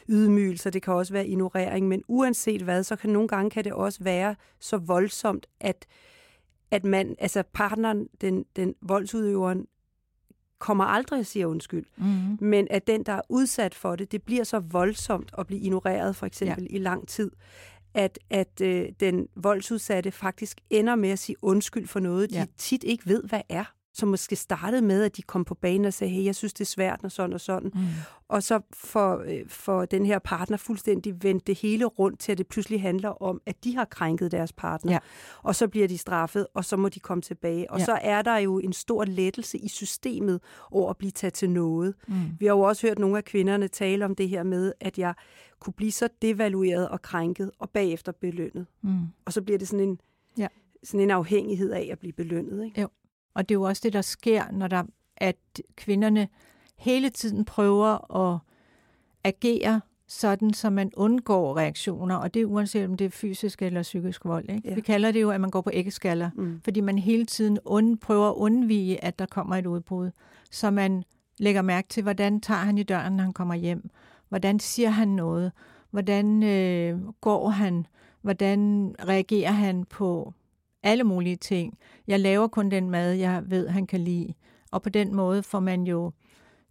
ydmygelser, 0.08 0.70
det 0.70 0.82
kan 0.82 0.94
også 0.94 1.12
være 1.12 1.26
ignorering, 1.26 1.88
men 1.88 2.02
uanset 2.08 2.62
hvad, 2.62 2.82
så 2.82 2.96
kan 2.96 3.10
nogle 3.10 3.28
gange 3.28 3.50
kan 3.50 3.64
det 3.64 3.72
også 3.72 4.04
være 4.04 4.34
så 4.60 4.76
voldsomt, 4.76 5.46
at, 5.60 5.86
at 6.70 6.84
man, 6.84 7.16
altså 7.18 7.42
partneren, 7.52 8.08
den, 8.20 8.44
den 8.56 8.74
voldsudøveren, 8.82 9.66
kommer 10.58 10.84
aldrig 10.84 11.20
at 11.20 11.26
sige 11.26 11.48
undskyld, 11.48 11.86
mm. 11.96 12.38
men 12.40 12.66
at 12.70 12.86
den, 12.86 13.02
der 13.02 13.12
er 13.12 13.20
udsat 13.28 13.74
for 13.74 13.96
det, 13.96 14.12
det 14.12 14.22
bliver 14.22 14.44
så 14.44 14.58
voldsomt 14.58 15.30
at 15.38 15.46
blive 15.46 15.60
ignoreret, 15.60 16.16
for 16.16 16.26
eksempel 16.26 16.66
ja. 16.70 16.76
i 16.76 16.78
lang 16.78 17.08
tid, 17.08 17.30
at, 17.96 18.18
at 18.30 18.60
øh, 18.62 18.88
den 19.00 19.28
voldsudsatte 19.36 20.10
faktisk 20.10 20.60
ender 20.70 20.94
med 20.94 21.10
at 21.10 21.18
sige 21.18 21.36
undskyld 21.42 21.86
for 21.86 22.00
noget, 22.00 22.30
de 22.30 22.38
ja. 22.38 22.46
tit 22.58 22.84
ikke 22.84 23.06
ved, 23.06 23.22
hvad 23.22 23.40
er 23.48 23.64
som 23.96 24.08
måske 24.08 24.36
startede 24.36 24.82
med, 24.82 25.02
at 25.02 25.16
de 25.16 25.22
kom 25.22 25.44
på 25.44 25.54
banen 25.54 25.84
og 25.84 25.94
sagde, 25.94 26.12
hey, 26.12 26.24
jeg 26.24 26.34
synes, 26.34 26.52
det 26.52 26.60
er 26.60 26.68
svært, 26.68 27.00
og 27.02 27.12
sådan 27.12 27.32
og 27.32 27.40
sådan. 27.40 27.70
Mm. 27.74 27.80
Og 28.28 28.42
så 28.42 28.60
for, 28.72 29.22
øh, 29.26 29.48
for 29.48 29.84
den 29.84 30.06
her 30.06 30.18
partner 30.18 30.56
fuldstændig 30.56 31.22
vendt 31.22 31.46
det 31.46 31.58
hele 31.58 31.84
rundt 31.84 32.20
til, 32.20 32.32
at 32.32 32.38
det 32.38 32.46
pludselig 32.46 32.82
handler 32.82 33.22
om, 33.22 33.40
at 33.46 33.64
de 33.64 33.76
har 33.76 33.84
krænket 33.84 34.32
deres 34.32 34.52
partner. 34.52 34.92
Ja. 34.92 34.98
Og 35.42 35.54
så 35.54 35.68
bliver 35.68 35.88
de 35.88 35.98
straffet, 35.98 36.46
og 36.54 36.64
så 36.64 36.76
må 36.76 36.88
de 36.88 37.00
komme 37.00 37.22
tilbage. 37.22 37.70
Og 37.70 37.78
ja. 37.78 37.84
så 37.84 37.98
er 38.02 38.22
der 38.22 38.36
jo 38.36 38.58
en 38.58 38.72
stor 38.72 39.04
lettelse 39.04 39.58
i 39.58 39.68
systemet 39.68 40.40
over 40.70 40.90
at 40.90 40.96
blive 40.96 41.10
taget 41.10 41.34
til 41.34 41.50
noget. 41.50 41.94
Mm. 42.08 42.14
Vi 42.38 42.46
har 42.46 42.52
jo 42.52 42.60
også 42.60 42.86
hørt 42.86 42.98
nogle 42.98 43.16
af 43.16 43.24
kvinderne 43.24 43.68
tale 43.68 44.04
om 44.04 44.14
det 44.14 44.28
her 44.28 44.42
med, 44.42 44.72
at 44.80 44.98
jeg 44.98 45.14
kunne 45.60 45.72
blive 45.72 45.92
så 45.92 46.08
devalueret 46.22 46.88
og 46.88 47.02
krænket, 47.02 47.50
og 47.58 47.70
bagefter 47.70 48.12
belønnet. 48.12 48.66
Mm. 48.82 48.98
Og 49.24 49.32
så 49.32 49.42
bliver 49.42 49.58
det 49.58 49.68
sådan 49.68 49.88
en, 49.88 50.00
ja. 50.38 50.46
sådan 50.82 51.00
en 51.00 51.10
afhængighed 51.10 51.70
af 51.70 51.88
at 51.92 51.98
blive 51.98 52.12
belønnet. 52.12 52.64
Ikke? 52.64 52.80
Jo. 52.80 52.88
Og 53.36 53.48
det 53.48 53.54
er 53.54 53.58
jo 53.58 53.62
også 53.62 53.80
det, 53.84 53.92
der 53.92 54.02
sker, 54.02 54.44
når 54.52 54.68
der, 54.68 54.82
at 55.16 55.36
kvinderne 55.76 56.28
hele 56.76 57.10
tiden 57.10 57.44
prøver 57.44 58.16
at 58.16 58.38
agere 59.24 59.80
sådan, 60.08 60.54
så 60.54 60.70
man 60.70 60.92
undgår 60.96 61.56
reaktioner, 61.56 62.16
og 62.16 62.34
det 62.34 62.42
er 62.42 62.46
uanset 62.46 62.84
om 62.84 62.96
det 62.96 63.04
er 63.04 63.10
fysisk 63.10 63.62
eller 63.62 63.82
psykisk 63.82 64.24
vold. 64.24 64.50
Ikke? 64.50 64.68
Ja. 64.68 64.74
Vi 64.74 64.80
kalder 64.80 65.12
det 65.12 65.22
jo, 65.22 65.30
at 65.30 65.40
man 65.40 65.50
går 65.50 65.60
på 65.60 65.70
æggeskaller, 65.72 66.30
mm. 66.34 66.60
fordi 66.64 66.80
man 66.80 66.98
hele 66.98 67.26
tiden 67.26 67.58
und, 67.64 67.98
prøver 67.98 68.28
at 68.28 68.34
undvige, 68.34 69.04
at 69.04 69.18
der 69.18 69.26
kommer 69.26 69.56
et 69.56 69.66
udbrud. 69.66 70.10
Så 70.50 70.70
man 70.70 71.04
lægger 71.38 71.62
mærke 71.62 71.88
til, 71.88 72.02
hvordan 72.02 72.40
tager 72.40 72.60
han 72.60 72.78
i 72.78 72.82
døren, 72.82 73.12
når 73.12 73.24
han 73.24 73.32
kommer 73.32 73.54
hjem? 73.54 73.90
Hvordan 74.28 74.60
siger 74.60 74.90
han 74.90 75.08
noget? 75.08 75.52
Hvordan 75.90 76.42
øh, 76.42 77.08
går 77.20 77.48
han? 77.48 77.86
Hvordan 78.22 78.94
reagerer 79.08 79.52
han 79.52 79.84
på 79.84 80.34
alle 80.82 81.04
mulige 81.04 81.36
ting. 81.36 81.78
Jeg 82.06 82.20
laver 82.20 82.48
kun 82.48 82.70
den 82.70 82.90
mad, 82.90 83.12
jeg 83.12 83.42
ved, 83.46 83.68
han 83.68 83.86
kan 83.86 84.00
lide. 84.00 84.34
Og 84.70 84.82
på 84.82 84.88
den 84.88 85.14
måde 85.14 85.42
får 85.42 85.60
man 85.60 85.82
jo 85.82 86.12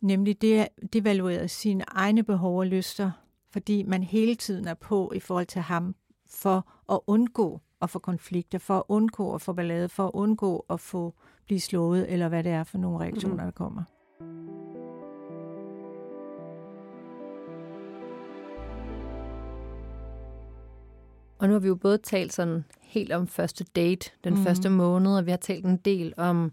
nemlig 0.02 0.42
det, 0.42 0.68
devalueret 0.94 1.52
sine 1.52 1.84
egne 1.88 2.24
behov 2.24 2.60
og 2.60 2.68
lyster, 2.68 3.12
fordi 3.52 3.84
man 3.84 4.04
hele 4.04 4.36
tiden 4.36 4.68
er 4.68 4.74
på 4.74 5.12
i 5.16 5.20
forhold 5.20 5.46
til 5.46 5.62
ham 5.62 5.96
for 6.28 6.72
at 6.94 7.00
undgå 7.08 7.62
at 7.82 7.90
få 7.90 8.00
konflikter, 8.00 8.60
for 8.60 8.78
at 8.78 8.84
undgå 8.88 9.34
at 9.34 9.42
få 9.42 9.54
ballade, 9.54 9.90
for 9.90 10.06
at 10.06 10.12
undgå 10.14 10.66
at 10.70 10.80
få 10.80 11.14
blive 11.46 11.60
slået, 11.60 12.12
eller 12.12 12.30
hvad 12.30 12.44
det 12.44 12.52
er 12.52 12.64
for 12.64 12.78
nogle 12.78 13.00
reaktioner, 13.00 13.36
mm. 13.36 13.40
der 13.44 13.52
kommer. 13.52 13.84
Og 21.40 21.48
nu 21.48 21.54
har 21.54 21.60
vi 21.60 21.68
jo 21.68 21.76
både 21.76 21.98
talt 21.98 22.34
sådan 22.34 22.66
helt 22.96 23.12
om 23.12 23.28
første 23.28 23.64
date, 23.76 24.10
den 24.24 24.34
mm. 24.34 24.44
første 24.44 24.70
måned, 24.70 25.18
og 25.18 25.26
vi 25.26 25.32
har 25.32 25.38
talt 25.38 25.66
en 25.66 25.78
del 25.78 26.14
om 26.18 26.52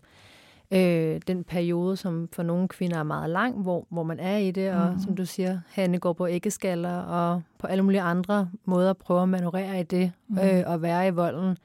øh, 0.71 1.21
den 1.27 1.45
periode, 1.45 1.97
som 1.97 2.29
for 2.33 2.43
nogle 2.43 2.69
kvinder 2.69 2.99
er 2.99 3.03
meget 3.03 3.31
lang, 3.31 3.63
hvor, 3.63 3.87
hvor 3.91 4.03
man 4.03 4.21
er 4.21 4.37
i 4.37 4.51
det, 4.51 4.73
og 4.73 4.93
mm. 4.93 4.99
som 5.01 5.17
du 5.17 5.27
siger, 5.27 5.61
Hanne 5.69 5.99
går 5.99 6.13
på 6.13 6.29
æggeskaller, 6.29 6.99
og 6.99 7.43
på 7.59 7.67
alle 7.67 7.83
mulige 7.83 8.01
andre 8.01 8.49
måder 8.65 8.91
at 8.91 8.97
prøve 8.97 9.23
at 9.23 9.29
manøvrere 9.29 9.81
i 9.81 9.83
det, 9.83 10.13
mm. 10.29 10.39
øh, 10.39 10.63
og 10.67 10.83
være 10.83 11.09
i 11.09 11.11
volden. 11.11 11.57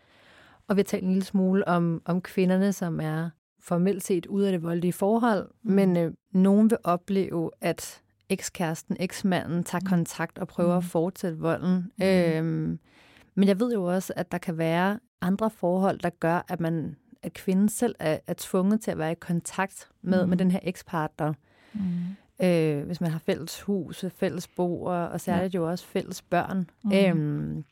Og 0.67 0.75
vi 0.75 0.79
har 0.79 0.83
talt 0.83 1.03
en 1.03 1.09
lille 1.09 1.25
smule 1.25 1.67
om, 1.67 2.01
om 2.05 2.21
kvinderne, 2.21 2.73
som 2.73 2.99
er 2.99 3.29
formelt 3.61 4.03
set 4.03 4.25
ud 4.25 4.41
af 4.43 4.51
det 4.51 4.63
voldelige 4.63 4.93
forhold, 4.93 5.49
mm. 5.63 5.71
men 5.71 5.97
øh, 5.97 6.11
nogen 6.31 6.69
vil 6.69 6.77
opleve, 6.83 7.51
at 7.61 8.01
ekskæresten, 8.29 8.97
eksmanden 8.99 9.63
tager 9.63 9.81
mm. 9.81 9.87
kontakt 9.89 10.39
og 10.39 10.47
prøver 10.47 10.71
mm. 10.71 10.77
at 10.77 10.83
fortsætte 10.83 11.37
volden. 11.37 11.91
Mm. 11.97 12.05
Øh, 12.05 12.77
men 13.37 13.47
jeg 13.47 13.59
ved 13.59 13.73
jo 13.73 13.83
også, 13.83 14.13
at 14.15 14.31
der 14.31 14.37
kan 14.37 14.57
være 14.57 14.99
andre 15.21 15.49
forhold, 15.49 15.99
der 15.99 16.09
gør, 16.09 16.45
at 16.47 16.59
man 16.59 16.95
at 17.23 17.33
kvinden 17.33 17.69
selv 17.69 17.95
er, 17.99 18.19
er 18.27 18.33
tvunget 18.37 18.81
til 18.81 18.91
at 18.91 18.97
være 18.97 19.11
i 19.11 19.15
kontakt 19.15 19.89
med, 20.01 20.23
mm. 20.23 20.29
med 20.29 20.37
den 20.37 20.51
her 20.51 20.59
ekspartner. 20.63 21.33
Mm. 21.73 22.45
Øh, 22.45 22.85
hvis 22.85 23.01
man 23.01 23.11
har 23.11 23.19
fælles 23.19 23.61
hus, 23.61 24.05
fælles 24.15 24.47
bo, 24.47 24.83
og 24.83 25.21
særligt 25.21 25.53
ja. 25.53 25.59
jo 25.59 25.69
også 25.69 25.85
fælles 25.85 26.21
børn. 26.21 26.69
Mm. 26.83 26.91
Øhm, 26.91 27.65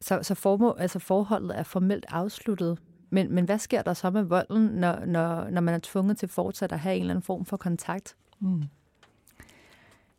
så 0.00 0.22
så 0.22 0.34
formål, 0.34 0.76
altså 0.78 0.98
forholdet 0.98 1.58
er 1.58 1.62
formelt 1.62 2.06
afsluttet. 2.08 2.78
Men, 3.10 3.32
men 3.32 3.44
hvad 3.44 3.58
sker 3.58 3.82
der 3.82 3.94
så 3.94 4.10
med 4.10 4.22
volden, 4.22 4.62
når, 4.66 5.04
når, 5.04 5.50
når 5.50 5.60
man 5.60 5.74
er 5.74 5.80
tvunget 5.82 6.18
til 6.18 6.28
fortsat 6.28 6.72
at 6.72 6.80
have 6.80 6.94
en 6.94 7.00
eller 7.00 7.14
anden 7.14 7.22
form 7.22 7.44
for 7.44 7.56
kontakt? 7.56 8.16
Mm. 8.40 8.62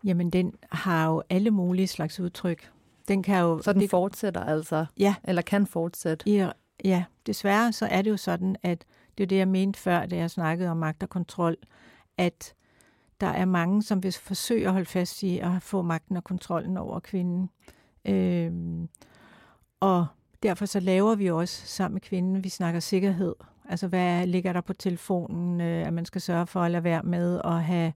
Jamen, 0.03 0.29
den 0.29 0.53
har 0.71 1.09
jo 1.09 1.23
alle 1.29 1.51
mulige 1.51 1.87
slags 1.87 2.19
udtryk. 2.19 2.71
Den 3.07 3.23
kan 3.23 3.41
jo, 3.41 3.61
så 3.61 3.73
den 3.73 3.81
det, 3.81 3.89
fortsætter 3.89 4.43
altså? 4.43 4.85
Ja. 4.97 5.15
Eller 5.23 5.41
kan 5.41 5.67
fortsætte? 5.67 6.29
Ja, 6.29 6.49
ja, 6.83 7.03
desværre 7.25 7.73
så 7.73 7.85
er 7.85 8.01
det 8.01 8.09
jo 8.09 8.17
sådan, 8.17 8.55
at 8.63 8.85
det 9.17 9.23
er 9.23 9.27
det, 9.27 9.37
jeg 9.37 9.47
mente 9.47 9.79
før, 9.79 10.05
da 10.05 10.15
jeg 10.15 10.31
snakkede 10.31 10.69
om 10.69 10.77
magt 10.77 11.03
og 11.03 11.09
kontrol, 11.09 11.55
at 12.17 12.53
der 13.21 13.27
er 13.27 13.45
mange, 13.45 13.83
som 13.83 14.03
vil 14.03 14.13
forsøge 14.13 14.65
at 14.65 14.71
holde 14.71 14.85
fast 14.85 15.23
i 15.23 15.39
at 15.39 15.51
få 15.61 15.81
magten 15.81 16.17
og 16.17 16.23
kontrollen 16.23 16.77
over 16.77 16.99
kvinden. 16.99 17.49
Øhm, 18.05 18.89
og 19.79 20.07
derfor 20.43 20.65
så 20.65 20.79
laver 20.79 21.15
vi 21.15 21.31
også 21.31 21.67
sammen 21.67 21.93
med 21.93 22.01
kvinden, 22.01 22.43
vi 22.43 22.49
snakker 22.49 22.79
sikkerhed. 22.79 23.35
Altså 23.69 23.87
hvad 23.87 24.27
ligger 24.27 24.53
der 24.53 24.61
på 24.61 24.73
telefonen, 24.73 25.61
øh, 25.61 25.87
at 25.87 25.93
man 25.93 26.05
skal 26.05 26.21
sørge 26.21 26.47
for 26.47 26.61
at 26.61 26.71
lade 26.71 26.83
være 26.83 27.03
med 27.03 27.41
at 27.43 27.63
have 27.63 27.93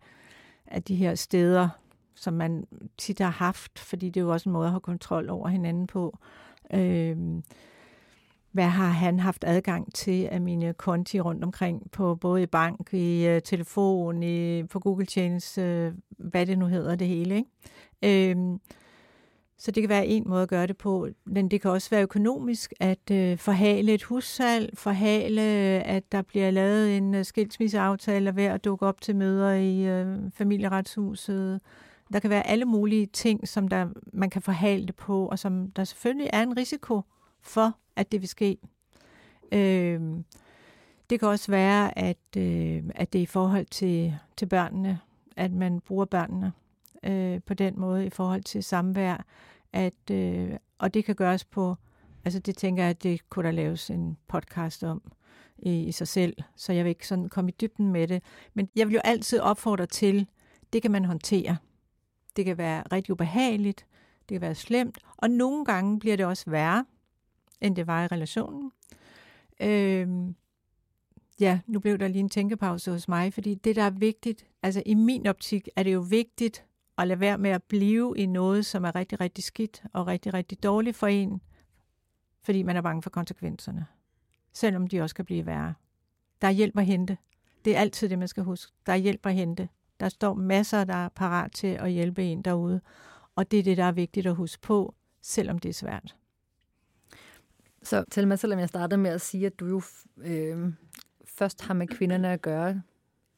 at 0.68 0.88
de 0.88 0.96
her 0.96 1.16
steder, 1.16 1.70
som 2.16 2.34
man 2.34 2.68
tit 2.98 3.20
har 3.20 3.30
haft, 3.30 3.80
fordi 3.80 4.10
det 4.10 4.18
er 4.18 4.26
jo 4.26 4.32
også 4.32 4.50
en 4.50 4.54
måde 4.54 4.66
at 4.66 4.72
have 4.72 4.80
kontrol 4.80 5.30
over 5.30 5.48
hinanden 5.48 5.88
på. 5.88 6.18
Øh, 6.74 7.18
hvad 8.52 8.68
har 8.68 8.90
han 8.90 9.20
haft 9.20 9.44
adgang 9.48 9.94
til 9.94 10.26
af 10.26 10.42
mine 10.42 10.74
konti 10.74 11.20
rundt 11.20 11.44
omkring, 11.44 11.92
på 11.92 12.16
både 12.16 12.44
i 12.44 12.46
bank, 12.46 12.94
i 12.94 13.36
uh, 13.36 13.42
telefon, 13.42 14.24
i, 14.24 14.64
på 14.64 14.80
Google 14.80 15.06
Tjeneste, 15.06 15.62
uh, 15.62 15.68
øh, 15.68 15.94
hvad 16.30 16.46
det 16.46 16.58
nu 16.58 16.66
hedder 16.66 16.96
det 16.96 17.08
hele. 17.08 17.36
Ikke? 17.36 18.32
Øh, 18.32 18.60
så 19.58 19.72
det 19.72 19.84
kan 19.84 19.90
være 19.90 20.08
en 20.08 20.24
måde 20.28 20.44
at 20.44 20.50
gøre 20.50 20.68
det 20.68 20.78
på, 20.78 21.08
men 21.26 21.52
det 21.52 21.62
kan 21.62 21.72
også 21.72 21.90
være 21.90 22.02
økonomisk 22.02 22.74
at 22.80 23.12
øh, 23.12 23.38
forhale 23.38 23.94
et 23.94 24.04
hussalg, 24.04 24.78
forhale, 24.78 25.42
øh, 25.42 25.82
at 25.86 26.12
der 26.12 26.22
bliver 26.22 26.52
lavet 26.52 26.98
en 26.98 27.16
uh, 27.16 27.24
skilsmisseaftale 27.24 28.36
ved 28.36 28.44
at 28.44 28.66
dukke 28.66 28.86
op 28.86 29.02
til 29.02 29.16
møder 29.16 29.52
i 29.52 29.86
øh, 29.86 30.18
familieretshuset, 30.34 31.62
der 32.14 32.20
kan 32.20 32.30
være 32.30 32.48
alle 32.48 32.66
mulige 32.66 33.06
ting, 33.06 33.48
som 33.48 33.68
der, 33.68 33.88
man 34.14 34.30
kan 34.30 34.42
forhale 34.42 34.88
det 34.88 34.96
på, 34.96 35.26
og 35.26 35.40
som 35.40 35.72
der 35.72 35.84
selvfølgelig 35.84 36.30
er 36.34 36.44
en 36.44 36.58
risiko 36.58 37.02
for, 37.42 37.76
at 37.96 38.12
det 38.12 38.22
vil 38.22 38.30
ske. 38.30 38.58
Øh, 39.52 40.02
det 41.10 41.20
kan 41.20 41.28
også 41.28 41.52
være, 41.52 41.98
at, 41.98 42.38
øh, 42.38 42.84
at 42.96 43.14
det 43.14 43.20
er 43.20 43.24
i 43.24 43.26
forhold 43.26 43.66
til, 43.66 44.18
til 44.38 44.46
børnene, 44.46 45.00
at 45.36 45.52
man 45.52 45.80
bruger 45.80 46.06
børnene 46.06 46.52
øh, 47.04 47.42
på 47.46 47.54
den 47.54 47.80
måde 47.80 48.06
i 48.06 48.10
forhold 48.10 48.44
til 48.44 48.64
samvær, 48.64 49.26
at, 49.74 50.12
øh, 50.12 50.52
og 50.78 50.94
det 50.94 51.06
kan 51.06 51.16
gøres 51.16 51.46
på, 51.46 51.76
altså 52.26 52.40
det 52.40 52.58
tænker 52.58 52.84
jeg, 52.84 52.90
at 52.90 53.04
det 53.04 53.30
kunne 53.30 53.46
der 53.46 53.52
laves 53.52 53.90
en 53.90 54.18
podcast 54.28 54.84
om 54.84 55.02
i, 55.58 55.84
i 55.84 55.92
sig 55.92 56.08
selv, 56.08 56.38
så 56.56 56.74
jeg 56.74 56.86
vil 56.86 56.90
ikke 56.90 57.08
sådan 57.08 57.30
komme 57.30 57.52
i 57.52 57.56
dybden 57.62 57.92
med 57.92 58.08
det. 58.08 58.24
Men 58.54 58.70
jeg 58.76 58.88
vil 58.88 58.94
jo 58.94 59.02
altid 59.04 59.40
opfordre 59.40 59.86
til, 59.86 60.28
det 60.74 60.82
kan 60.82 60.92
man 60.92 61.06
håndtere. 61.06 61.58
Det 62.36 62.46
kan 62.46 62.58
være 62.58 62.84
rigtig 62.92 63.12
ubehageligt, 63.12 63.86
det 64.30 64.36
kan 64.36 64.42
være 64.42 64.56
slemt, 64.56 64.98
og 65.18 65.30
nogle 65.30 65.66
gange 65.66 66.00
bliver 66.00 66.18
det 66.18 66.26
også 66.26 66.50
værre, 66.50 66.86
end 67.62 67.76
det 67.76 67.88
var 67.88 68.04
i 68.04 68.08
relationen. 68.08 68.72
Øhm, 69.62 70.36
ja, 71.40 71.60
nu 71.68 71.80
blev 71.80 71.98
der 71.98 72.08
lige 72.08 72.20
en 72.20 72.30
tænkepause 72.30 72.92
hos 72.92 73.08
mig, 73.08 73.34
fordi 73.34 73.56
det, 73.56 73.76
der 73.76 73.84
er 73.84 73.90
vigtigt, 73.90 74.46
altså 74.64 74.84
i 74.86 74.94
min 74.94 75.28
optik 75.28 75.70
er 75.76 75.84
det 75.84 75.94
jo 75.94 76.00
vigtigt 76.00 76.66
at 76.98 77.08
lade 77.08 77.20
være 77.20 77.38
med 77.38 77.50
at 77.50 77.64
blive 77.64 78.14
i 78.18 78.26
noget, 78.26 78.66
som 78.66 78.84
er 78.84 78.96
rigtig, 78.96 79.20
rigtig 79.20 79.44
skidt 79.44 79.84
og 79.94 80.08
rigtig, 80.08 80.34
rigtig 80.34 80.64
dårligt 80.64 80.98
for 80.98 81.08
en, 81.08 81.42
fordi 82.44 82.64
man 82.64 82.76
er 82.76 82.82
bange 82.82 83.02
for 83.02 83.10
konsekvenserne. 83.10 83.86
Selvom 84.54 84.88
de 84.88 85.02
også 85.02 85.16
kan 85.16 85.26
blive 85.26 85.46
værre. 85.46 85.74
Der 86.42 86.48
er 86.48 86.52
hjælp 86.52 86.78
at 86.78 86.86
hente. 86.86 87.18
Det 87.66 87.76
er 87.76 87.80
altid 87.80 88.10
det, 88.10 88.20
man 88.20 88.28
skal 88.28 88.44
huske. 88.44 88.74
Der 88.86 88.94
er 88.94 88.98
hjælp 88.98 89.26
at 89.26 89.34
hente. 89.34 89.70
Der 90.02 90.10
står 90.10 90.34
masser, 90.34 90.84
der 90.84 91.06
er 91.06 91.10
parat 91.10 91.52
til 91.52 91.68
at 91.68 91.92
hjælpe 91.92 92.24
en 92.24 92.42
derude. 92.42 92.82
Og 93.36 93.52
det 93.52 93.60
er 93.60 93.64
det, 93.64 93.78
der 93.78 93.84
er 93.84 93.92
vigtigt 93.92 94.28
at 94.28 94.36
huske 94.36 94.62
på, 94.62 94.96
selvom 95.22 95.60
det 95.60 95.70
er 95.70 95.74
svært. 95.74 96.16
Så 97.84 98.04
til 98.12 98.28
mig, 98.28 98.40
selvom 98.40 98.60
jeg 98.60 98.70
startede 98.70 99.02
med 99.02 99.12
at 99.12 99.22
sige, 99.22 99.46
at 99.46 99.60
du 99.60 99.66
jo 99.66 99.82
øh, 100.18 100.74
først 101.26 101.62
har 101.62 101.74
med 101.74 101.88
kvinderne 101.88 102.30
at 102.30 102.42
gøre, 102.42 102.82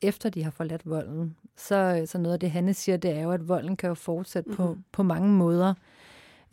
efter 0.01 0.29
de 0.29 0.43
har 0.43 0.51
forladt 0.51 0.89
volden, 0.89 1.35
så, 1.55 2.03
så 2.05 2.17
noget 2.17 2.33
af 2.33 2.39
det, 2.39 2.51
Hanne 2.51 2.73
siger, 2.73 2.97
det 2.97 3.11
er 3.11 3.21
jo, 3.21 3.31
at 3.31 3.47
volden 3.47 3.77
kan 3.77 3.87
jo 3.87 3.93
fortsætte 3.93 4.49
mm-hmm. 4.49 4.65
på, 4.65 4.77
på 4.91 5.03
mange 5.03 5.29
måder. 5.29 5.73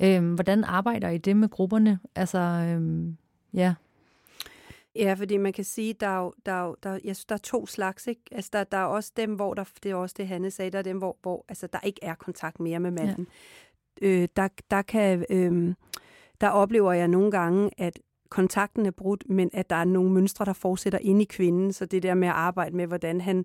Øhm, 0.00 0.34
hvordan 0.34 0.64
arbejder 0.64 1.08
I 1.08 1.18
det 1.18 1.36
med 1.36 1.48
grupperne? 1.48 1.98
Altså, 2.14 2.38
øhm, 2.38 3.16
ja. 3.54 3.74
Ja, 4.96 5.14
fordi 5.14 5.36
man 5.36 5.52
kan 5.52 5.64
sige, 5.64 5.92
der 5.92 6.06
er 6.06 6.20
jo, 6.20 6.34
der 6.46 6.52
er 6.52 6.64
jo, 6.64 6.76
der, 6.82 6.90
jeg 6.90 7.16
synes, 7.16 7.24
der 7.24 7.34
er 7.34 7.38
to 7.38 7.66
slags, 7.66 8.06
ikke? 8.06 8.22
Altså, 8.32 8.50
der, 8.52 8.64
der 8.64 8.78
er 8.78 8.84
også 8.84 9.12
dem, 9.16 9.34
hvor 9.34 9.54
der, 9.54 9.64
det 9.82 9.90
er 9.90 9.94
også 9.94 10.14
det, 10.18 10.28
Hanne 10.28 10.50
sagde, 10.50 10.70
der 10.70 10.78
er 10.78 10.82
dem, 10.82 10.98
hvor, 10.98 11.16
hvor 11.22 11.44
altså, 11.48 11.66
der 11.66 11.80
ikke 11.80 12.00
er 12.02 12.14
kontakt 12.14 12.60
mere 12.60 12.80
med 12.80 12.90
manden. 12.90 13.26
Ja. 14.02 14.06
Øh, 14.06 14.28
der, 14.36 14.48
der 14.70 14.82
kan, 14.82 15.26
øh, 15.30 15.74
der 16.40 16.48
oplever 16.48 16.92
jeg 16.92 17.08
nogle 17.08 17.30
gange, 17.30 17.70
at 17.78 17.98
kontakten 18.30 18.86
er 18.86 18.90
brudt, 18.90 19.24
men 19.28 19.50
at 19.52 19.70
der 19.70 19.76
er 19.76 19.84
nogle 19.84 20.12
mønstre, 20.12 20.44
der 20.44 20.52
fortsætter 20.52 20.98
ind 20.98 21.22
i 21.22 21.24
kvinden. 21.24 21.72
Så 21.72 21.86
det 21.86 22.02
der 22.02 22.14
med 22.14 22.28
at 22.28 22.34
arbejde 22.34 22.76
med, 22.76 22.86
hvordan 22.86 23.20
han 23.20 23.44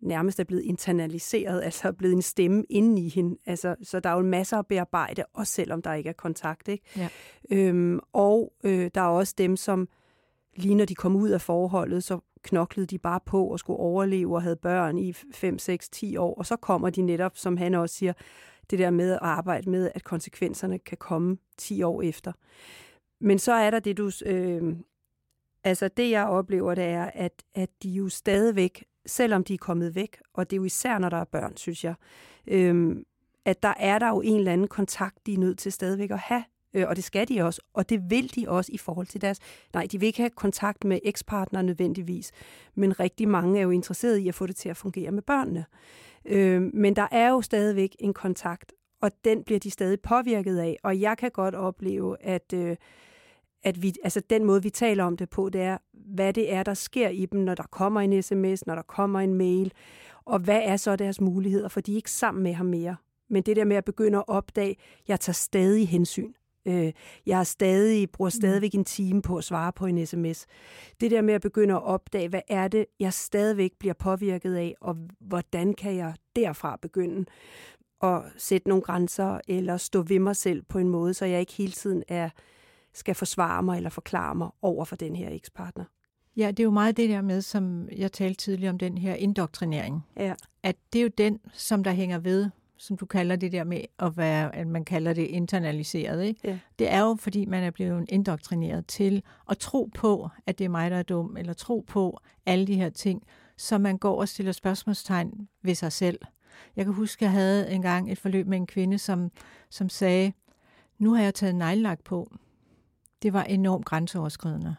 nærmest 0.00 0.40
er 0.40 0.44
blevet 0.44 0.62
internaliseret, 0.62 1.60
altså 1.64 1.88
er 1.88 1.92
blevet 1.92 2.14
en 2.14 2.22
stemme 2.22 2.64
inde 2.70 3.02
i 3.02 3.08
hende. 3.08 3.38
Altså, 3.46 3.76
så 3.82 4.00
der 4.00 4.10
er 4.10 4.14
jo 4.14 4.22
masser 4.22 4.58
at 4.58 4.66
bearbejde, 4.66 5.24
også 5.34 5.52
selvom 5.52 5.82
der 5.82 5.94
ikke 5.94 6.08
er 6.08 6.14
kontakt. 6.14 6.68
Ikke? 6.68 6.84
Ja. 6.96 7.08
Øhm, 7.50 8.00
og 8.12 8.52
øh, 8.64 8.90
der 8.94 9.00
er 9.00 9.06
også 9.06 9.34
dem, 9.38 9.56
som 9.56 9.88
lige 10.56 10.74
når 10.74 10.84
de 10.84 10.94
kom 10.94 11.16
ud 11.16 11.28
af 11.28 11.40
forholdet, 11.40 12.04
så 12.04 12.18
knoklede 12.42 12.86
de 12.86 12.98
bare 12.98 13.20
på 13.26 13.46
og 13.46 13.58
skulle 13.58 13.78
overleve 13.78 14.34
og 14.34 14.42
havde 14.42 14.56
børn 14.56 14.98
i 14.98 15.12
5, 15.12 15.58
6, 15.58 15.88
10 15.88 16.16
år. 16.16 16.34
Og 16.34 16.46
så 16.46 16.56
kommer 16.56 16.90
de 16.90 17.02
netop, 17.02 17.36
som 17.36 17.56
han 17.56 17.74
også 17.74 17.94
siger, 17.94 18.12
det 18.70 18.78
der 18.78 18.90
med 18.90 19.12
at 19.12 19.18
arbejde 19.22 19.70
med, 19.70 19.90
at 19.94 20.04
konsekvenserne 20.04 20.78
kan 20.78 20.98
komme 20.98 21.36
10 21.58 21.82
år 21.82 22.02
efter. 22.02 22.32
Men 23.20 23.38
så 23.38 23.52
er 23.52 23.70
der 23.70 23.80
det, 23.80 23.96
du... 23.96 24.10
Øh, 24.26 24.76
altså 25.64 25.88
det, 25.88 26.10
jeg 26.10 26.26
oplever, 26.26 26.74
det 26.74 26.84
er, 26.84 27.10
at, 27.14 27.44
at 27.54 27.70
de 27.82 27.90
jo 27.90 28.08
stadigvæk, 28.08 28.84
selvom 29.06 29.44
de 29.44 29.54
er 29.54 29.58
kommet 29.58 29.94
væk, 29.94 30.20
og 30.34 30.50
det 30.50 30.56
er 30.56 30.58
jo 30.58 30.64
især, 30.64 30.98
når 30.98 31.08
der 31.08 31.16
er 31.16 31.24
børn, 31.24 31.56
synes 31.56 31.84
jeg, 31.84 31.94
øh, 32.46 32.96
at 33.44 33.62
der 33.62 33.74
er 33.76 33.98
der 33.98 34.08
jo 34.08 34.20
en 34.20 34.38
eller 34.38 34.52
anden 34.52 34.68
kontakt, 34.68 35.26
de 35.26 35.34
er 35.34 35.38
nødt 35.38 35.58
til 35.58 35.72
stadigvæk 35.72 36.10
at 36.10 36.18
have 36.18 36.44
øh, 36.74 36.88
og 36.88 36.96
det 36.96 37.04
skal 37.04 37.28
de 37.28 37.42
også, 37.42 37.60
og 37.74 37.88
det 37.88 38.10
vil 38.10 38.34
de 38.34 38.48
også 38.48 38.72
i 38.74 38.78
forhold 38.78 39.06
til 39.06 39.20
deres... 39.20 39.38
Nej, 39.74 39.86
de 39.92 40.00
vil 40.00 40.06
ikke 40.06 40.20
have 40.20 40.30
kontakt 40.30 40.84
med 40.84 40.98
ekspartner 41.04 41.62
nødvendigvis, 41.62 42.32
men 42.74 43.00
rigtig 43.00 43.28
mange 43.28 43.58
er 43.58 43.62
jo 43.62 43.70
interesserede 43.70 44.22
i 44.22 44.28
at 44.28 44.34
få 44.34 44.46
det 44.46 44.56
til 44.56 44.68
at 44.68 44.76
fungere 44.76 45.10
med 45.10 45.22
børnene. 45.22 45.64
Øh, 46.24 46.62
men 46.74 46.96
der 46.96 47.08
er 47.10 47.28
jo 47.28 47.42
stadigvæk 47.42 47.96
en 47.98 48.14
kontakt, 48.14 48.72
og 49.02 49.10
den 49.24 49.44
bliver 49.44 49.58
de 49.58 49.70
stadig 49.70 50.00
påvirket 50.00 50.58
af, 50.58 50.78
og 50.82 51.00
jeg 51.00 51.18
kan 51.18 51.30
godt 51.30 51.54
opleve, 51.54 52.22
at... 52.22 52.52
Øh, 52.54 52.76
at 53.64 53.82
vi, 53.82 53.94
altså 54.04 54.22
den 54.30 54.44
måde, 54.44 54.62
vi 54.62 54.70
taler 54.70 55.04
om 55.04 55.16
det 55.16 55.30
på, 55.30 55.48
det 55.48 55.60
er, 55.60 55.78
hvad 55.92 56.32
det 56.32 56.52
er, 56.52 56.62
der 56.62 56.74
sker 56.74 57.08
i 57.08 57.26
dem, 57.26 57.40
når 57.40 57.54
der 57.54 57.62
kommer 57.62 58.00
en 58.00 58.22
sms, 58.22 58.66
når 58.66 58.74
der 58.74 58.82
kommer 58.82 59.20
en 59.20 59.34
mail, 59.34 59.72
og 60.24 60.38
hvad 60.38 60.60
er 60.64 60.76
så 60.76 60.96
deres 60.96 61.20
muligheder, 61.20 61.68
for 61.68 61.80
de 61.80 61.92
er 61.92 61.96
ikke 61.96 62.10
sammen 62.10 62.42
med 62.42 62.52
ham 62.52 62.66
mere. 62.66 62.96
Men 63.30 63.42
det 63.42 63.56
der 63.56 63.64
med 63.64 63.76
at 63.76 63.84
begynde 63.84 64.18
at 64.18 64.24
opdage, 64.26 64.76
jeg 65.08 65.20
tager 65.20 65.34
stadig 65.34 65.88
hensyn. 65.88 66.32
Øh, 66.66 66.92
jeg 67.26 67.36
har 67.36 67.44
stadig, 67.44 68.10
bruger 68.10 68.28
mm. 68.34 68.40
stadigvæk 68.40 68.74
en 68.74 68.84
time 68.84 69.22
på 69.22 69.36
at 69.36 69.44
svare 69.44 69.72
på 69.72 69.86
en 69.86 70.06
sms. 70.06 70.46
Det 71.00 71.10
der 71.10 71.22
med 71.22 71.34
at 71.34 71.40
begynde 71.40 71.74
at 71.74 71.82
opdage, 71.82 72.28
hvad 72.28 72.40
er 72.48 72.68
det, 72.68 72.86
jeg 73.00 73.12
stadigvæk 73.12 73.72
bliver 73.78 73.94
påvirket 73.94 74.54
af, 74.54 74.74
og 74.80 74.96
hvordan 75.20 75.74
kan 75.74 75.96
jeg 75.96 76.14
derfra 76.36 76.78
begynde 76.82 77.24
at 78.02 78.22
sætte 78.36 78.68
nogle 78.68 78.82
grænser, 78.82 79.40
eller 79.48 79.76
stå 79.76 80.02
ved 80.02 80.18
mig 80.18 80.36
selv 80.36 80.62
på 80.62 80.78
en 80.78 80.88
måde, 80.88 81.14
så 81.14 81.24
jeg 81.24 81.40
ikke 81.40 81.52
hele 81.52 81.72
tiden 81.72 82.02
er, 82.08 82.30
skal 82.94 83.14
forsvare 83.14 83.62
mig 83.62 83.76
eller 83.76 83.90
forklare 83.90 84.34
mig 84.34 84.50
over 84.62 84.84
for 84.84 84.96
den 84.96 85.16
her 85.16 85.30
ekspartner. 85.30 85.84
Ja, 86.36 86.48
det 86.48 86.60
er 86.60 86.64
jo 86.64 86.70
meget 86.70 86.96
det 86.96 87.08
der 87.08 87.22
med, 87.22 87.40
som 87.40 87.88
jeg 87.96 88.12
talte 88.12 88.36
tidligere 88.36 88.70
om, 88.70 88.78
den 88.78 88.98
her 88.98 89.14
indoktrinering. 89.14 90.06
Ja. 90.16 90.34
At 90.62 90.76
det 90.92 90.98
er 90.98 91.02
jo 91.02 91.10
den, 91.18 91.40
som 91.52 91.84
der 91.84 91.90
hænger 91.90 92.18
ved 92.18 92.50
som 92.82 92.96
du 92.96 93.06
kalder 93.06 93.36
det 93.36 93.52
der 93.52 93.64
med 93.64 93.80
at 93.98 94.16
være, 94.16 94.56
at 94.56 94.66
man 94.66 94.84
kalder 94.84 95.12
det 95.12 95.22
internaliseret, 95.22 96.24
ikke? 96.24 96.40
Ja. 96.44 96.58
det 96.78 96.90
er 96.92 97.00
jo, 97.00 97.14
fordi 97.14 97.44
man 97.44 97.62
er 97.62 97.70
blevet 97.70 98.06
indoktrineret 98.08 98.86
til 98.86 99.22
at 99.50 99.58
tro 99.58 99.90
på, 99.94 100.28
at 100.46 100.58
det 100.58 100.64
er 100.64 100.68
mig, 100.68 100.90
der 100.90 100.96
er 100.96 101.02
dum, 101.02 101.36
eller 101.36 101.52
tro 101.52 101.84
på 101.86 102.20
alle 102.46 102.66
de 102.66 102.74
her 102.74 102.90
ting, 102.90 103.22
så 103.56 103.78
man 103.78 103.98
går 103.98 104.20
og 104.20 104.28
stiller 104.28 104.52
spørgsmålstegn 104.52 105.48
ved 105.62 105.74
sig 105.74 105.92
selv. 105.92 106.18
Jeg 106.76 106.84
kan 106.84 106.94
huske, 106.94 107.18
at 107.18 107.22
jeg 107.22 107.30
havde 107.30 107.70
engang 107.70 108.12
et 108.12 108.18
forløb 108.18 108.46
med 108.46 108.56
en 108.56 108.66
kvinde, 108.66 108.98
som, 108.98 109.30
som 109.70 109.88
sagde, 109.88 110.32
nu 110.98 111.14
har 111.14 111.22
jeg 111.22 111.34
taget 111.34 111.54
neglelak 111.54 112.04
på. 112.04 112.36
Det 113.22 113.32
var 113.32 113.42
enormt 113.42 113.84
grænseoverskridende. 113.84 114.76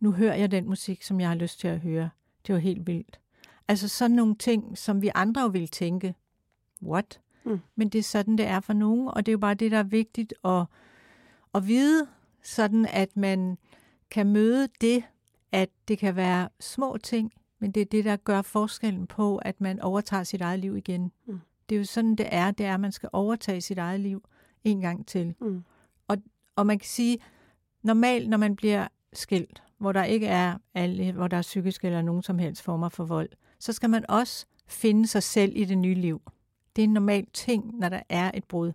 Nu 0.00 0.12
hører 0.12 0.34
jeg 0.34 0.50
den 0.50 0.68
musik, 0.68 1.02
som 1.02 1.20
jeg 1.20 1.28
har 1.28 1.36
lyst 1.36 1.60
til 1.60 1.68
at 1.68 1.80
høre. 1.80 2.10
Det 2.46 2.54
var 2.54 2.60
helt 2.60 2.86
vildt. 2.86 3.20
Altså 3.68 3.88
sådan 3.88 4.16
nogle 4.16 4.34
ting, 4.34 4.78
som 4.78 5.02
vi 5.02 5.10
andre 5.14 5.40
jo 5.40 5.48
ville 5.48 5.68
tænke, 5.68 6.14
what? 6.82 7.20
Mm. 7.44 7.60
Men 7.76 7.88
det 7.88 7.98
er 7.98 8.02
sådan, 8.02 8.38
det 8.38 8.46
er 8.46 8.60
for 8.60 8.72
nogen, 8.72 9.08
og 9.08 9.26
det 9.26 9.32
er 9.32 9.34
jo 9.34 9.38
bare 9.38 9.54
det, 9.54 9.70
der 9.70 9.78
er 9.78 9.82
vigtigt 9.82 10.34
at, 10.44 10.64
at 11.54 11.66
vide, 11.66 12.06
sådan 12.42 12.86
at 12.86 13.16
man 13.16 13.58
kan 14.10 14.26
møde 14.26 14.68
det, 14.80 15.04
at 15.52 15.68
det 15.88 15.98
kan 15.98 16.16
være 16.16 16.48
små 16.60 16.96
ting, 17.02 17.32
men 17.58 17.70
det 17.70 17.80
er 17.80 17.84
det, 17.84 18.04
der 18.04 18.16
gør 18.16 18.42
forskellen 18.42 19.06
på, 19.06 19.36
at 19.36 19.60
man 19.60 19.80
overtager 19.80 20.24
sit 20.24 20.40
eget 20.40 20.58
liv 20.58 20.76
igen. 20.76 21.12
Mm. 21.26 21.40
Det 21.68 21.74
er 21.74 21.78
jo 21.78 21.84
sådan, 21.84 22.14
det 22.14 22.28
er. 22.30 22.50
Det 22.50 22.66
er, 22.66 22.74
at 22.74 22.80
man 22.80 22.92
skal 22.92 23.08
overtage 23.12 23.60
sit 23.60 23.78
eget 23.78 24.00
liv 24.00 24.24
en 24.64 24.80
gang 24.80 25.06
til. 25.06 25.34
Mm. 25.40 25.64
Og, 26.08 26.16
og 26.56 26.66
man 26.66 26.78
kan 26.78 26.88
sige, 26.88 27.18
normalt, 27.82 28.28
når 28.28 28.36
man 28.36 28.56
bliver 28.56 28.88
skilt, 29.12 29.62
hvor 29.78 29.92
der 29.92 30.04
ikke 30.04 30.26
er 30.26 30.58
alle, 30.74 31.12
hvor 31.12 31.28
der 31.28 31.36
er 31.36 31.42
psykisk 31.42 31.84
eller 31.84 32.02
nogen 32.02 32.22
som 32.22 32.38
helst 32.38 32.62
former 32.62 32.88
for 32.88 33.04
vold, 33.04 33.28
så 33.58 33.72
skal 33.72 33.90
man 33.90 34.04
også 34.08 34.46
finde 34.66 35.06
sig 35.06 35.22
selv 35.22 35.52
i 35.56 35.64
det 35.64 35.78
nye 35.78 35.94
liv. 35.94 36.22
Det 36.76 36.82
er 36.82 36.86
en 36.86 36.92
normal 36.92 37.26
ting, 37.32 37.78
når 37.78 37.88
der 37.88 38.00
er 38.08 38.30
et 38.34 38.44
brud. 38.44 38.72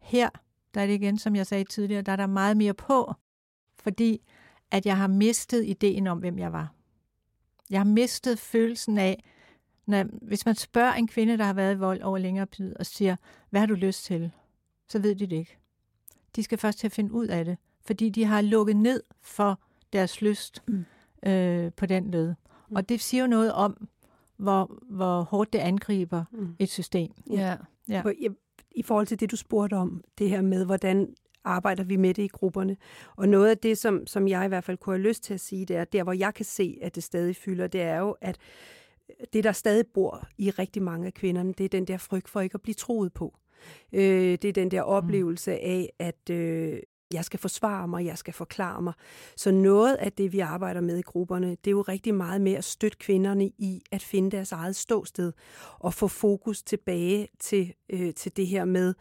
Her, 0.00 0.28
der 0.74 0.80
er 0.80 0.86
det 0.86 0.94
igen, 0.94 1.18
som 1.18 1.36
jeg 1.36 1.46
sagde 1.46 1.64
tidligere, 1.64 2.02
der 2.02 2.12
er 2.12 2.16
der 2.16 2.26
meget 2.26 2.56
mere 2.56 2.74
på, 2.74 3.14
fordi 3.78 4.22
at 4.70 4.86
jeg 4.86 4.96
har 4.96 5.06
mistet 5.06 5.64
ideen 5.64 6.06
om, 6.06 6.18
hvem 6.18 6.38
jeg 6.38 6.52
var. 6.52 6.72
Jeg 7.70 7.80
har 7.80 7.84
mistet 7.84 8.38
følelsen 8.38 8.98
af, 8.98 9.24
når, 9.86 10.04
hvis 10.22 10.46
man 10.46 10.54
spørger 10.54 10.92
en 10.92 11.08
kvinde, 11.08 11.38
der 11.38 11.44
har 11.44 11.52
været 11.52 11.74
i 11.74 11.78
vold 11.78 12.02
over 12.02 12.18
længere 12.18 12.46
tid, 12.46 12.76
og 12.76 12.86
siger, 12.86 13.16
hvad 13.50 13.60
har 13.60 13.66
du 13.66 13.74
lyst 13.74 14.04
til? 14.04 14.30
Så 14.88 14.98
ved 14.98 15.14
de 15.14 15.26
det 15.26 15.36
ikke. 15.36 15.58
De 16.36 16.42
skal 16.42 16.58
først 16.58 16.78
til 16.78 16.86
at 16.86 16.92
finde 16.92 17.12
ud 17.12 17.26
af 17.26 17.44
det, 17.44 17.58
fordi 17.86 18.10
de 18.10 18.24
har 18.24 18.40
lukket 18.40 18.76
ned 18.76 19.02
for 19.20 19.60
deres 19.92 20.20
lyst 20.20 20.62
mm. 20.68 20.84
øh, 21.30 21.72
på 21.72 21.86
den 21.86 22.10
led. 22.10 22.34
Mm. 22.68 22.76
Og 22.76 22.88
det 22.88 23.00
siger 23.00 23.22
jo 23.22 23.26
noget 23.26 23.52
om, 23.52 23.88
hvor, 24.36 24.78
hvor 24.90 25.22
hårdt 25.22 25.52
det 25.52 25.58
angriber 25.58 26.24
mm. 26.32 26.56
et 26.58 26.68
system. 26.68 27.10
Ja. 27.30 27.56
ja. 27.88 28.02
I, 28.18 28.28
I 28.70 28.82
forhold 28.82 29.06
til 29.06 29.20
det, 29.20 29.30
du 29.30 29.36
spurgte 29.36 29.74
om, 29.74 30.04
det 30.18 30.30
her 30.30 30.40
med, 30.40 30.64
hvordan 30.64 31.14
arbejder 31.44 31.84
vi 31.84 31.96
med 31.96 32.14
det 32.14 32.22
i 32.22 32.28
grupperne. 32.28 32.76
Og 33.16 33.28
noget 33.28 33.50
af 33.50 33.58
det, 33.58 33.78
som, 33.78 34.06
som 34.06 34.28
jeg 34.28 34.44
i 34.44 34.48
hvert 34.48 34.64
fald 34.64 34.76
kunne 34.76 34.96
have 34.96 35.08
lyst 35.08 35.22
til 35.22 35.34
at 35.34 35.40
sige, 35.40 35.64
det 35.64 35.76
er, 35.76 35.84
der 35.84 36.02
hvor 36.02 36.12
jeg 36.12 36.34
kan 36.34 36.44
se, 36.44 36.78
at 36.82 36.94
det 36.94 37.02
stadig 37.02 37.36
fylder, 37.36 37.66
det 37.66 37.82
er 37.82 37.98
jo, 37.98 38.16
at 38.20 38.38
det, 39.32 39.44
der 39.44 39.52
stadig 39.52 39.84
bor 39.94 40.28
i 40.38 40.50
rigtig 40.50 40.82
mange 40.82 41.06
af 41.06 41.14
kvinderne, 41.14 41.52
det 41.52 41.64
er 41.64 41.68
den 41.68 41.84
der 41.84 41.96
frygt 41.96 42.28
for 42.28 42.40
ikke 42.40 42.54
at 42.54 42.62
blive 42.62 42.74
troet 42.74 43.12
på. 43.12 43.38
Øh, 43.92 44.38
det 44.42 44.44
er 44.44 44.52
den 44.52 44.70
der 44.70 44.82
mm. 44.82 44.88
oplevelse 44.88 45.52
af, 45.52 45.92
at, 45.98 46.30
øh, 46.30 46.78
jeg 47.12 47.24
skal 47.24 47.40
forsvare 47.40 47.88
mig, 47.88 48.06
jeg 48.06 48.18
skal 48.18 48.34
forklare 48.34 48.82
mig. 48.82 48.92
Så 49.36 49.50
noget 49.50 49.94
af 49.94 50.12
det, 50.12 50.32
vi 50.32 50.40
arbejder 50.40 50.80
med 50.80 50.98
i 50.98 51.02
grupperne, 51.02 51.50
det 51.50 51.66
er 51.66 51.70
jo 51.70 51.82
rigtig 51.82 52.14
meget 52.14 52.40
med 52.40 52.52
at 52.52 52.64
støtte 52.64 52.98
kvinderne 52.98 53.46
i 53.46 53.82
at 53.92 54.02
finde 54.02 54.30
deres 54.30 54.52
eget 54.52 54.76
ståsted 54.76 55.32
og 55.78 55.94
få 55.94 56.08
fokus 56.08 56.62
tilbage 56.62 57.28
til, 57.38 57.74
øh, 57.90 58.14
til 58.14 58.36
det 58.36 58.46
her 58.46 58.64
med, 58.64 58.94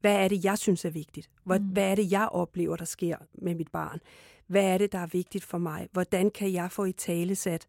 hvad 0.00 0.24
er 0.24 0.28
det, 0.28 0.44
jeg 0.44 0.58
synes 0.58 0.84
er 0.84 0.90
vigtigt? 0.90 1.30
Hvad, 1.44 1.60
mm. 1.60 1.66
hvad 1.66 1.90
er 1.90 1.94
det, 1.94 2.12
jeg 2.12 2.28
oplever, 2.28 2.76
der 2.76 2.84
sker 2.84 3.16
med 3.34 3.54
mit 3.54 3.70
barn? 3.72 4.00
Hvad 4.46 4.64
er 4.64 4.78
det, 4.78 4.92
der 4.92 4.98
er 4.98 5.06
vigtigt 5.06 5.44
for 5.44 5.58
mig? 5.58 5.88
Hvordan 5.92 6.30
kan 6.30 6.52
jeg 6.52 6.72
få 6.72 6.84
i 6.84 6.92
tale 6.92 7.34
sat, 7.34 7.66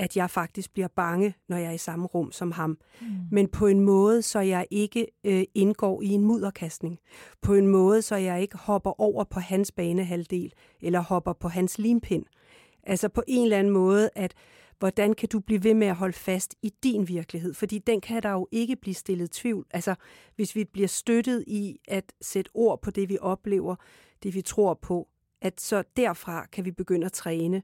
at 0.00 0.16
jeg 0.16 0.30
faktisk 0.30 0.72
bliver 0.72 0.88
bange, 0.88 1.34
når 1.48 1.56
jeg 1.56 1.66
er 1.66 1.72
i 1.72 1.78
samme 1.78 2.06
rum 2.06 2.32
som 2.32 2.52
ham? 2.52 2.78
Mm. 3.00 3.06
Men 3.30 3.48
på 3.48 3.66
en 3.66 3.80
måde, 3.80 4.22
så 4.22 4.40
jeg 4.40 4.66
ikke 4.70 5.06
øh, 5.24 5.44
indgår 5.54 6.02
i 6.02 6.08
en 6.08 6.24
mudderkastning. 6.24 6.98
På 7.42 7.54
en 7.54 7.66
måde, 7.66 8.02
så 8.02 8.16
jeg 8.16 8.42
ikke 8.42 8.56
hopper 8.56 9.00
over 9.00 9.24
på 9.24 9.40
hans 9.40 9.72
banehalvdel, 9.72 10.52
eller 10.80 11.00
hopper 11.00 11.32
på 11.32 11.48
hans 11.48 11.78
limpind. 11.78 12.24
Altså 12.82 13.08
på 13.08 13.22
en 13.28 13.42
eller 13.42 13.58
anden 13.58 13.72
måde, 13.72 14.10
at 14.14 14.34
hvordan 14.78 15.14
kan 15.14 15.28
du 15.28 15.40
blive 15.40 15.64
ved 15.64 15.74
med 15.74 15.86
at 15.86 15.96
holde 15.96 16.12
fast 16.12 16.54
i 16.62 16.72
din 16.82 17.08
virkelighed? 17.08 17.54
Fordi 17.54 17.78
den 17.78 18.00
kan 18.00 18.22
der 18.22 18.30
jo 18.30 18.48
ikke 18.52 18.76
blive 18.76 18.94
stillet 18.94 19.30
tvivl. 19.30 19.66
Altså, 19.70 19.94
hvis 20.36 20.56
vi 20.56 20.64
bliver 20.64 20.88
støttet 20.88 21.44
i 21.46 21.80
at 21.88 22.12
sætte 22.20 22.50
ord 22.54 22.82
på 22.82 22.90
det, 22.90 23.08
vi 23.08 23.18
oplever, 23.20 23.76
det 24.22 24.34
vi 24.34 24.42
tror 24.42 24.74
på, 24.74 25.08
at 25.42 25.60
så 25.60 25.82
derfra 25.96 26.46
kan 26.46 26.64
vi 26.64 26.70
begynde 26.70 27.06
at 27.06 27.12
træne 27.12 27.62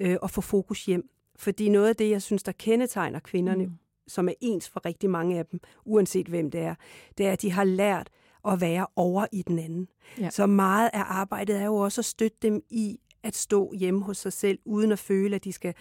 øh, 0.00 0.16
og 0.22 0.30
få 0.30 0.40
fokus 0.40 0.84
hjem. 0.84 1.08
Fordi 1.36 1.68
noget 1.68 1.88
af 1.88 1.96
det, 1.96 2.10
jeg 2.10 2.22
synes, 2.22 2.42
der 2.42 2.52
kendetegner 2.52 3.18
kvinderne, 3.18 3.66
mm. 3.66 3.72
som 4.06 4.28
er 4.28 4.34
ens 4.40 4.68
for 4.68 4.86
rigtig 4.86 5.10
mange 5.10 5.38
af 5.38 5.46
dem, 5.46 5.60
uanset 5.84 6.26
hvem 6.26 6.50
det 6.50 6.60
er, 6.60 6.74
det 7.18 7.26
er, 7.26 7.32
at 7.32 7.42
de 7.42 7.50
har 7.50 7.64
lært 7.64 8.10
at 8.48 8.60
være 8.60 8.86
over 8.96 9.26
i 9.32 9.42
den 9.42 9.58
anden. 9.58 9.88
Ja. 10.18 10.30
Så 10.30 10.46
meget 10.46 10.90
af 10.92 11.02
arbejdet 11.06 11.56
er 11.56 11.64
jo 11.64 11.76
også 11.76 12.00
at 12.00 12.04
støtte 12.04 12.38
dem 12.42 12.62
i 12.70 13.00
at 13.22 13.36
stå 13.36 13.72
hjemme 13.72 14.02
hos 14.02 14.16
sig 14.16 14.32
selv, 14.32 14.58
uden 14.64 14.92
at 14.92 14.98
føle, 14.98 15.36
at 15.36 15.44
de 15.44 15.52
skal 15.52 15.74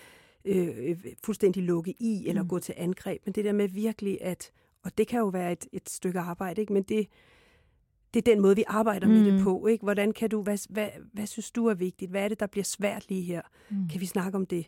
øh, 0.45 0.68
øh, 0.78 1.06
fuldstændig 1.24 1.64
lukke 1.64 1.93
i 1.99 2.28
eller 2.28 2.41
mm. 2.41 2.47
gå 2.47 2.60
til 2.60 2.74
angreb. 2.78 3.22
Men 3.26 3.34
det 3.34 3.45
der 3.45 3.51
med 3.51 3.68
virkelig 3.68 4.18
at, 4.22 4.51
og 4.84 4.97
det 4.97 5.08
kan 5.08 5.20
jo 5.20 5.28
være 5.28 5.51
et, 5.51 5.68
et 5.72 5.89
stykke 5.89 6.20
arbejde, 6.20 6.62
ikke? 6.62 6.74
men 6.74 6.84
det, 6.84 7.08
det 8.14 8.28
er 8.28 8.32
den 8.34 8.41
måde, 8.41 8.56
vi 8.56 8.64
arbejder 8.68 9.08
mm. 9.08 9.14
med 9.14 9.26
det 9.26 9.34
mm. 9.34 9.43
på. 9.43 9.68
Ikke? 9.68 9.84
Hvordan 9.84 10.12
kan 10.12 10.30
du, 10.30 10.41
hvad, 10.41 10.58
hvad, 10.70 10.89
hvad 11.14 11.28
synes 11.28 11.51
du 11.51 11.66
er 11.66 11.74
vigtigt? 11.74 12.12
Hvad 12.12 12.24
er 12.24 12.28
det, 12.28 12.39
der 12.39 12.47
bliver 12.47 12.64
svært 12.64 13.10
lige 13.10 13.22
her? 13.22 13.41
Mm. 13.70 13.88
Kan 13.89 14.01
vi 14.01 14.06
snakke 14.06 14.36
om 14.36 14.45
det? 14.45 14.68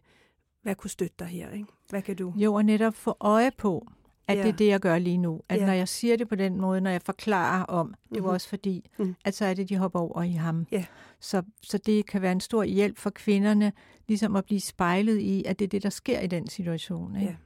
Hvad 0.65 0.75
kunne 0.75 0.89
støtte 0.89 1.15
dig 1.19 1.27
her? 1.27 1.51
Ikke? 1.51 1.65
Hvad 1.89 2.01
kan 2.01 2.15
du? 2.15 2.33
Jo, 2.35 2.53
og 2.53 2.65
netop 2.65 2.93
få 2.93 3.17
øje 3.19 3.51
på, 3.57 3.87
at 4.27 4.37
ja. 4.37 4.43
det 4.43 4.49
er 4.49 4.55
det, 4.55 4.67
jeg 4.67 4.79
gør 4.79 4.97
lige 4.97 5.17
nu. 5.17 5.41
At 5.49 5.59
ja. 5.59 5.65
når 5.65 5.73
jeg 5.73 5.87
siger 5.87 6.17
det 6.17 6.27
på 6.27 6.35
den 6.35 6.61
måde, 6.61 6.81
når 6.81 6.89
jeg 6.89 7.01
forklarer 7.01 7.63
om, 7.63 7.87
det 7.87 7.95
var 8.11 8.17
mm-hmm. 8.19 8.33
også 8.33 8.49
fordi, 8.49 8.89
mm. 8.97 9.15
at 9.25 9.35
så 9.35 9.45
er 9.45 9.53
det, 9.53 9.69
de 9.69 9.77
hopper 9.77 9.99
over 9.99 10.23
i 10.23 10.31
ham. 10.31 10.67
Ja. 10.71 10.85
Så, 11.19 11.41
så 11.63 11.77
det 11.77 12.05
kan 12.05 12.21
være 12.21 12.31
en 12.31 12.39
stor 12.39 12.63
hjælp 12.63 12.97
for 12.97 13.09
kvinderne, 13.09 13.71
ligesom 14.07 14.35
at 14.35 14.45
blive 14.45 14.59
spejlet 14.61 15.17
i, 15.17 15.43
at 15.43 15.59
det 15.59 15.65
er 15.65 15.69
det, 15.69 15.83
der 15.83 15.89
sker 15.89 16.19
i 16.19 16.27
den 16.27 16.47
situation. 16.47 17.15
Ikke? 17.15 17.37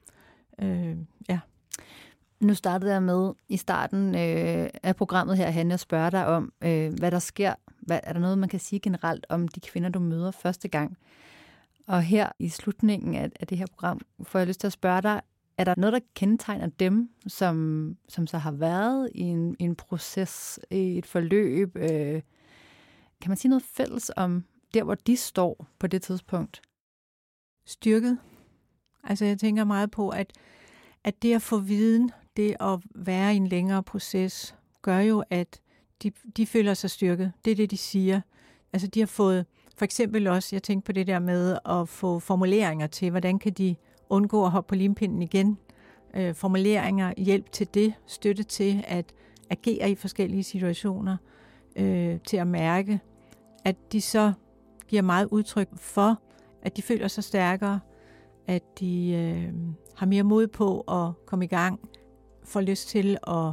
Ja. 0.60 0.66
Øh, 0.66 0.98
ja. 1.30 1.40
Nu 2.40 2.54
startede 2.54 2.94
jeg 2.94 3.04
med 3.04 3.34
i 3.50 3.58
starten 3.58 4.16
øh, 4.16 4.70
af 4.84 4.96
programmet 4.96 5.38
her, 5.38 5.50
Hanne, 5.50 5.74
at 5.74 5.80
spørge 5.80 6.12
dig 6.12 6.26
om, 6.26 6.54
øh, 6.62 6.94
hvad 6.94 7.12
der 7.12 7.20
sker. 7.20 7.54
Hvad, 7.80 8.00
er 8.04 8.14
der 8.14 8.20
noget, 8.20 8.38
man 8.38 8.50
kan 8.50 8.60
sige 8.60 8.80
generelt 8.80 9.26
om 9.30 9.48
de 9.48 9.60
kvinder, 9.60 9.90
du 9.90 10.00
møder 10.00 10.32
første 10.32 10.68
gang? 10.68 10.98
Og 11.90 12.04
her 12.04 12.30
i 12.40 12.50
slutningen 12.50 13.16
af, 13.16 13.32
af 13.40 13.48
det 13.48 13.58
her 13.58 13.66
program 13.68 14.00
får 14.24 14.40
jeg 14.40 14.48
lyst 14.48 14.60
til 14.60 14.68
at 14.68 14.74
spørge 14.74 15.02
dig, 15.02 15.22
er 15.58 15.64
der 15.64 15.74
noget, 15.78 15.94
der 15.94 16.00
kendetegner 16.16 16.68
dem, 16.68 17.10
som, 17.28 17.98
som 18.08 18.28
så 18.28 18.38
har 18.38 18.52
været 18.52 19.10
i 19.16 19.22
en, 19.22 19.56
i 19.60 19.64
en 19.64 19.76
proces, 19.76 20.60
i 20.72 20.98
et 20.98 21.06
forløb? 21.06 21.76
Øh, 21.76 22.22
kan 23.22 23.30
man 23.30 23.38
sige 23.38 23.50
noget 23.50 23.64
fælles 23.64 24.12
om 24.18 24.44
der, 24.74 24.84
hvor 24.84 24.96
de 24.96 25.18
står 25.18 25.68
på 25.80 25.88
det 25.88 26.02
tidspunkt? 26.02 26.62
Styrket. 27.66 28.18
Altså 29.04 29.26
jeg 29.26 29.40
tænker 29.40 29.64
meget 29.64 29.92
på, 29.92 30.10
at, 30.10 30.34
at 31.04 31.22
det 31.22 31.36
at 31.36 31.42
få 31.42 31.58
viden, 31.58 32.12
det 32.38 32.56
at 32.60 32.80
være 32.96 33.34
i 33.34 33.38
en 33.38 33.48
længere 33.48 33.84
proces, 33.84 34.56
gør 34.82 35.00
jo, 35.00 35.24
at 35.30 35.62
de, 36.04 36.12
de 36.38 36.46
føler 36.46 36.74
sig 36.74 36.90
styrket. 36.90 37.32
Det 37.46 37.52
er 37.52 37.56
det, 37.56 37.72
de 37.72 37.78
siger. 37.78 38.22
Altså 38.74 38.88
de 38.88 39.00
har 39.00 39.08
fået, 39.08 39.46
for 39.80 39.86
eksempel 39.86 40.28
også, 40.28 40.56
jeg 40.56 40.64
tænkte 40.64 40.86
på 40.86 40.92
det 40.92 41.08
der 41.08 41.20
med 41.20 41.58
at 41.66 41.90
få 41.90 42.20
formuleringer 42.20 42.88
til, 42.88 43.10
hvordan 43.10 43.40
kan 43.40 43.54
de 43.54 43.76
undgå 44.10 44.46
at 44.46 44.52
hoppe 44.52 44.68
på 44.68 44.76
limpinden 44.76 45.22
igen. 45.22 45.58
Øh, 46.14 46.36
formuleringer, 46.36 47.14
hjælp 47.18 47.52
til 47.52 47.68
det, 47.74 47.94
støtte 48.06 48.44
til 48.44 48.84
at 48.88 49.14
agere 49.50 49.92
i 49.92 49.96
forskellige 49.96 50.44
situationer, 50.44 51.18
øh, 51.76 52.20
til 52.28 52.38
at 52.38 52.48
mærke, 52.48 53.00
at 53.66 53.76
de 53.92 54.02
så 54.02 54.34
giver 54.88 55.02
meget 55.02 55.28
udtryk 55.32 55.70
for, 55.78 56.22
at 56.62 56.78
de 56.78 56.82
føler 56.82 57.08
sig 57.08 57.24
stærkere, 57.24 57.80
at 58.48 58.80
de 58.80 59.12
øh, 59.12 59.54
har 59.96 60.06
mere 60.06 60.24
mod 60.24 60.48
på 60.48 60.82
at 60.82 61.26
komme 61.26 61.46
i 61.46 61.48
gang, 61.48 61.80
får 62.44 62.62
lyst 62.62 62.88
til 62.90 63.18
at, 63.28 63.52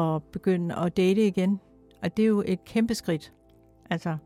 at 0.00 0.22
begynde 0.22 0.74
at 0.76 0.96
date 0.96 1.26
igen. 1.26 1.60
Og 2.02 2.16
det 2.16 2.22
er 2.22 2.26
jo 2.26 2.42
et 2.46 2.64
kæmpe 2.64 2.94
skridt. 2.94 3.32
Altså, 3.90 4.16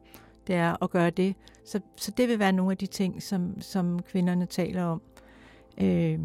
det 0.47 0.55
er 0.55 0.83
at 0.83 0.91
gøre 0.91 1.11
det. 1.11 1.35
Så, 1.65 1.81
så 1.97 2.11
det 2.11 2.29
vil 2.29 2.39
være 2.39 2.53
nogle 2.53 2.71
af 2.73 2.79
de 2.79 2.87
ting, 2.87 3.23
som, 3.23 3.61
som 3.61 4.03
kvinderne 4.03 4.47
taler 4.47 4.85
om 4.85 5.03
øh, 5.81 6.19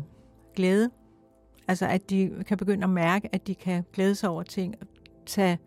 glæde. 0.56 0.90
Altså 1.68 1.88
at 1.88 2.10
de 2.10 2.44
kan 2.48 2.58
begynde 2.58 2.84
at 2.84 2.90
mærke, 2.90 3.30
at 3.32 3.48
de 3.48 3.56
kan 3.56 3.84
glæde 3.94 4.16
sig 4.16 4.30
over 4.30 4.44
ting. 4.44 4.76
Tage 5.26 5.60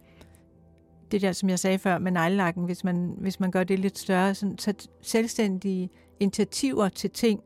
det 1.11 1.23
der, 1.23 1.33
som 1.33 1.49
jeg 1.49 1.59
sagde 1.59 1.79
før 1.79 1.99
med 1.99 2.13
neglelakken, 2.13 2.65
hvis 2.65 2.85
man, 2.85 3.15
hvis 3.19 3.41
man 3.41 3.51
gør 3.51 3.65
det 3.65 3.79
lidt 3.79 3.99
større, 3.99 4.35
sådan, 4.35 4.57
tage 4.57 4.77
selvstændige 5.01 5.91
initiativer 6.21 6.89
til 6.89 7.11
ting, 7.11 7.41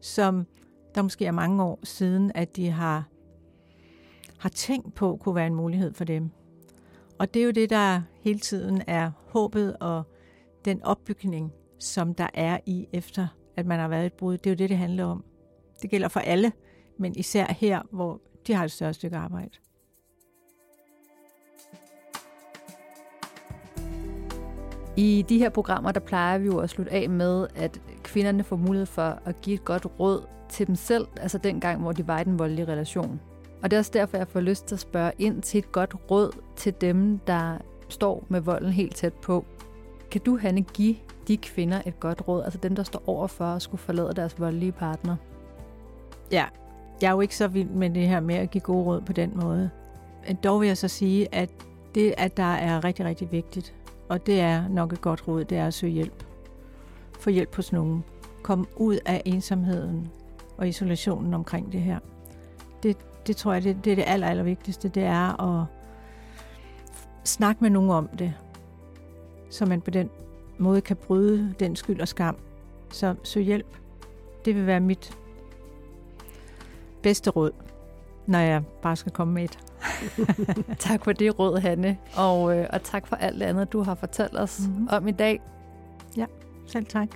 som 0.00 0.46
der 0.94 1.02
måske 1.02 1.26
er 1.26 1.32
mange 1.32 1.62
år 1.62 1.78
siden, 1.82 2.32
at 2.34 2.56
de 2.56 2.70
har, 2.70 3.08
har 4.38 4.48
tænkt 4.48 4.94
på, 4.94 5.16
kunne 5.16 5.34
være 5.34 5.46
en 5.46 5.54
mulighed 5.54 5.94
for 5.94 6.04
dem. 6.04 6.30
Og 7.18 7.34
det 7.34 7.40
er 7.42 7.44
jo 7.46 7.50
det, 7.50 7.70
der 7.70 8.02
hele 8.20 8.38
tiden 8.38 8.82
er 8.86 9.10
håbet 9.28 9.76
og 9.80 10.02
den 10.64 10.82
opbygning, 10.82 11.52
som 11.78 12.14
der 12.14 12.26
er 12.34 12.58
i 12.66 12.88
efter, 12.92 13.26
at 13.56 13.66
man 13.66 13.78
har 13.78 13.88
været 13.88 14.06
et 14.06 14.12
brud. 14.12 14.38
Det 14.38 14.46
er 14.46 14.50
jo 14.50 14.56
det, 14.56 14.70
det 14.70 14.78
handler 14.78 15.04
om. 15.04 15.24
Det 15.82 15.90
gælder 15.90 16.08
for 16.08 16.20
alle, 16.20 16.52
men 16.98 17.16
især 17.16 17.46
her, 17.46 17.82
hvor 17.92 18.20
de 18.46 18.54
har 18.54 18.64
et 18.64 18.70
større 18.70 18.94
stykke 18.94 19.16
arbejde. 19.16 19.50
I 24.96 25.24
de 25.28 25.38
her 25.38 25.48
programmer, 25.48 25.92
der 25.92 26.00
plejer 26.00 26.38
vi 26.38 26.46
jo 26.46 26.58
at 26.58 26.70
slutte 26.70 26.92
af 26.92 27.10
med, 27.10 27.46
at 27.54 27.80
kvinderne 28.02 28.44
får 28.44 28.56
mulighed 28.56 28.86
for 28.86 29.18
at 29.24 29.40
give 29.40 29.54
et 29.54 29.64
godt 29.64 29.86
råd 30.00 30.26
til 30.48 30.66
dem 30.66 30.74
selv, 30.74 31.06
altså 31.16 31.38
den 31.38 31.60
gang, 31.60 31.80
hvor 31.80 31.92
de 31.92 32.06
var 32.06 32.20
i 32.20 32.24
den 32.24 32.38
voldelige 32.38 32.68
relation. 32.68 33.20
Og 33.62 33.70
det 33.70 33.76
er 33.76 33.80
også 33.80 33.90
derfor, 33.94 34.16
jeg 34.16 34.28
får 34.28 34.40
lyst 34.40 34.64
til 34.66 34.74
at 34.74 34.80
spørge 34.80 35.12
ind 35.18 35.42
til 35.42 35.58
et 35.58 35.72
godt 35.72 35.94
råd 36.10 36.30
til 36.56 36.74
dem, 36.80 37.18
der 37.18 37.58
står 37.88 38.26
med 38.28 38.40
volden 38.40 38.72
helt 38.72 38.96
tæt 38.96 39.12
på. 39.12 39.44
Kan 40.12 40.20
du, 40.20 40.38
Hanne, 40.38 40.62
give 40.62 40.96
de 41.28 41.36
kvinder 41.36 41.82
et 41.86 42.00
godt 42.00 42.28
råd, 42.28 42.42
altså 42.44 42.58
dem, 42.58 42.76
der 42.76 42.82
står 42.82 43.02
over 43.06 43.26
for 43.26 43.44
at 43.44 43.62
skulle 43.62 43.80
forlade 43.80 44.12
deres 44.16 44.40
voldelige 44.40 44.72
partner? 44.72 45.16
Ja, 46.32 46.44
jeg 47.02 47.08
er 47.08 47.12
jo 47.12 47.20
ikke 47.20 47.36
så 47.36 47.48
vild 47.48 47.68
med 47.68 47.90
det 47.90 48.08
her 48.08 48.20
med 48.20 48.34
at 48.34 48.50
give 48.50 48.60
gode 48.60 48.84
råd 48.84 49.00
på 49.00 49.12
den 49.12 49.32
måde. 49.34 49.70
Men 50.26 50.36
dog 50.36 50.60
vil 50.60 50.66
jeg 50.66 50.76
så 50.76 50.88
sige, 50.88 51.34
at 51.34 51.50
det, 51.94 52.14
at 52.18 52.36
der 52.36 52.42
er 52.54 52.84
rigtig, 52.84 53.04
rigtig 53.04 53.32
vigtigt, 53.32 53.74
og 54.08 54.26
det 54.26 54.40
er 54.40 54.68
nok 54.68 54.92
et 54.92 55.00
godt 55.00 55.28
råd, 55.28 55.44
det 55.44 55.58
er 55.58 55.66
at 55.66 55.74
søge 55.74 55.92
hjælp. 55.92 56.24
Få 57.20 57.30
hjælp 57.30 57.56
hos 57.56 57.72
nogen. 57.72 58.04
Kom 58.42 58.68
ud 58.76 58.98
af 59.06 59.22
ensomheden 59.24 60.10
og 60.56 60.68
isolationen 60.68 61.34
omkring 61.34 61.72
det 61.72 61.80
her. 61.80 61.98
Det, 62.82 62.96
det 63.26 63.36
tror 63.36 63.52
jeg, 63.52 63.62
det, 63.64 63.84
det 63.84 63.90
er 63.90 63.96
det 63.96 64.04
aller, 64.06 64.26
aller 64.26 64.44
vigtigste. 64.44 64.88
Det 64.88 65.02
er 65.02 65.40
at 65.42 65.66
snakke 67.24 67.58
med 67.60 67.70
nogen 67.70 67.90
om 67.90 68.08
det, 68.08 68.34
så 69.52 69.66
man 69.66 69.80
på 69.80 69.90
den 69.90 70.10
måde 70.58 70.80
kan 70.80 70.96
bryde 70.96 71.54
den 71.60 71.76
skyld 71.76 72.00
og 72.00 72.08
skam. 72.08 72.36
Så 72.90 73.14
søg 73.22 73.42
hjælp. 73.44 73.76
Det 74.44 74.54
vil 74.54 74.66
være 74.66 74.80
mit 74.80 75.18
bedste 77.02 77.30
råd, 77.30 77.50
når 78.26 78.38
jeg 78.38 78.62
bare 78.82 78.96
skal 78.96 79.12
komme 79.12 79.34
med 79.34 79.44
et. 79.44 79.58
tak 80.78 81.04
for 81.04 81.12
det 81.12 81.38
råd, 81.38 81.58
Hanne. 81.58 81.98
Og, 82.16 82.58
øh, 82.58 82.66
og 82.72 82.82
tak 82.82 83.06
for 83.06 83.16
alt 83.16 83.40
det 83.40 83.46
andet, 83.46 83.72
du 83.72 83.82
har 83.82 83.94
fortalt 83.94 84.38
os 84.38 84.60
mm-hmm. 84.60 84.88
om 84.90 85.08
i 85.08 85.12
dag. 85.12 85.40
Ja, 86.16 86.26
selv 86.66 86.86
tak. 86.86 87.08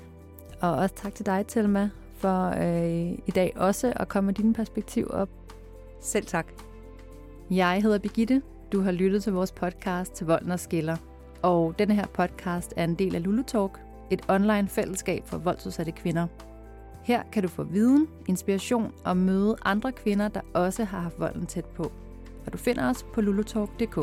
Og 0.60 0.74
også 0.74 0.94
tak 0.94 1.14
til 1.14 1.26
dig, 1.26 1.46
Thelma, 1.48 1.90
for 2.16 2.46
øh, 2.48 3.18
i 3.26 3.30
dag 3.34 3.52
også 3.56 3.92
at 3.96 4.08
komme 4.08 4.26
med 4.26 4.34
dine 4.34 4.54
perspektiv 4.54 5.06
op. 5.10 5.28
Selv 6.00 6.26
tak. 6.26 6.46
Jeg 7.50 7.82
hedder 7.82 7.98
Birgitte. 7.98 8.42
Du 8.72 8.80
har 8.80 8.92
lyttet 8.92 9.22
til 9.22 9.32
vores 9.32 9.52
podcast 9.52 10.12
til 10.12 10.26
Volden 10.26 10.50
og 10.50 10.60
Skiller. 10.60 10.96
Og 11.46 11.78
denne 11.78 11.94
her 11.94 12.06
podcast 12.06 12.74
er 12.76 12.84
en 12.84 12.94
del 12.94 13.14
af 13.14 13.24
Lulu 13.24 13.42
Talk, 13.42 13.80
et 14.10 14.22
online 14.28 14.68
fællesskab 14.68 15.22
for 15.26 15.38
voldsudsatte 15.38 15.92
kvinder. 15.92 16.26
Her 17.02 17.22
kan 17.32 17.42
du 17.42 17.48
få 17.48 17.62
viden, 17.62 18.08
inspiration 18.28 18.92
og 19.04 19.16
møde 19.16 19.56
andre 19.64 19.92
kvinder, 19.92 20.28
der 20.28 20.40
også 20.54 20.84
har 20.84 21.00
haft 21.00 21.20
volden 21.20 21.46
tæt 21.46 21.64
på. 21.64 21.92
Og 22.46 22.52
du 22.52 22.58
finder 22.58 22.90
os 22.90 23.06
på 23.14 23.20
lulutalk.dk. 23.20 23.98